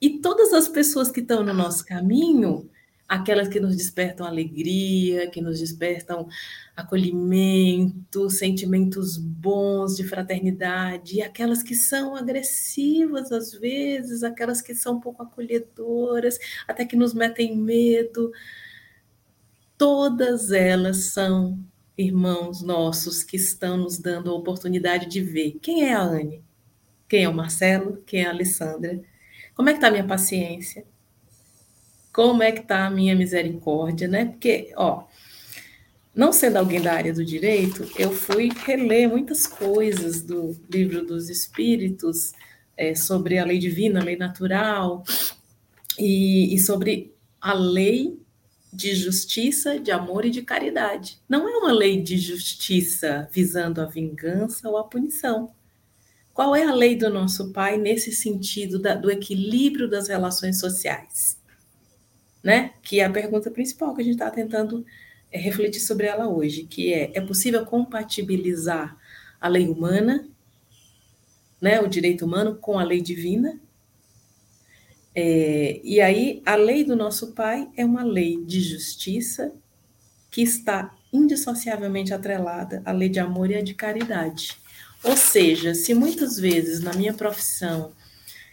E 0.00 0.18
todas 0.20 0.52
as 0.52 0.68
pessoas 0.68 1.10
que 1.10 1.20
estão 1.20 1.42
no 1.42 1.52
nosso 1.52 1.84
caminho, 1.84 2.70
aquelas 3.08 3.48
que 3.48 3.58
nos 3.58 3.76
despertam 3.76 4.26
alegria, 4.26 5.28
que 5.30 5.40
nos 5.40 5.58
despertam 5.58 6.28
acolhimento, 6.76 8.28
sentimentos 8.28 9.16
bons 9.16 9.96
de 9.96 10.04
fraternidade, 10.04 11.22
aquelas 11.22 11.62
que 11.62 11.74
são 11.74 12.14
agressivas 12.14 13.32
às 13.32 13.52
vezes, 13.52 14.22
aquelas 14.22 14.60
que 14.60 14.74
são 14.74 14.96
um 14.96 15.00
pouco 15.00 15.22
acolhedoras, 15.22 16.38
até 16.68 16.84
que 16.84 16.96
nos 16.96 17.14
metem 17.14 17.56
medo 17.56 18.32
todas 19.78 20.50
elas 20.50 21.06
são 21.06 21.58
irmãos 21.96 22.62
nossos 22.62 23.22
que 23.22 23.36
estão 23.36 23.76
nos 23.76 23.98
dando 23.98 24.30
a 24.30 24.34
oportunidade 24.34 25.06
de 25.06 25.20
ver. 25.20 25.58
Quem 25.62 25.84
é 25.84 25.94
a 25.94 26.02
Anne, 26.02 26.42
quem 27.08 27.24
é 27.24 27.28
o 27.28 27.34
Marcelo, 27.34 28.02
quem 28.06 28.22
é 28.22 28.26
a 28.26 28.30
Alessandra, 28.30 29.00
como 29.54 29.68
é 29.68 29.72
que 29.72 29.78
está 29.78 29.88
a 29.88 29.90
minha 29.90 30.06
paciência, 30.06 30.84
como 32.12 32.42
é 32.42 32.52
que 32.52 32.60
está 32.60 32.86
a 32.86 32.90
minha 32.90 33.14
misericórdia, 33.14 34.08
né? 34.08 34.26
Porque, 34.26 34.72
ó, 34.76 35.04
não 36.14 36.32
sendo 36.32 36.56
alguém 36.56 36.80
da 36.80 36.94
área 36.94 37.12
do 37.12 37.24
direito, 37.24 37.90
eu 37.98 38.10
fui 38.10 38.50
reler 38.64 39.08
muitas 39.08 39.46
coisas 39.46 40.22
do 40.22 40.56
livro 40.70 41.04
dos 41.04 41.28
Espíritos 41.28 42.32
é, 42.76 42.94
sobre 42.94 43.38
a 43.38 43.44
lei 43.44 43.58
divina, 43.58 44.00
a 44.00 44.04
lei 44.04 44.16
natural, 44.16 45.04
e, 45.98 46.54
e 46.54 46.58
sobre 46.58 47.14
a 47.40 47.52
lei 47.52 48.18
de 48.76 48.94
justiça, 48.94 49.80
de 49.80 49.90
amor 49.90 50.24
e 50.24 50.30
de 50.30 50.42
caridade. 50.42 51.18
Não 51.28 51.48
é 51.48 51.56
uma 51.56 51.72
lei 51.72 52.02
de 52.02 52.18
justiça 52.18 53.28
visando 53.32 53.80
a 53.80 53.86
vingança 53.86 54.68
ou 54.68 54.76
a 54.76 54.84
punição. 54.84 55.52
Qual 56.34 56.54
é 56.54 56.64
a 56.64 56.74
lei 56.74 56.96
do 56.96 57.08
nosso 57.08 57.52
Pai 57.52 57.78
nesse 57.78 58.12
sentido 58.12 58.78
da, 58.78 58.94
do 58.94 59.10
equilíbrio 59.10 59.88
das 59.88 60.08
relações 60.08 60.60
sociais? 60.60 61.38
né? 62.46 62.74
Que 62.80 63.00
é 63.00 63.04
a 63.04 63.10
pergunta 63.10 63.50
principal 63.50 63.92
que 63.92 64.02
a 64.02 64.04
gente 64.04 64.14
está 64.14 64.30
tentando 64.30 64.86
é, 65.32 65.36
refletir 65.36 65.80
sobre 65.80 66.06
ela 66.06 66.28
hoje, 66.28 66.62
que 66.62 66.92
é: 66.92 67.10
é 67.12 67.20
possível 67.20 67.66
compatibilizar 67.66 68.96
a 69.40 69.48
lei 69.48 69.66
humana, 69.66 70.28
né, 71.60 71.80
o 71.80 71.88
direito 71.88 72.24
humano, 72.24 72.54
com 72.54 72.78
a 72.78 72.84
lei 72.84 73.00
divina? 73.00 73.58
É, 75.18 75.80
e 75.82 75.98
aí, 75.98 76.42
a 76.44 76.56
lei 76.56 76.84
do 76.84 76.94
nosso 76.94 77.32
Pai 77.32 77.66
é 77.74 77.82
uma 77.86 78.04
lei 78.04 78.36
de 78.44 78.60
justiça 78.60 79.50
que 80.30 80.42
está 80.42 80.94
indissociavelmente 81.10 82.12
atrelada 82.12 82.82
à 82.84 82.92
lei 82.92 83.08
de 83.08 83.18
amor 83.18 83.50
e 83.50 83.54
à 83.54 83.62
de 83.62 83.72
caridade. 83.72 84.58
Ou 85.02 85.16
seja, 85.16 85.74
se 85.74 85.94
muitas 85.94 86.38
vezes 86.38 86.80
na 86.80 86.92
minha 86.92 87.14
profissão, 87.14 87.92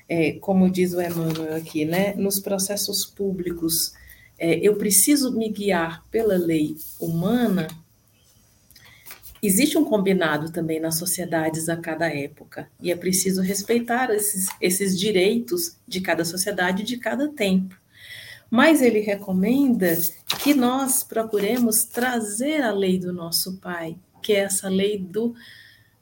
é, 0.08 0.34
como 0.40 0.70
diz 0.70 0.94
o 0.94 1.02
Emmanuel 1.02 1.54
aqui, 1.58 1.84
né, 1.84 2.14
nos 2.14 2.40
processos 2.40 3.06
públicos, 3.06 3.94
é, 4.40 4.56
eu 4.66 4.78
preciso 4.78 5.38
me 5.38 5.50
guiar 5.50 6.06
pela 6.10 6.38
lei 6.38 6.78
humana, 6.98 7.68
existe 9.48 9.78
um 9.78 9.84
combinado 9.84 10.52
também 10.52 10.80
nas 10.80 10.96
sociedades 10.96 11.68
a 11.68 11.76
cada 11.76 12.08
época, 12.08 12.70
e 12.82 12.92
é 12.92 12.96
preciso 12.96 13.42
respeitar 13.42 14.10
esses, 14.10 14.48
esses 14.62 14.98
direitos 14.98 15.78
de 15.88 16.00
cada 16.00 16.24
sociedade 16.24 16.84
de 16.84 16.98
cada 16.98 17.28
tempo. 17.28 17.76
Mas 18.50 18.82
ele 18.82 19.00
recomenda 19.00 19.98
que 20.42 20.54
nós 20.54 21.04
procuremos 21.04 21.84
trazer 21.84 22.62
a 22.62 22.72
lei 22.72 22.98
do 22.98 23.12
nosso 23.12 23.58
Pai, 23.58 23.98
que 24.22 24.34
é 24.34 24.40
essa 24.40 24.70
lei 24.70 24.98
do 24.98 25.36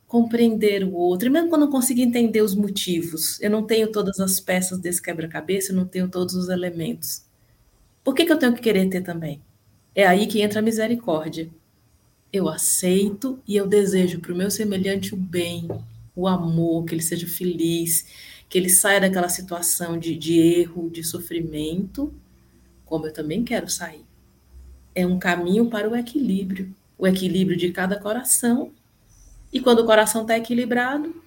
compreender 0.07 0.83
o 0.83 0.93
outro, 0.93 1.27
e 1.27 1.31
mesmo 1.31 1.47
quando 1.47 1.61
eu 1.61 1.67
não 1.67 1.71
consigo 1.71 2.01
entender 2.01 2.41
os 2.41 2.53
motivos, 2.53 3.41
eu 3.41 3.49
não 3.49 3.63
tenho 3.63 3.89
todas 3.89 4.19
as 4.19 4.41
peças 4.41 4.77
desse 4.77 5.01
quebra-cabeça, 5.01 5.71
eu 5.71 5.75
não 5.77 5.85
tenho 5.85 6.09
todos 6.09 6.35
os 6.35 6.49
elementos. 6.49 7.23
Por 8.03 8.13
que, 8.13 8.25
que 8.25 8.33
eu 8.33 8.37
tenho 8.37 8.53
que 8.53 8.61
querer 8.61 8.89
ter 8.89 9.01
também? 9.01 9.41
É 9.95 10.05
aí 10.05 10.27
que 10.27 10.41
entra 10.41 10.59
a 10.59 10.61
misericórdia. 10.61 11.49
Eu 12.31 12.47
aceito 12.47 13.39
e 13.47 13.55
eu 13.55 13.67
desejo 13.67 14.19
para 14.19 14.33
o 14.33 14.35
meu 14.35 14.49
semelhante 14.49 15.13
o 15.13 15.17
bem, 15.17 15.67
o 16.15 16.27
amor, 16.27 16.85
que 16.85 16.93
ele 16.93 17.01
seja 17.01 17.27
feliz, 17.27 18.05
que 18.49 18.57
ele 18.57 18.69
saia 18.69 19.01
daquela 19.01 19.29
situação 19.29 19.97
de, 19.97 20.15
de 20.15 20.39
erro, 20.39 20.89
de 20.89 21.03
sofrimento, 21.03 22.13
como 22.85 23.07
eu 23.07 23.13
também 23.13 23.43
quero 23.43 23.69
sair. 23.69 24.05
É 24.93 25.05
um 25.05 25.19
caminho 25.19 25.69
para 25.69 25.89
o 25.89 25.95
equilíbrio 25.95 26.73
o 27.01 27.07
equilíbrio 27.07 27.57
de 27.57 27.71
cada 27.71 27.99
coração 27.99 28.71
e 29.51 29.59
quando 29.59 29.79
o 29.79 29.85
coração 29.87 30.21
está 30.21 30.37
equilibrado, 30.37 31.19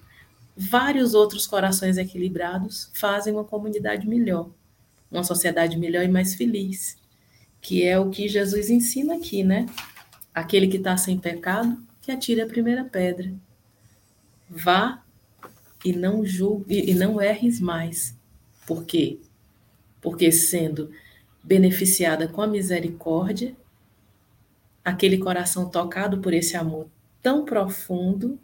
vários 0.55 1.13
outros 1.13 1.45
corações 1.45 1.97
equilibrados 1.97 2.89
fazem 2.93 3.33
uma 3.33 3.43
comunidade 3.43 4.07
melhor, 4.07 4.49
uma 5.11 5.25
sociedade 5.25 5.77
melhor 5.77 6.05
e 6.05 6.07
mais 6.07 6.33
feliz, 6.33 6.95
que 7.61 7.83
é 7.83 7.99
o 7.99 8.09
que 8.09 8.29
Jesus 8.29 8.69
ensina 8.69 9.15
aqui, 9.15 9.43
né? 9.43 9.65
Aquele 10.35 10.67
que 10.67 10.77
está 10.77 10.95
sem 10.97 11.17
pecado, 11.17 11.81
que 12.01 12.11
atire 12.11 12.41
a 12.41 12.45
primeira 12.45 12.83
pedra. 12.83 13.33
Vá 14.49 15.01
e 15.83 15.93
não 15.93 16.25
julgue 16.25 16.91
e 16.91 16.93
não 16.93 17.21
erres 17.21 17.59
mais. 17.59 18.15
Por 18.67 18.85
quê? 18.85 19.19
Porque 20.01 20.31
sendo 20.31 20.91
beneficiada 21.43 22.27
com 22.27 22.41
a 22.41 22.47
misericórdia, 22.47 23.55
aquele 24.83 25.17
coração 25.17 25.69
tocado 25.69 26.19
por 26.19 26.33
esse 26.33 26.57
amor 26.57 26.87
tão 27.21 27.45
profundo 27.45 28.37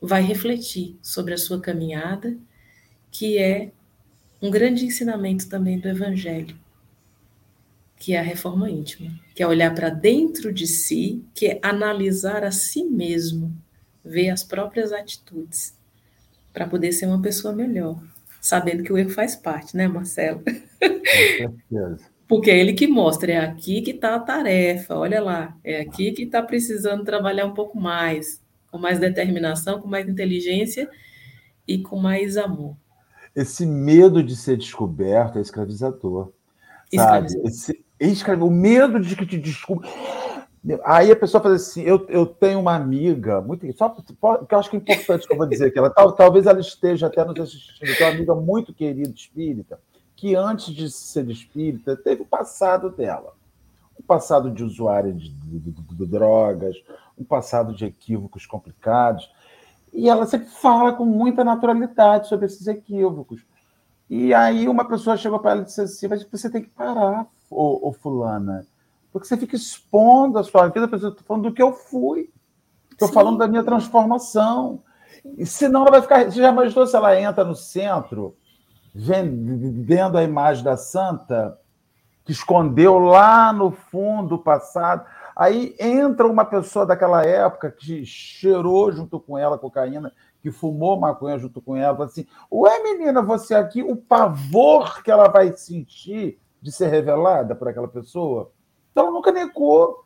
vai 0.00 0.22
refletir 0.22 0.98
sobre 1.02 1.32
a 1.32 1.38
sua 1.38 1.60
caminhada, 1.60 2.36
que 3.10 3.38
é 3.38 3.70
um 4.42 4.50
grande 4.50 4.84
ensinamento 4.84 5.48
também 5.48 5.78
do 5.78 5.88
Evangelho, 5.88 6.56
que 8.00 8.14
é 8.14 8.18
a 8.18 8.22
reforma 8.22 8.70
íntima, 8.70 9.12
que 9.34 9.42
é 9.42 9.46
olhar 9.46 9.74
para 9.74 9.90
dentro 9.90 10.50
de 10.50 10.66
si, 10.66 11.22
que 11.34 11.46
é 11.48 11.60
analisar 11.62 12.42
a 12.42 12.50
si 12.50 12.82
mesmo, 12.82 13.54
ver 14.02 14.30
as 14.30 14.42
próprias 14.42 14.90
atitudes, 14.90 15.76
para 16.50 16.66
poder 16.66 16.92
ser 16.92 17.04
uma 17.04 17.20
pessoa 17.20 17.54
melhor, 17.54 18.02
sabendo 18.40 18.82
que 18.82 18.90
o 18.90 18.96
erro 18.96 19.10
faz 19.10 19.36
parte, 19.36 19.76
né, 19.76 19.86
Marcelo? 19.86 20.42
Porque 22.26 22.50
é 22.50 22.58
ele 22.58 22.72
que 22.72 22.86
mostra, 22.86 23.32
é 23.32 23.36
aqui 23.36 23.82
que 23.82 23.90
está 23.90 24.14
a 24.14 24.20
tarefa, 24.20 24.94
olha 24.94 25.20
lá, 25.20 25.54
é 25.62 25.82
aqui 25.82 26.12
que 26.12 26.22
está 26.22 26.42
precisando 26.42 27.04
trabalhar 27.04 27.44
um 27.44 27.52
pouco 27.52 27.78
mais, 27.78 28.40
com 28.70 28.78
mais 28.78 28.98
determinação, 28.98 29.78
com 29.78 29.88
mais 29.88 30.08
inteligência 30.08 30.88
e 31.68 31.82
com 31.82 31.98
mais 31.98 32.38
amor. 32.38 32.74
Esse 33.36 33.66
medo 33.66 34.22
de 34.22 34.34
ser 34.36 34.56
descoberto 34.56 35.38
é 35.38 35.42
escravizador. 35.42 36.32
Sabe? 36.94 37.28
Esse, 37.44 37.84
escrave, 38.08 38.42
o 38.42 38.50
medo 38.50 38.98
de 39.00 39.14
que 39.14 39.26
te 39.26 39.38
descubra. 39.38 39.88
Aí 40.84 41.10
a 41.10 41.16
pessoa 41.16 41.42
faz 41.42 41.54
assim: 41.54 41.82
eu, 41.82 42.06
eu 42.08 42.26
tenho 42.26 42.60
uma 42.60 42.74
amiga, 42.74 43.40
muito, 43.40 43.70
só 43.76 43.88
que 43.88 44.02
eu 44.20 44.58
acho 44.58 44.70
que 44.70 44.76
é 44.76 44.78
importante 44.78 45.26
que 45.26 45.32
eu 45.32 45.38
vou 45.38 45.46
dizer 45.46 45.70
que 45.70 45.78
ela 45.78 45.90
tal, 45.90 46.12
talvez 46.12 46.46
ela 46.46 46.60
esteja 46.60 47.06
até 47.06 47.24
nos 47.24 47.38
assistindo, 47.38 47.96
que 47.96 48.02
é 48.02 48.06
uma 48.06 48.14
amiga 48.14 48.34
muito 48.34 48.74
querida 48.74 49.08
espírita, 49.08 49.80
que 50.14 50.34
antes 50.34 50.74
de 50.74 50.90
ser 50.90 51.28
espírita 51.30 51.96
teve 51.96 52.22
o 52.22 52.26
passado 52.26 52.90
dela. 52.90 53.34
Um 53.98 54.02
passado 54.02 54.50
de 54.50 54.62
usuária 54.64 55.12
de, 55.12 55.30
de, 55.30 55.58
de, 55.58 55.70
de 55.70 56.06
drogas, 56.06 56.76
um 57.18 57.24
passado 57.24 57.74
de 57.74 57.84
equívocos 57.84 58.46
complicados. 58.46 59.30
E 59.92 60.08
ela 60.08 60.26
sempre 60.26 60.48
fala 60.48 60.92
com 60.92 61.04
muita 61.04 61.44
naturalidade 61.44 62.28
sobre 62.28 62.46
esses 62.46 62.66
equívocos. 62.66 63.44
E 64.08 64.34
aí 64.34 64.68
uma 64.68 64.84
pessoa 64.86 65.16
chegou 65.16 65.38
para 65.38 65.52
ela 65.52 65.62
e 65.62 65.64
disse 65.64 65.80
assim: 65.80 66.08
Mas 66.08 66.22
você 66.24 66.50
tem 66.50 66.62
que 66.62 66.70
parar, 66.70 67.26
ô, 67.50 67.88
ô 67.88 67.92
fulana, 67.92 68.64
porque 69.12 69.26
você 69.26 69.36
fica 69.36 69.56
expondo 69.56 70.38
a 70.38 70.44
sua 70.44 70.68
vida. 70.68 70.84
Estou 70.84 71.12
falando 71.26 71.48
do 71.48 71.54
que 71.54 71.62
eu 71.62 71.72
fui, 71.72 72.30
estou 72.92 73.08
falando 73.08 73.38
da 73.38 73.48
minha 73.48 73.64
transformação. 73.64 74.82
E 75.36 75.44
senão 75.44 75.82
ela 75.82 75.90
vai 75.90 76.02
ficar. 76.02 76.24
Você 76.24 76.40
já 76.40 76.50
imaginou 76.50 76.86
se 76.86 76.96
ela 76.96 77.20
entra 77.20 77.44
no 77.44 77.54
centro 77.54 78.36
vendo 78.94 80.18
a 80.18 80.22
imagem 80.22 80.64
da 80.64 80.76
santa, 80.76 81.56
que 82.24 82.32
escondeu 82.32 82.98
lá 82.98 83.52
no 83.52 83.70
fundo 83.70 84.36
o 84.36 84.42
passado. 84.42 85.04
Aí 85.36 85.74
entra 85.78 86.26
uma 86.26 86.44
pessoa 86.44 86.84
daquela 86.84 87.24
época 87.24 87.70
que 87.70 88.04
cheirou 88.04 88.90
junto 88.92 89.18
com 89.18 89.38
ela 89.38 89.58
cocaína, 89.58 90.12
que 90.42 90.50
fumou 90.50 90.98
maconha 90.98 91.38
junto 91.38 91.60
com 91.60 91.76
ela, 91.76 92.04
assim: 92.04 92.26
Ué, 92.50 92.82
menina, 92.82 93.22
você 93.22 93.54
aqui, 93.54 93.82
o 93.82 93.96
pavor 93.96 95.02
que 95.02 95.10
ela 95.10 95.28
vai 95.28 95.52
sentir 95.52 96.39
de 96.60 96.72
ser 96.72 96.88
revelada 96.88 97.54
por 97.54 97.68
aquela 97.68 97.88
pessoa. 97.88 98.50
Então, 98.90 99.04
ela 99.04 99.12
nunca 99.12 99.32
negou. 99.32 100.04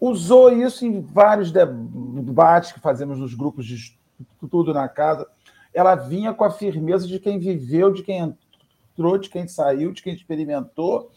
Usou 0.00 0.52
isso 0.52 0.84
em 0.86 1.00
vários 1.00 1.52
debates 1.52 2.72
que 2.72 2.80
fazemos 2.80 3.18
nos 3.18 3.34
grupos 3.34 3.66
de 3.66 3.76
estudo 4.42 4.72
na 4.72 4.88
casa 4.88 5.26
ela 5.72 5.94
vinha 5.94 6.34
com 6.34 6.44
a 6.44 6.50
firmeza 6.50 7.06
de 7.06 7.18
quem 7.18 7.38
viveu, 7.38 7.92
de 7.92 8.02
quem 8.02 8.36
entrou, 8.94 9.18
de 9.18 9.28
quem 9.28 9.46
saiu, 9.46 9.92
de 9.92 10.02
quem 10.02 10.14
experimentou. 10.14 11.10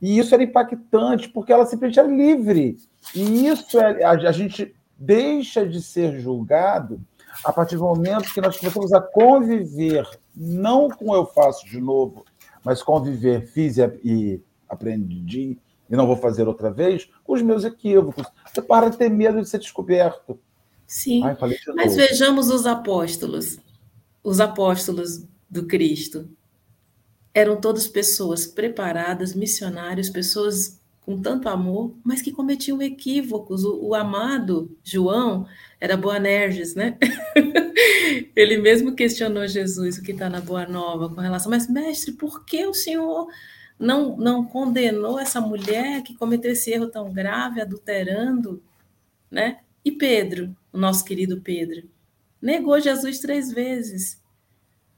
E 0.00 0.18
isso 0.18 0.34
era 0.34 0.42
impactante, 0.42 1.28
porque 1.28 1.52
ela 1.52 1.66
simplesmente 1.66 2.00
é 2.00 2.06
livre. 2.06 2.76
E 3.14 3.46
isso 3.46 3.78
é, 3.78 4.04
a, 4.04 4.10
a 4.10 4.32
gente 4.32 4.74
deixa 4.96 5.66
de 5.66 5.82
ser 5.82 6.18
julgado 6.20 7.00
a 7.44 7.52
partir 7.52 7.76
do 7.76 7.84
momento 7.84 8.32
que 8.32 8.40
nós 8.40 8.56
começamos 8.56 8.92
a 8.92 9.00
conviver, 9.00 10.08
não 10.34 10.88
com 10.88 11.14
eu 11.14 11.26
faço 11.26 11.66
de 11.66 11.80
novo, 11.80 12.24
mas 12.68 12.82
conviver, 12.82 13.46
fiz 13.46 13.78
e 13.78 14.42
aprendi, 14.68 15.58
e 15.88 15.96
não 15.96 16.06
vou 16.06 16.16
fazer 16.16 16.46
outra 16.46 16.70
vez, 16.70 17.08
os 17.26 17.40
meus 17.40 17.64
equívocos. 17.64 18.26
Você 18.46 18.60
para 18.60 18.90
de 18.90 18.98
ter 18.98 19.08
medo 19.08 19.40
de 19.40 19.48
ser 19.48 19.58
descoberto. 19.58 20.38
Sim, 20.86 21.22
Ai, 21.24 21.36
mas 21.74 21.96
vejamos 21.96 22.50
os 22.50 22.66
apóstolos 22.66 23.58
os 24.22 24.40
apóstolos 24.40 25.24
do 25.48 25.66
Cristo 25.66 26.28
eram 27.32 27.58
todas 27.58 27.86
pessoas 27.86 28.46
preparadas, 28.46 29.34
missionários, 29.34 30.10
pessoas 30.10 30.78
com 31.08 31.22
tanto 31.22 31.48
amor, 31.48 31.96
mas 32.04 32.20
que 32.20 32.30
cometiam 32.30 32.82
equívocos. 32.82 33.64
O, 33.64 33.82
o 33.82 33.94
amado 33.94 34.76
João 34.84 35.46
era 35.80 35.96
Boanerges, 35.96 36.74
né? 36.74 36.98
Ele 38.36 38.58
mesmo 38.58 38.94
questionou 38.94 39.46
Jesus, 39.46 39.96
o 39.96 40.02
que 40.02 40.12
está 40.12 40.28
na 40.28 40.42
Boa 40.42 40.66
Nova, 40.66 41.08
com 41.08 41.18
relação, 41.18 41.50
mas 41.50 41.66
mestre, 41.66 42.12
por 42.12 42.44
que 42.44 42.66
o 42.66 42.74
Senhor 42.74 43.26
não, 43.78 44.18
não 44.18 44.44
condenou 44.44 45.18
essa 45.18 45.40
mulher 45.40 46.02
que 46.02 46.14
cometeu 46.14 46.52
esse 46.52 46.70
erro 46.70 46.88
tão 46.88 47.10
grave, 47.10 47.62
adulterando, 47.62 48.62
né? 49.30 49.60
E 49.82 49.90
Pedro, 49.90 50.54
o 50.70 50.76
nosso 50.76 51.06
querido 51.06 51.40
Pedro, 51.40 51.88
negou 52.38 52.78
Jesus 52.78 53.18
três 53.18 53.50
vezes. 53.50 54.22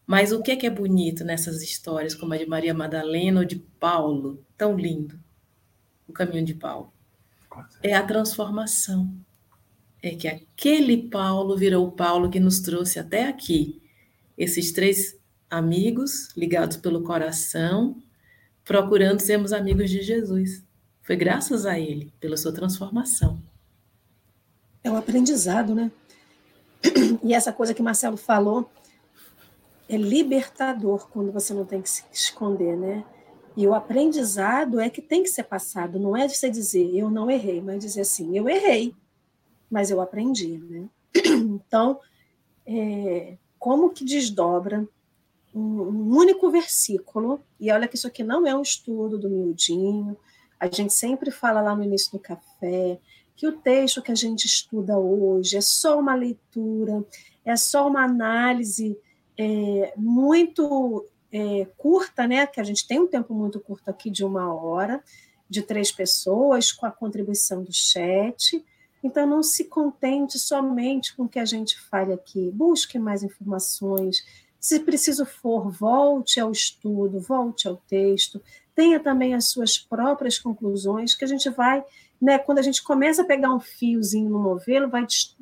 Mas 0.05 0.33
o 0.33 0.43
que 0.43 0.51
é, 0.51 0.57
que 0.57 0.67
é 0.67 0.71
bonito 0.71 1.23
nessas 1.23 1.63
histórias, 1.63 2.17
como 2.17 2.35
a 2.35 2.37
de 2.37 2.47
Maria 2.47 2.75
Madalena 2.75 3.39
ou 3.39 3.47
de 3.47 3.61
Paulo, 3.79 4.45
tão 4.59 4.77
lindo, 4.77 5.17
o 6.11 6.15
caminho 6.15 6.45
de 6.45 6.55
Paulo? 6.55 6.93
É 7.83 7.95
a 7.95 8.03
transformação. 8.03 9.13
É 10.03 10.15
que 10.15 10.29
aquele 10.29 11.09
Paulo 11.09 11.57
virou 11.57 11.87
o 11.87 11.93
Paulo 11.93 12.31
que 12.31 12.41
nos 12.41 12.61
trouxe 12.61 12.99
até 12.99 13.29
aqui. 13.29 13.83
Esses 14.37 14.73
três 14.73 15.19
amigos 15.51 16.29
ligados 16.37 16.77
pelo 16.77 17.03
coração, 17.03 18.01
procurando 18.65 19.21
sermos 19.21 19.53
amigos 19.53 19.91
de 19.91 20.01
Jesus. 20.01 20.65
Foi 21.03 21.17
graças 21.17 21.67
a 21.67 21.79
ele, 21.79 22.13
pela 22.21 22.37
sua 22.37 22.53
transformação. 22.53 23.43
É 24.83 24.91
o 24.91 24.97
aprendizado, 24.97 25.75
né? 25.75 25.91
E 27.23 27.35
essa 27.35 27.53
coisa 27.53 27.75
que 27.75 27.83
Marcelo 27.83 28.17
falou 28.17 28.71
é 29.89 29.97
libertador 29.97 31.09
quando 31.09 31.33
você 31.33 31.53
não 31.53 31.65
tem 31.65 31.83
que 31.83 31.91
se 31.91 32.05
esconder, 32.13 32.77
né? 32.77 33.05
E 33.57 33.67
o 33.67 33.75
aprendizado 33.75 34.81
é 34.81 34.89
que 34.89 35.03
tem 35.03 35.23
que 35.23 35.29
ser 35.29 35.45
passado, 35.45 35.99
não 35.99 36.17
é 36.17 36.27
de 36.27 36.37
você 36.37 36.49
dizer 36.49 36.95
eu 36.95 37.11
não 37.11 37.31
errei, 37.31 37.61
mas 37.61 37.81
dizer 37.81 38.03
assim, 38.03 38.37
eu 38.37 38.49
errei, 38.49 38.95
mas 39.71 39.91
eu 39.91 40.01
aprendi, 40.01 40.59
né? 40.59 40.89
Então, 41.27 42.01
é, 42.67 43.37
como 43.59 43.91
que 43.91 44.05
desdobra 44.05 44.89
um, 45.55 45.83
um, 45.83 46.17
único 46.17 46.51
versículo, 46.51 47.41
e 47.59 47.71
olha 47.71 47.89
que 47.89 47.97
isso 47.97 48.07
aqui 48.07 48.23
não 48.23 48.47
é 48.47 48.55
um 48.55 48.63
estudo 48.63 49.19
do 49.19 49.29
miudinho, 49.29 50.17
a 50.59 50.67
gente 50.67 50.93
sempre 50.93 51.31
fala 51.31 51.61
lá 51.61 51.75
no 51.75 51.83
início 51.83 52.13
do 52.13 52.19
café 52.19 52.99
que 53.35 53.47
o 53.47 53.53
texto 53.53 54.03
que 54.03 54.13
a 54.13 54.15
gente 54.15 54.45
estuda 54.45 54.99
hoje 54.99 55.57
é 55.57 55.63
só 55.63 55.99
uma 55.99 56.15
leitura, 56.15 57.03
é 57.43 57.57
só 57.57 57.89
uma 57.89 58.05
análise 58.05 58.99
é, 59.39 59.95
muito 59.97 61.07
é, 61.33 61.67
curta, 61.77 62.27
né? 62.27 62.47
Que 62.47 62.61
a 62.61 62.65
gente 62.65 62.87
tem 62.87 63.01
um 63.01 63.07
tempo 63.07 63.35
muito 63.35 63.61
curto 63.61 63.89
aqui 63.89 64.11
de 64.11 64.25
uma 64.25 64.53
hora, 64.53 65.03
de 65.49 65.63
três 65.63 65.91
pessoas, 65.91 66.73
com 66.73 66.87
a 66.87 66.91
contribuição 66.91 67.63
do 67.63 67.73
chat. 67.73 68.65
Então, 69.03 69.27
não 69.27 69.43
se 69.43 69.65
contente 69.65 70.39
somente 70.39 71.17
com 71.17 71.25
o 71.25 71.29
que 71.29 71.39
a 71.39 71.45
gente 71.45 71.81
fale 71.81 72.13
aqui. 72.13 72.51
Busque 72.53 72.99
mais 72.99 73.23
informações. 73.23 74.25
Se 74.59 74.81
preciso 74.81 75.25
for, 75.25 75.71
volte 75.71 76.39
ao 76.39 76.53
estudo, 76.53 77.19
volte 77.19 77.67
ao 77.67 77.77
texto. 77.89 78.43
Tenha 78.75 79.01
também 79.01 79.35
as 79.35 79.47
suas 79.47 79.79
próprias 79.79 80.39
conclusões, 80.39 81.15
que 81.15 81.25
a 81.25 81.29
gente 81.29 81.49
vai, 81.49 81.83
né, 82.21 82.39
quando 82.39 82.59
a 82.59 82.63
gente 82.63 82.83
começa 82.83 83.23
a 83.23 83.25
pegar 83.25 83.55
um 83.55 83.61
fiozinho 83.61 84.29
no 84.29 84.43
novelo, 84.43 84.91
vai 84.91 85.07
des, 85.07 85.37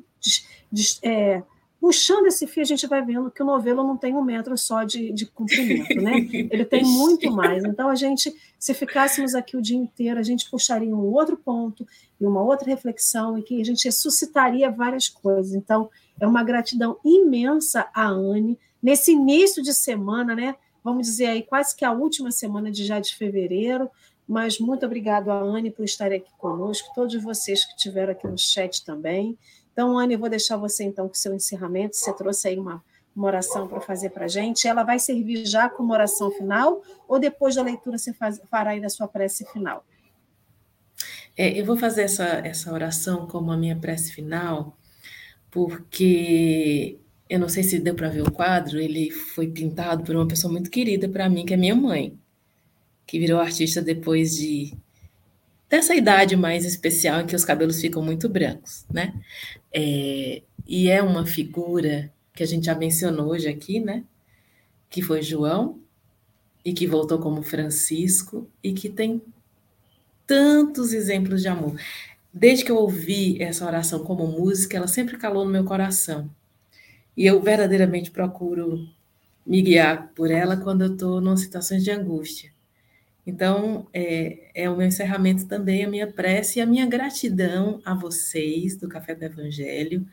des, 0.71 0.99
é, 1.03 1.43
puxando 1.79 2.27
esse 2.27 2.45
fio, 2.45 2.61
a 2.61 2.65
gente 2.65 2.85
vai 2.87 3.03
vendo 3.03 3.31
que 3.31 3.41
o 3.41 3.45
novelo 3.45 3.83
não 3.83 3.95
tem 3.95 4.13
um 4.15 4.21
metro 4.21 4.57
só 4.57 4.83
de, 4.83 5.11
de 5.13 5.25
comprimento, 5.25 5.95
né? 5.95 6.27
Ele 6.51 6.65
tem 6.65 6.83
muito 6.83 7.31
mais. 7.31 7.63
Então, 7.63 7.89
a 7.89 7.95
gente, 7.95 8.33
se 8.59 8.73
ficássemos 8.73 9.33
aqui 9.33 9.55
o 9.55 9.61
dia 9.61 9.77
inteiro, 9.77 10.19
a 10.19 10.23
gente 10.23 10.49
puxaria 10.49 10.93
um 10.93 11.13
outro 11.13 11.37
ponto 11.37 11.87
e 12.19 12.25
uma 12.25 12.43
outra 12.43 12.69
reflexão 12.69 13.37
e 13.37 13.43
que 13.43 13.61
a 13.61 13.63
gente 13.63 13.89
suscitaria 13.91 14.69
várias 14.69 15.07
coisas. 15.07 15.53
Então, 15.53 15.89
é 16.19 16.27
uma 16.27 16.43
gratidão 16.43 16.97
imensa 17.03 17.87
à 17.93 18.07
Anne 18.07 18.59
nesse 18.83 19.13
início 19.13 19.63
de 19.63 19.73
semana, 19.73 20.35
né? 20.35 20.55
Vamos 20.83 21.07
dizer 21.07 21.27
aí, 21.27 21.43
quase 21.43 21.75
que 21.75 21.85
a 21.85 21.91
última 21.91 22.31
semana 22.31 22.71
de 22.71 22.85
já 22.85 22.99
de 22.99 23.15
fevereiro, 23.15 23.89
mas 24.27 24.59
muito 24.59 24.85
obrigado 24.85 25.29
a 25.29 25.39
Anne 25.39 25.71
por 25.71 25.83
estar 25.83 26.11
aqui 26.11 26.29
conosco, 26.37 26.93
todos 26.93 27.21
vocês 27.21 27.65
que 27.65 27.71
estiveram 27.71 28.11
aqui 28.11 28.27
no 28.27 28.37
chat 28.37 28.83
também. 28.85 29.37
Então, 29.79 29.97
Anne, 29.97 30.15
eu 30.15 30.19
vou 30.19 30.27
deixar 30.27 30.57
você 30.57 30.83
então 30.83 31.07
com 31.07 31.13
o 31.13 31.17
seu 31.17 31.33
encerramento. 31.33 31.95
Você 31.95 32.13
trouxe 32.13 32.49
aí 32.49 32.59
uma, 32.59 32.83
uma 33.15 33.27
oração 33.27 33.65
para 33.65 33.79
fazer 33.79 34.09
para 34.09 34.25
a 34.25 34.27
gente. 34.27 34.67
Ela 34.67 34.83
vai 34.83 34.99
servir 34.99 35.45
já 35.45 35.69
como 35.69 35.93
oração 35.93 36.29
final 36.31 36.83
ou 37.07 37.17
depois 37.17 37.55
da 37.55 37.61
leitura 37.61 37.97
você 37.97 38.11
faz, 38.11 38.41
fará 38.51 38.71
aí 38.71 38.81
da 38.81 38.89
sua 38.89 39.07
prece 39.07 39.45
final? 39.45 39.85
É, 41.37 41.57
eu 41.57 41.63
vou 41.63 41.77
fazer 41.77 42.01
essa, 42.01 42.25
essa 42.25 42.73
oração 42.73 43.25
como 43.25 43.53
a 43.53 43.57
minha 43.57 43.77
prece 43.77 44.11
final, 44.11 44.77
porque 45.49 46.99
eu 47.29 47.39
não 47.39 47.47
sei 47.47 47.63
se 47.63 47.79
deu 47.79 47.95
para 47.95 48.09
ver 48.09 48.23
o 48.23 48.31
quadro, 48.33 48.81
ele 48.81 49.09
foi 49.09 49.47
pintado 49.47 50.03
por 50.03 50.13
uma 50.13 50.27
pessoa 50.27 50.51
muito 50.51 50.69
querida 50.69 51.07
para 51.07 51.29
mim, 51.29 51.45
que 51.45 51.53
é 51.53 51.57
minha 51.57 51.73
mãe, 51.73 52.19
que 53.07 53.17
virou 53.17 53.39
artista 53.39 53.81
depois 53.81 54.35
de 54.35 54.73
dessa 55.69 55.95
idade 55.95 56.35
mais 56.35 56.65
especial 56.65 57.21
em 57.21 57.27
que 57.27 57.35
os 57.35 57.45
cabelos 57.45 57.79
ficam 57.79 58.01
muito 58.01 58.27
brancos, 58.27 58.85
né? 58.91 59.13
É, 59.71 60.41
e 60.67 60.89
é 60.89 61.01
uma 61.01 61.25
figura 61.25 62.11
que 62.33 62.43
a 62.43 62.45
gente 62.45 62.65
já 62.65 62.75
mencionou 62.75 63.29
hoje 63.29 63.47
aqui, 63.47 63.79
né? 63.79 64.03
Que 64.89 65.01
foi 65.01 65.21
João 65.21 65.79
e 66.65 66.73
que 66.73 66.87
voltou 66.87 67.19
como 67.19 67.43
Francisco 67.43 68.49
e 68.63 68.73
que 68.73 68.89
tem 68.89 69.21
tantos 70.25 70.93
exemplos 70.93 71.41
de 71.41 71.47
amor. 71.47 71.79
Desde 72.33 72.63
que 72.63 72.71
eu 72.71 72.77
ouvi 72.77 73.41
essa 73.41 73.65
oração 73.65 74.03
como 74.03 74.27
música, 74.27 74.77
ela 74.77 74.87
sempre 74.87 75.17
calou 75.17 75.45
no 75.45 75.51
meu 75.51 75.63
coração. 75.63 76.29
E 77.17 77.25
eu 77.25 77.41
verdadeiramente 77.41 78.11
procuro 78.11 78.87
me 79.45 79.61
guiar 79.61 80.11
por 80.15 80.29
ela 80.29 80.55
quando 80.55 80.83
eu 80.83 80.93
estou 80.93 81.21
em 81.21 81.37
situações 81.37 81.83
de 81.83 81.91
angústia. 81.91 82.51
Então, 83.29 83.87
é, 83.93 84.49
é 84.55 84.67
o 84.67 84.75
meu 84.75 84.87
encerramento 84.87 85.45
também, 85.45 85.85
a 85.85 85.87
minha 85.87 86.11
prece 86.11 86.57
e 86.57 86.61
a 86.63 86.65
minha 86.65 86.87
gratidão 86.87 87.79
a 87.85 87.93
vocês 87.93 88.75
do 88.75 88.89
Café 88.89 89.13
do 89.13 89.23
Evangelho, 89.23 90.03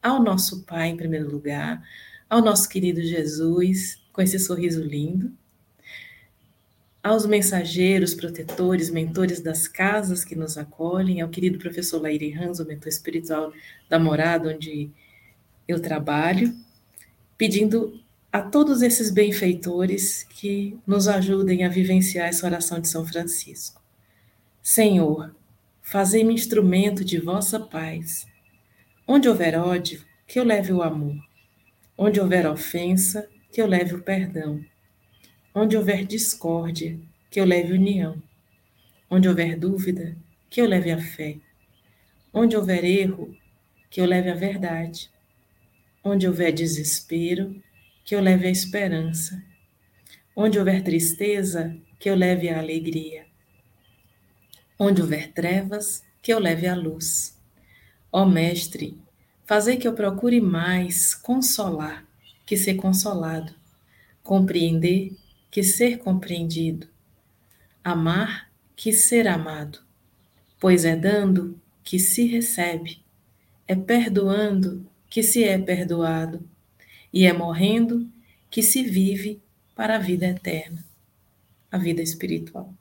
ao 0.00 0.22
nosso 0.22 0.62
Pai, 0.62 0.88
em 0.88 0.96
primeiro 0.96 1.28
lugar, 1.28 1.82
ao 2.28 2.40
nosso 2.40 2.68
querido 2.68 3.02
Jesus, 3.02 4.00
com 4.12 4.22
esse 4.22 4.38
sorriso 4.38 4.84
lindo, 4.84 5.32
aos 7.02 7.26
mensageiros, 7.26 8.14
protetores, 8.14 8.88
mentores 8.88 9.40
das 9.40 9.66
casas 9.66 10.24
que 10.24 10.36
nos 10.36 10.56
acolhem, 10.56 11.20
ao 11.20 11.28
querido 11.28 11.58
professor 11.58 12.00
Laire 12.00 12.32
Hans, 12.38 12.60
o 12.60 12.64
mentor 12.64 12.86
espiritual 12.86 13.52
da 13.88 13.98
morada 13.98 14.54
onde 14.54 14.88
eu 15.66 15.80
trabalho, 15.82 16.54
pedindo 17.36 18.00
a 18.32 18.40
todos 18.40 18.80
esses 18.80 19.10
benfeitores 19.10 20.22
que 20.22 20.78
nos 20.86 21.08
ajudem 21.08 21.64
a 21.64 21.68
vivenciar 21.68 22.28
essa 22.28 22.46
oração 22.46 22.80
de 22.80 22.88
São 22.88 23.04
Francisco. 23.04 23.82
Senhor, 24.62 25.34
fazei-me 25.82 26.32
instrumento 26.32 27.04
de 27.04 27.18
vossa 27.18 27.58
paz. 27.58 28.26
Onde 29.06 29.28
houver 29.28 29.58
ódio, 29.58 30.04
que 30.28 30.38
eu 30.38 30.44
leve 30.44 30.72
o 30.72 30.80
amor. 30.80 31.16
Onde 31.98 32.20
houver 32.20 32.46
ofensa, 32.46 33.28
que 33.50 33.60
eu 33.60 33.66
leve 33.66 33.96
o 33.96 34.02
perdão. 34.02 34.64
Onde 35.52 35.76
houver 35.76 36.04
discórdia, 36.04 37.00
que 37.28 37.40
eu 37.40 37.44
leve 37.44 37.72
união. 37.72 38.22
Onde 39.10 39.28
houver 39.28 39.58
dúvida, 39.58 40.16
que 40.48 40.60
eu 40.60 40.68
leve 40.68 40.92
a 40.92 41.00
fé. 41.00 41.36
Onde 42.32 42.56
houver 42.56 42.84
erro, 42.84 43.36
que 43.90 44.00
eu 44.00 44.06
leve 44.06 44.30
a 44.30 44.34
verdade. 44.34 45.10
Onde 46.04 46.28
houver 46.28 46.52
desespero, 46.52 47.60
que 48.10 48.16
eu 48.16 48.20
leve 48.20 48.48
a 48.48 48.50
esperança. 48.50 49.40
Onde 50.34 50.58
houver 50.58 50.82
tristeza, 50.82 51.76
que 51.96 52.10
eu 52.10 52.16
leve 52.16 52.48
a 52.48 52.58
alegria. 52.58 53.24
Onde 54.76 55.00
houver 55.00 55.32
trevas, 55.32 56.02
que 56.20 56.34
eu 56.34 56.40
leve 56.40 56.66
a 56.66 56.74
luz. 56.74 57.40
Ó 58.10 58.26
Mestre, 58.26 58.98
fazei 59.46 59.76
que 59.76 59.86
eu 59.86 59.94
procure 59.94 60.40
mais 60.40 61.14
consolar 61.14 62.04
que 62.44 62.56
ser 62.56 62.74
consolado, 62.74 63.54
compreender 64.24 65.16
que 65.48 65.62
ser 65.62 65.98
compreendido, 65.98 66.88
amar 67.84 68.50
que 68.74 68.92
ser 68.92 69.28
amado, 69.28 69.78
pois 70.58 70.84
é 70.84 70.96
dando 70.96 71.56
que 71.84 72.00
se 72.00 72.26
recebe, 72.26 73.04
é 73.68 73.76
perdoando 73.76 74.84
que 75.08 75.22
se 75.22 75.44
é 75.44 75.56
perdoado 75.56 76.49
e 77.12 77.26
é 77.26 77.32
morrendo 77.32 78.08
que 78.50 78.62
se 78.62 78.82
vive 78.82 79.40
para 79.74 79.96
a 79.96 79.98
vida 79.98 80.26
eterna, 80.26 80.84
a 81.70 81.78
vida 81.78 82.02
espiritual. 82.02 82.72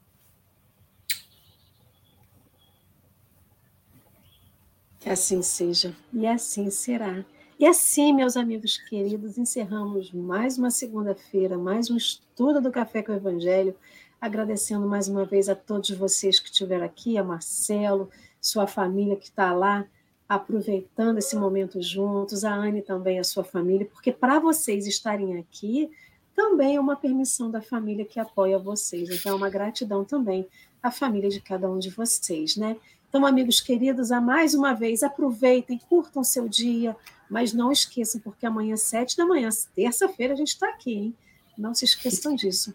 Que 4.99 5.09
assim 5.09 5.41
seja 5.41 5.95
e 6.11 6.27
assim 6.27 6.69
será. 6.69 7.25
E 7.57 7.65
assim, 7.65 8.13
meus 8.13 8.37
amigos 8.37 8.77
queridos, 8.77 9.37
encerramos 9.37 10.11
mais 10.13 10.57
uma 10.57 10.71
segunda-feira, 10.71 11.57
mais 11.57 11.89
um 11.89 11.97
estudo 11.97 12.61
do 12.61 12.71
Café 12.71 13.03
com 13.03 13.11
o 13.11 13.15
Evangelho, 13.15 13.75
agradecendo 14.19 14.87
mais 14.87 15.07
uma 15.07 15.25
vez 15.25 15.49
a 15.49 15.55
todos 15.55 15.89
vocês 15.91 16.39
que 16.39 16.49
estiveram 16.49 16.85
aqui, 16.85 17.17
a 17.17 17.23
Marcelo, 17.23 18.09
sua 18.41 18.65
família 18.65 19.17
que 19.17 19.25
está 19.25 19.51
lá 19.53 19.85
aproveitando 20.29 21.17
esse 21.17 21.35
momento 21.35 21.81
juntos, 21.81 22.45
a 22.45 22.53
Anne 22.53 22.83
também, 22.83 23.17
a 23.17 23.23
sua 23.23 23.43
família, 23.43 23.89
porque 23.91 24.11
para 24.11 24.37
vocês 24.37 24.85
estarem 24.85 25.39
aqui 25.39 25.89
também 26.35 26.75
é 26.75 26.79
uma 26.79 26.95
permissão 26.95 27.49
da 27.49 27.61
família 27.61 28.05
que 28.05 28.19
apoia 28.19 28.57
vocês. 28.57 29.09
Então, 29.09 29.33
é 29.33 29.35
uma 29.35 29.49
gratidão 29.49 30.05
também 30.05 30.47
à 30.81 30.89
família 30.89 31.29
de 31.29 31.41
cada 31.41 31.69
um 31.69 31.79
de 31.79 31.89
vocês, 31.89 32.55
né? 32.55 32.77
Então, 33.09 33.25
amigos 33.25 33.59
queridos, 33.59 34.11
a 34.11 34.21
mais 34.21 34.53
uma 34.53 34.73
vez, 34.73 35.03
aproveitem, 35.03 35.79
curtam 35.89 36.23
seu 36.23 36.47
dia, 36.47 36.95
mas 37.29 37.51
não 37.51 37.71
esqueçam, 37.71 38.21
porque 38.21 38.45
amanhã, 38.45 38.77
sete 38.77 39.17
da 39.17 39.25
manhã, 39.25 39.49
terça-feira, 39.75 40.33
a 40.33 40.37
gente 40.37 40.53
está 40.53 40.69
aqui, 40.69 40.93
hein? 40.93 41.15
Não 41.57 41.73
se 41.73 41.83
esqueçam 41.83 42.35
disso. 42.37 42.73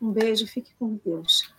Um 0.00 0.12
beijo, 0.12 0.46
fique 0.46 0.72
com 0.78 0.98
Deus. 1.04 1.52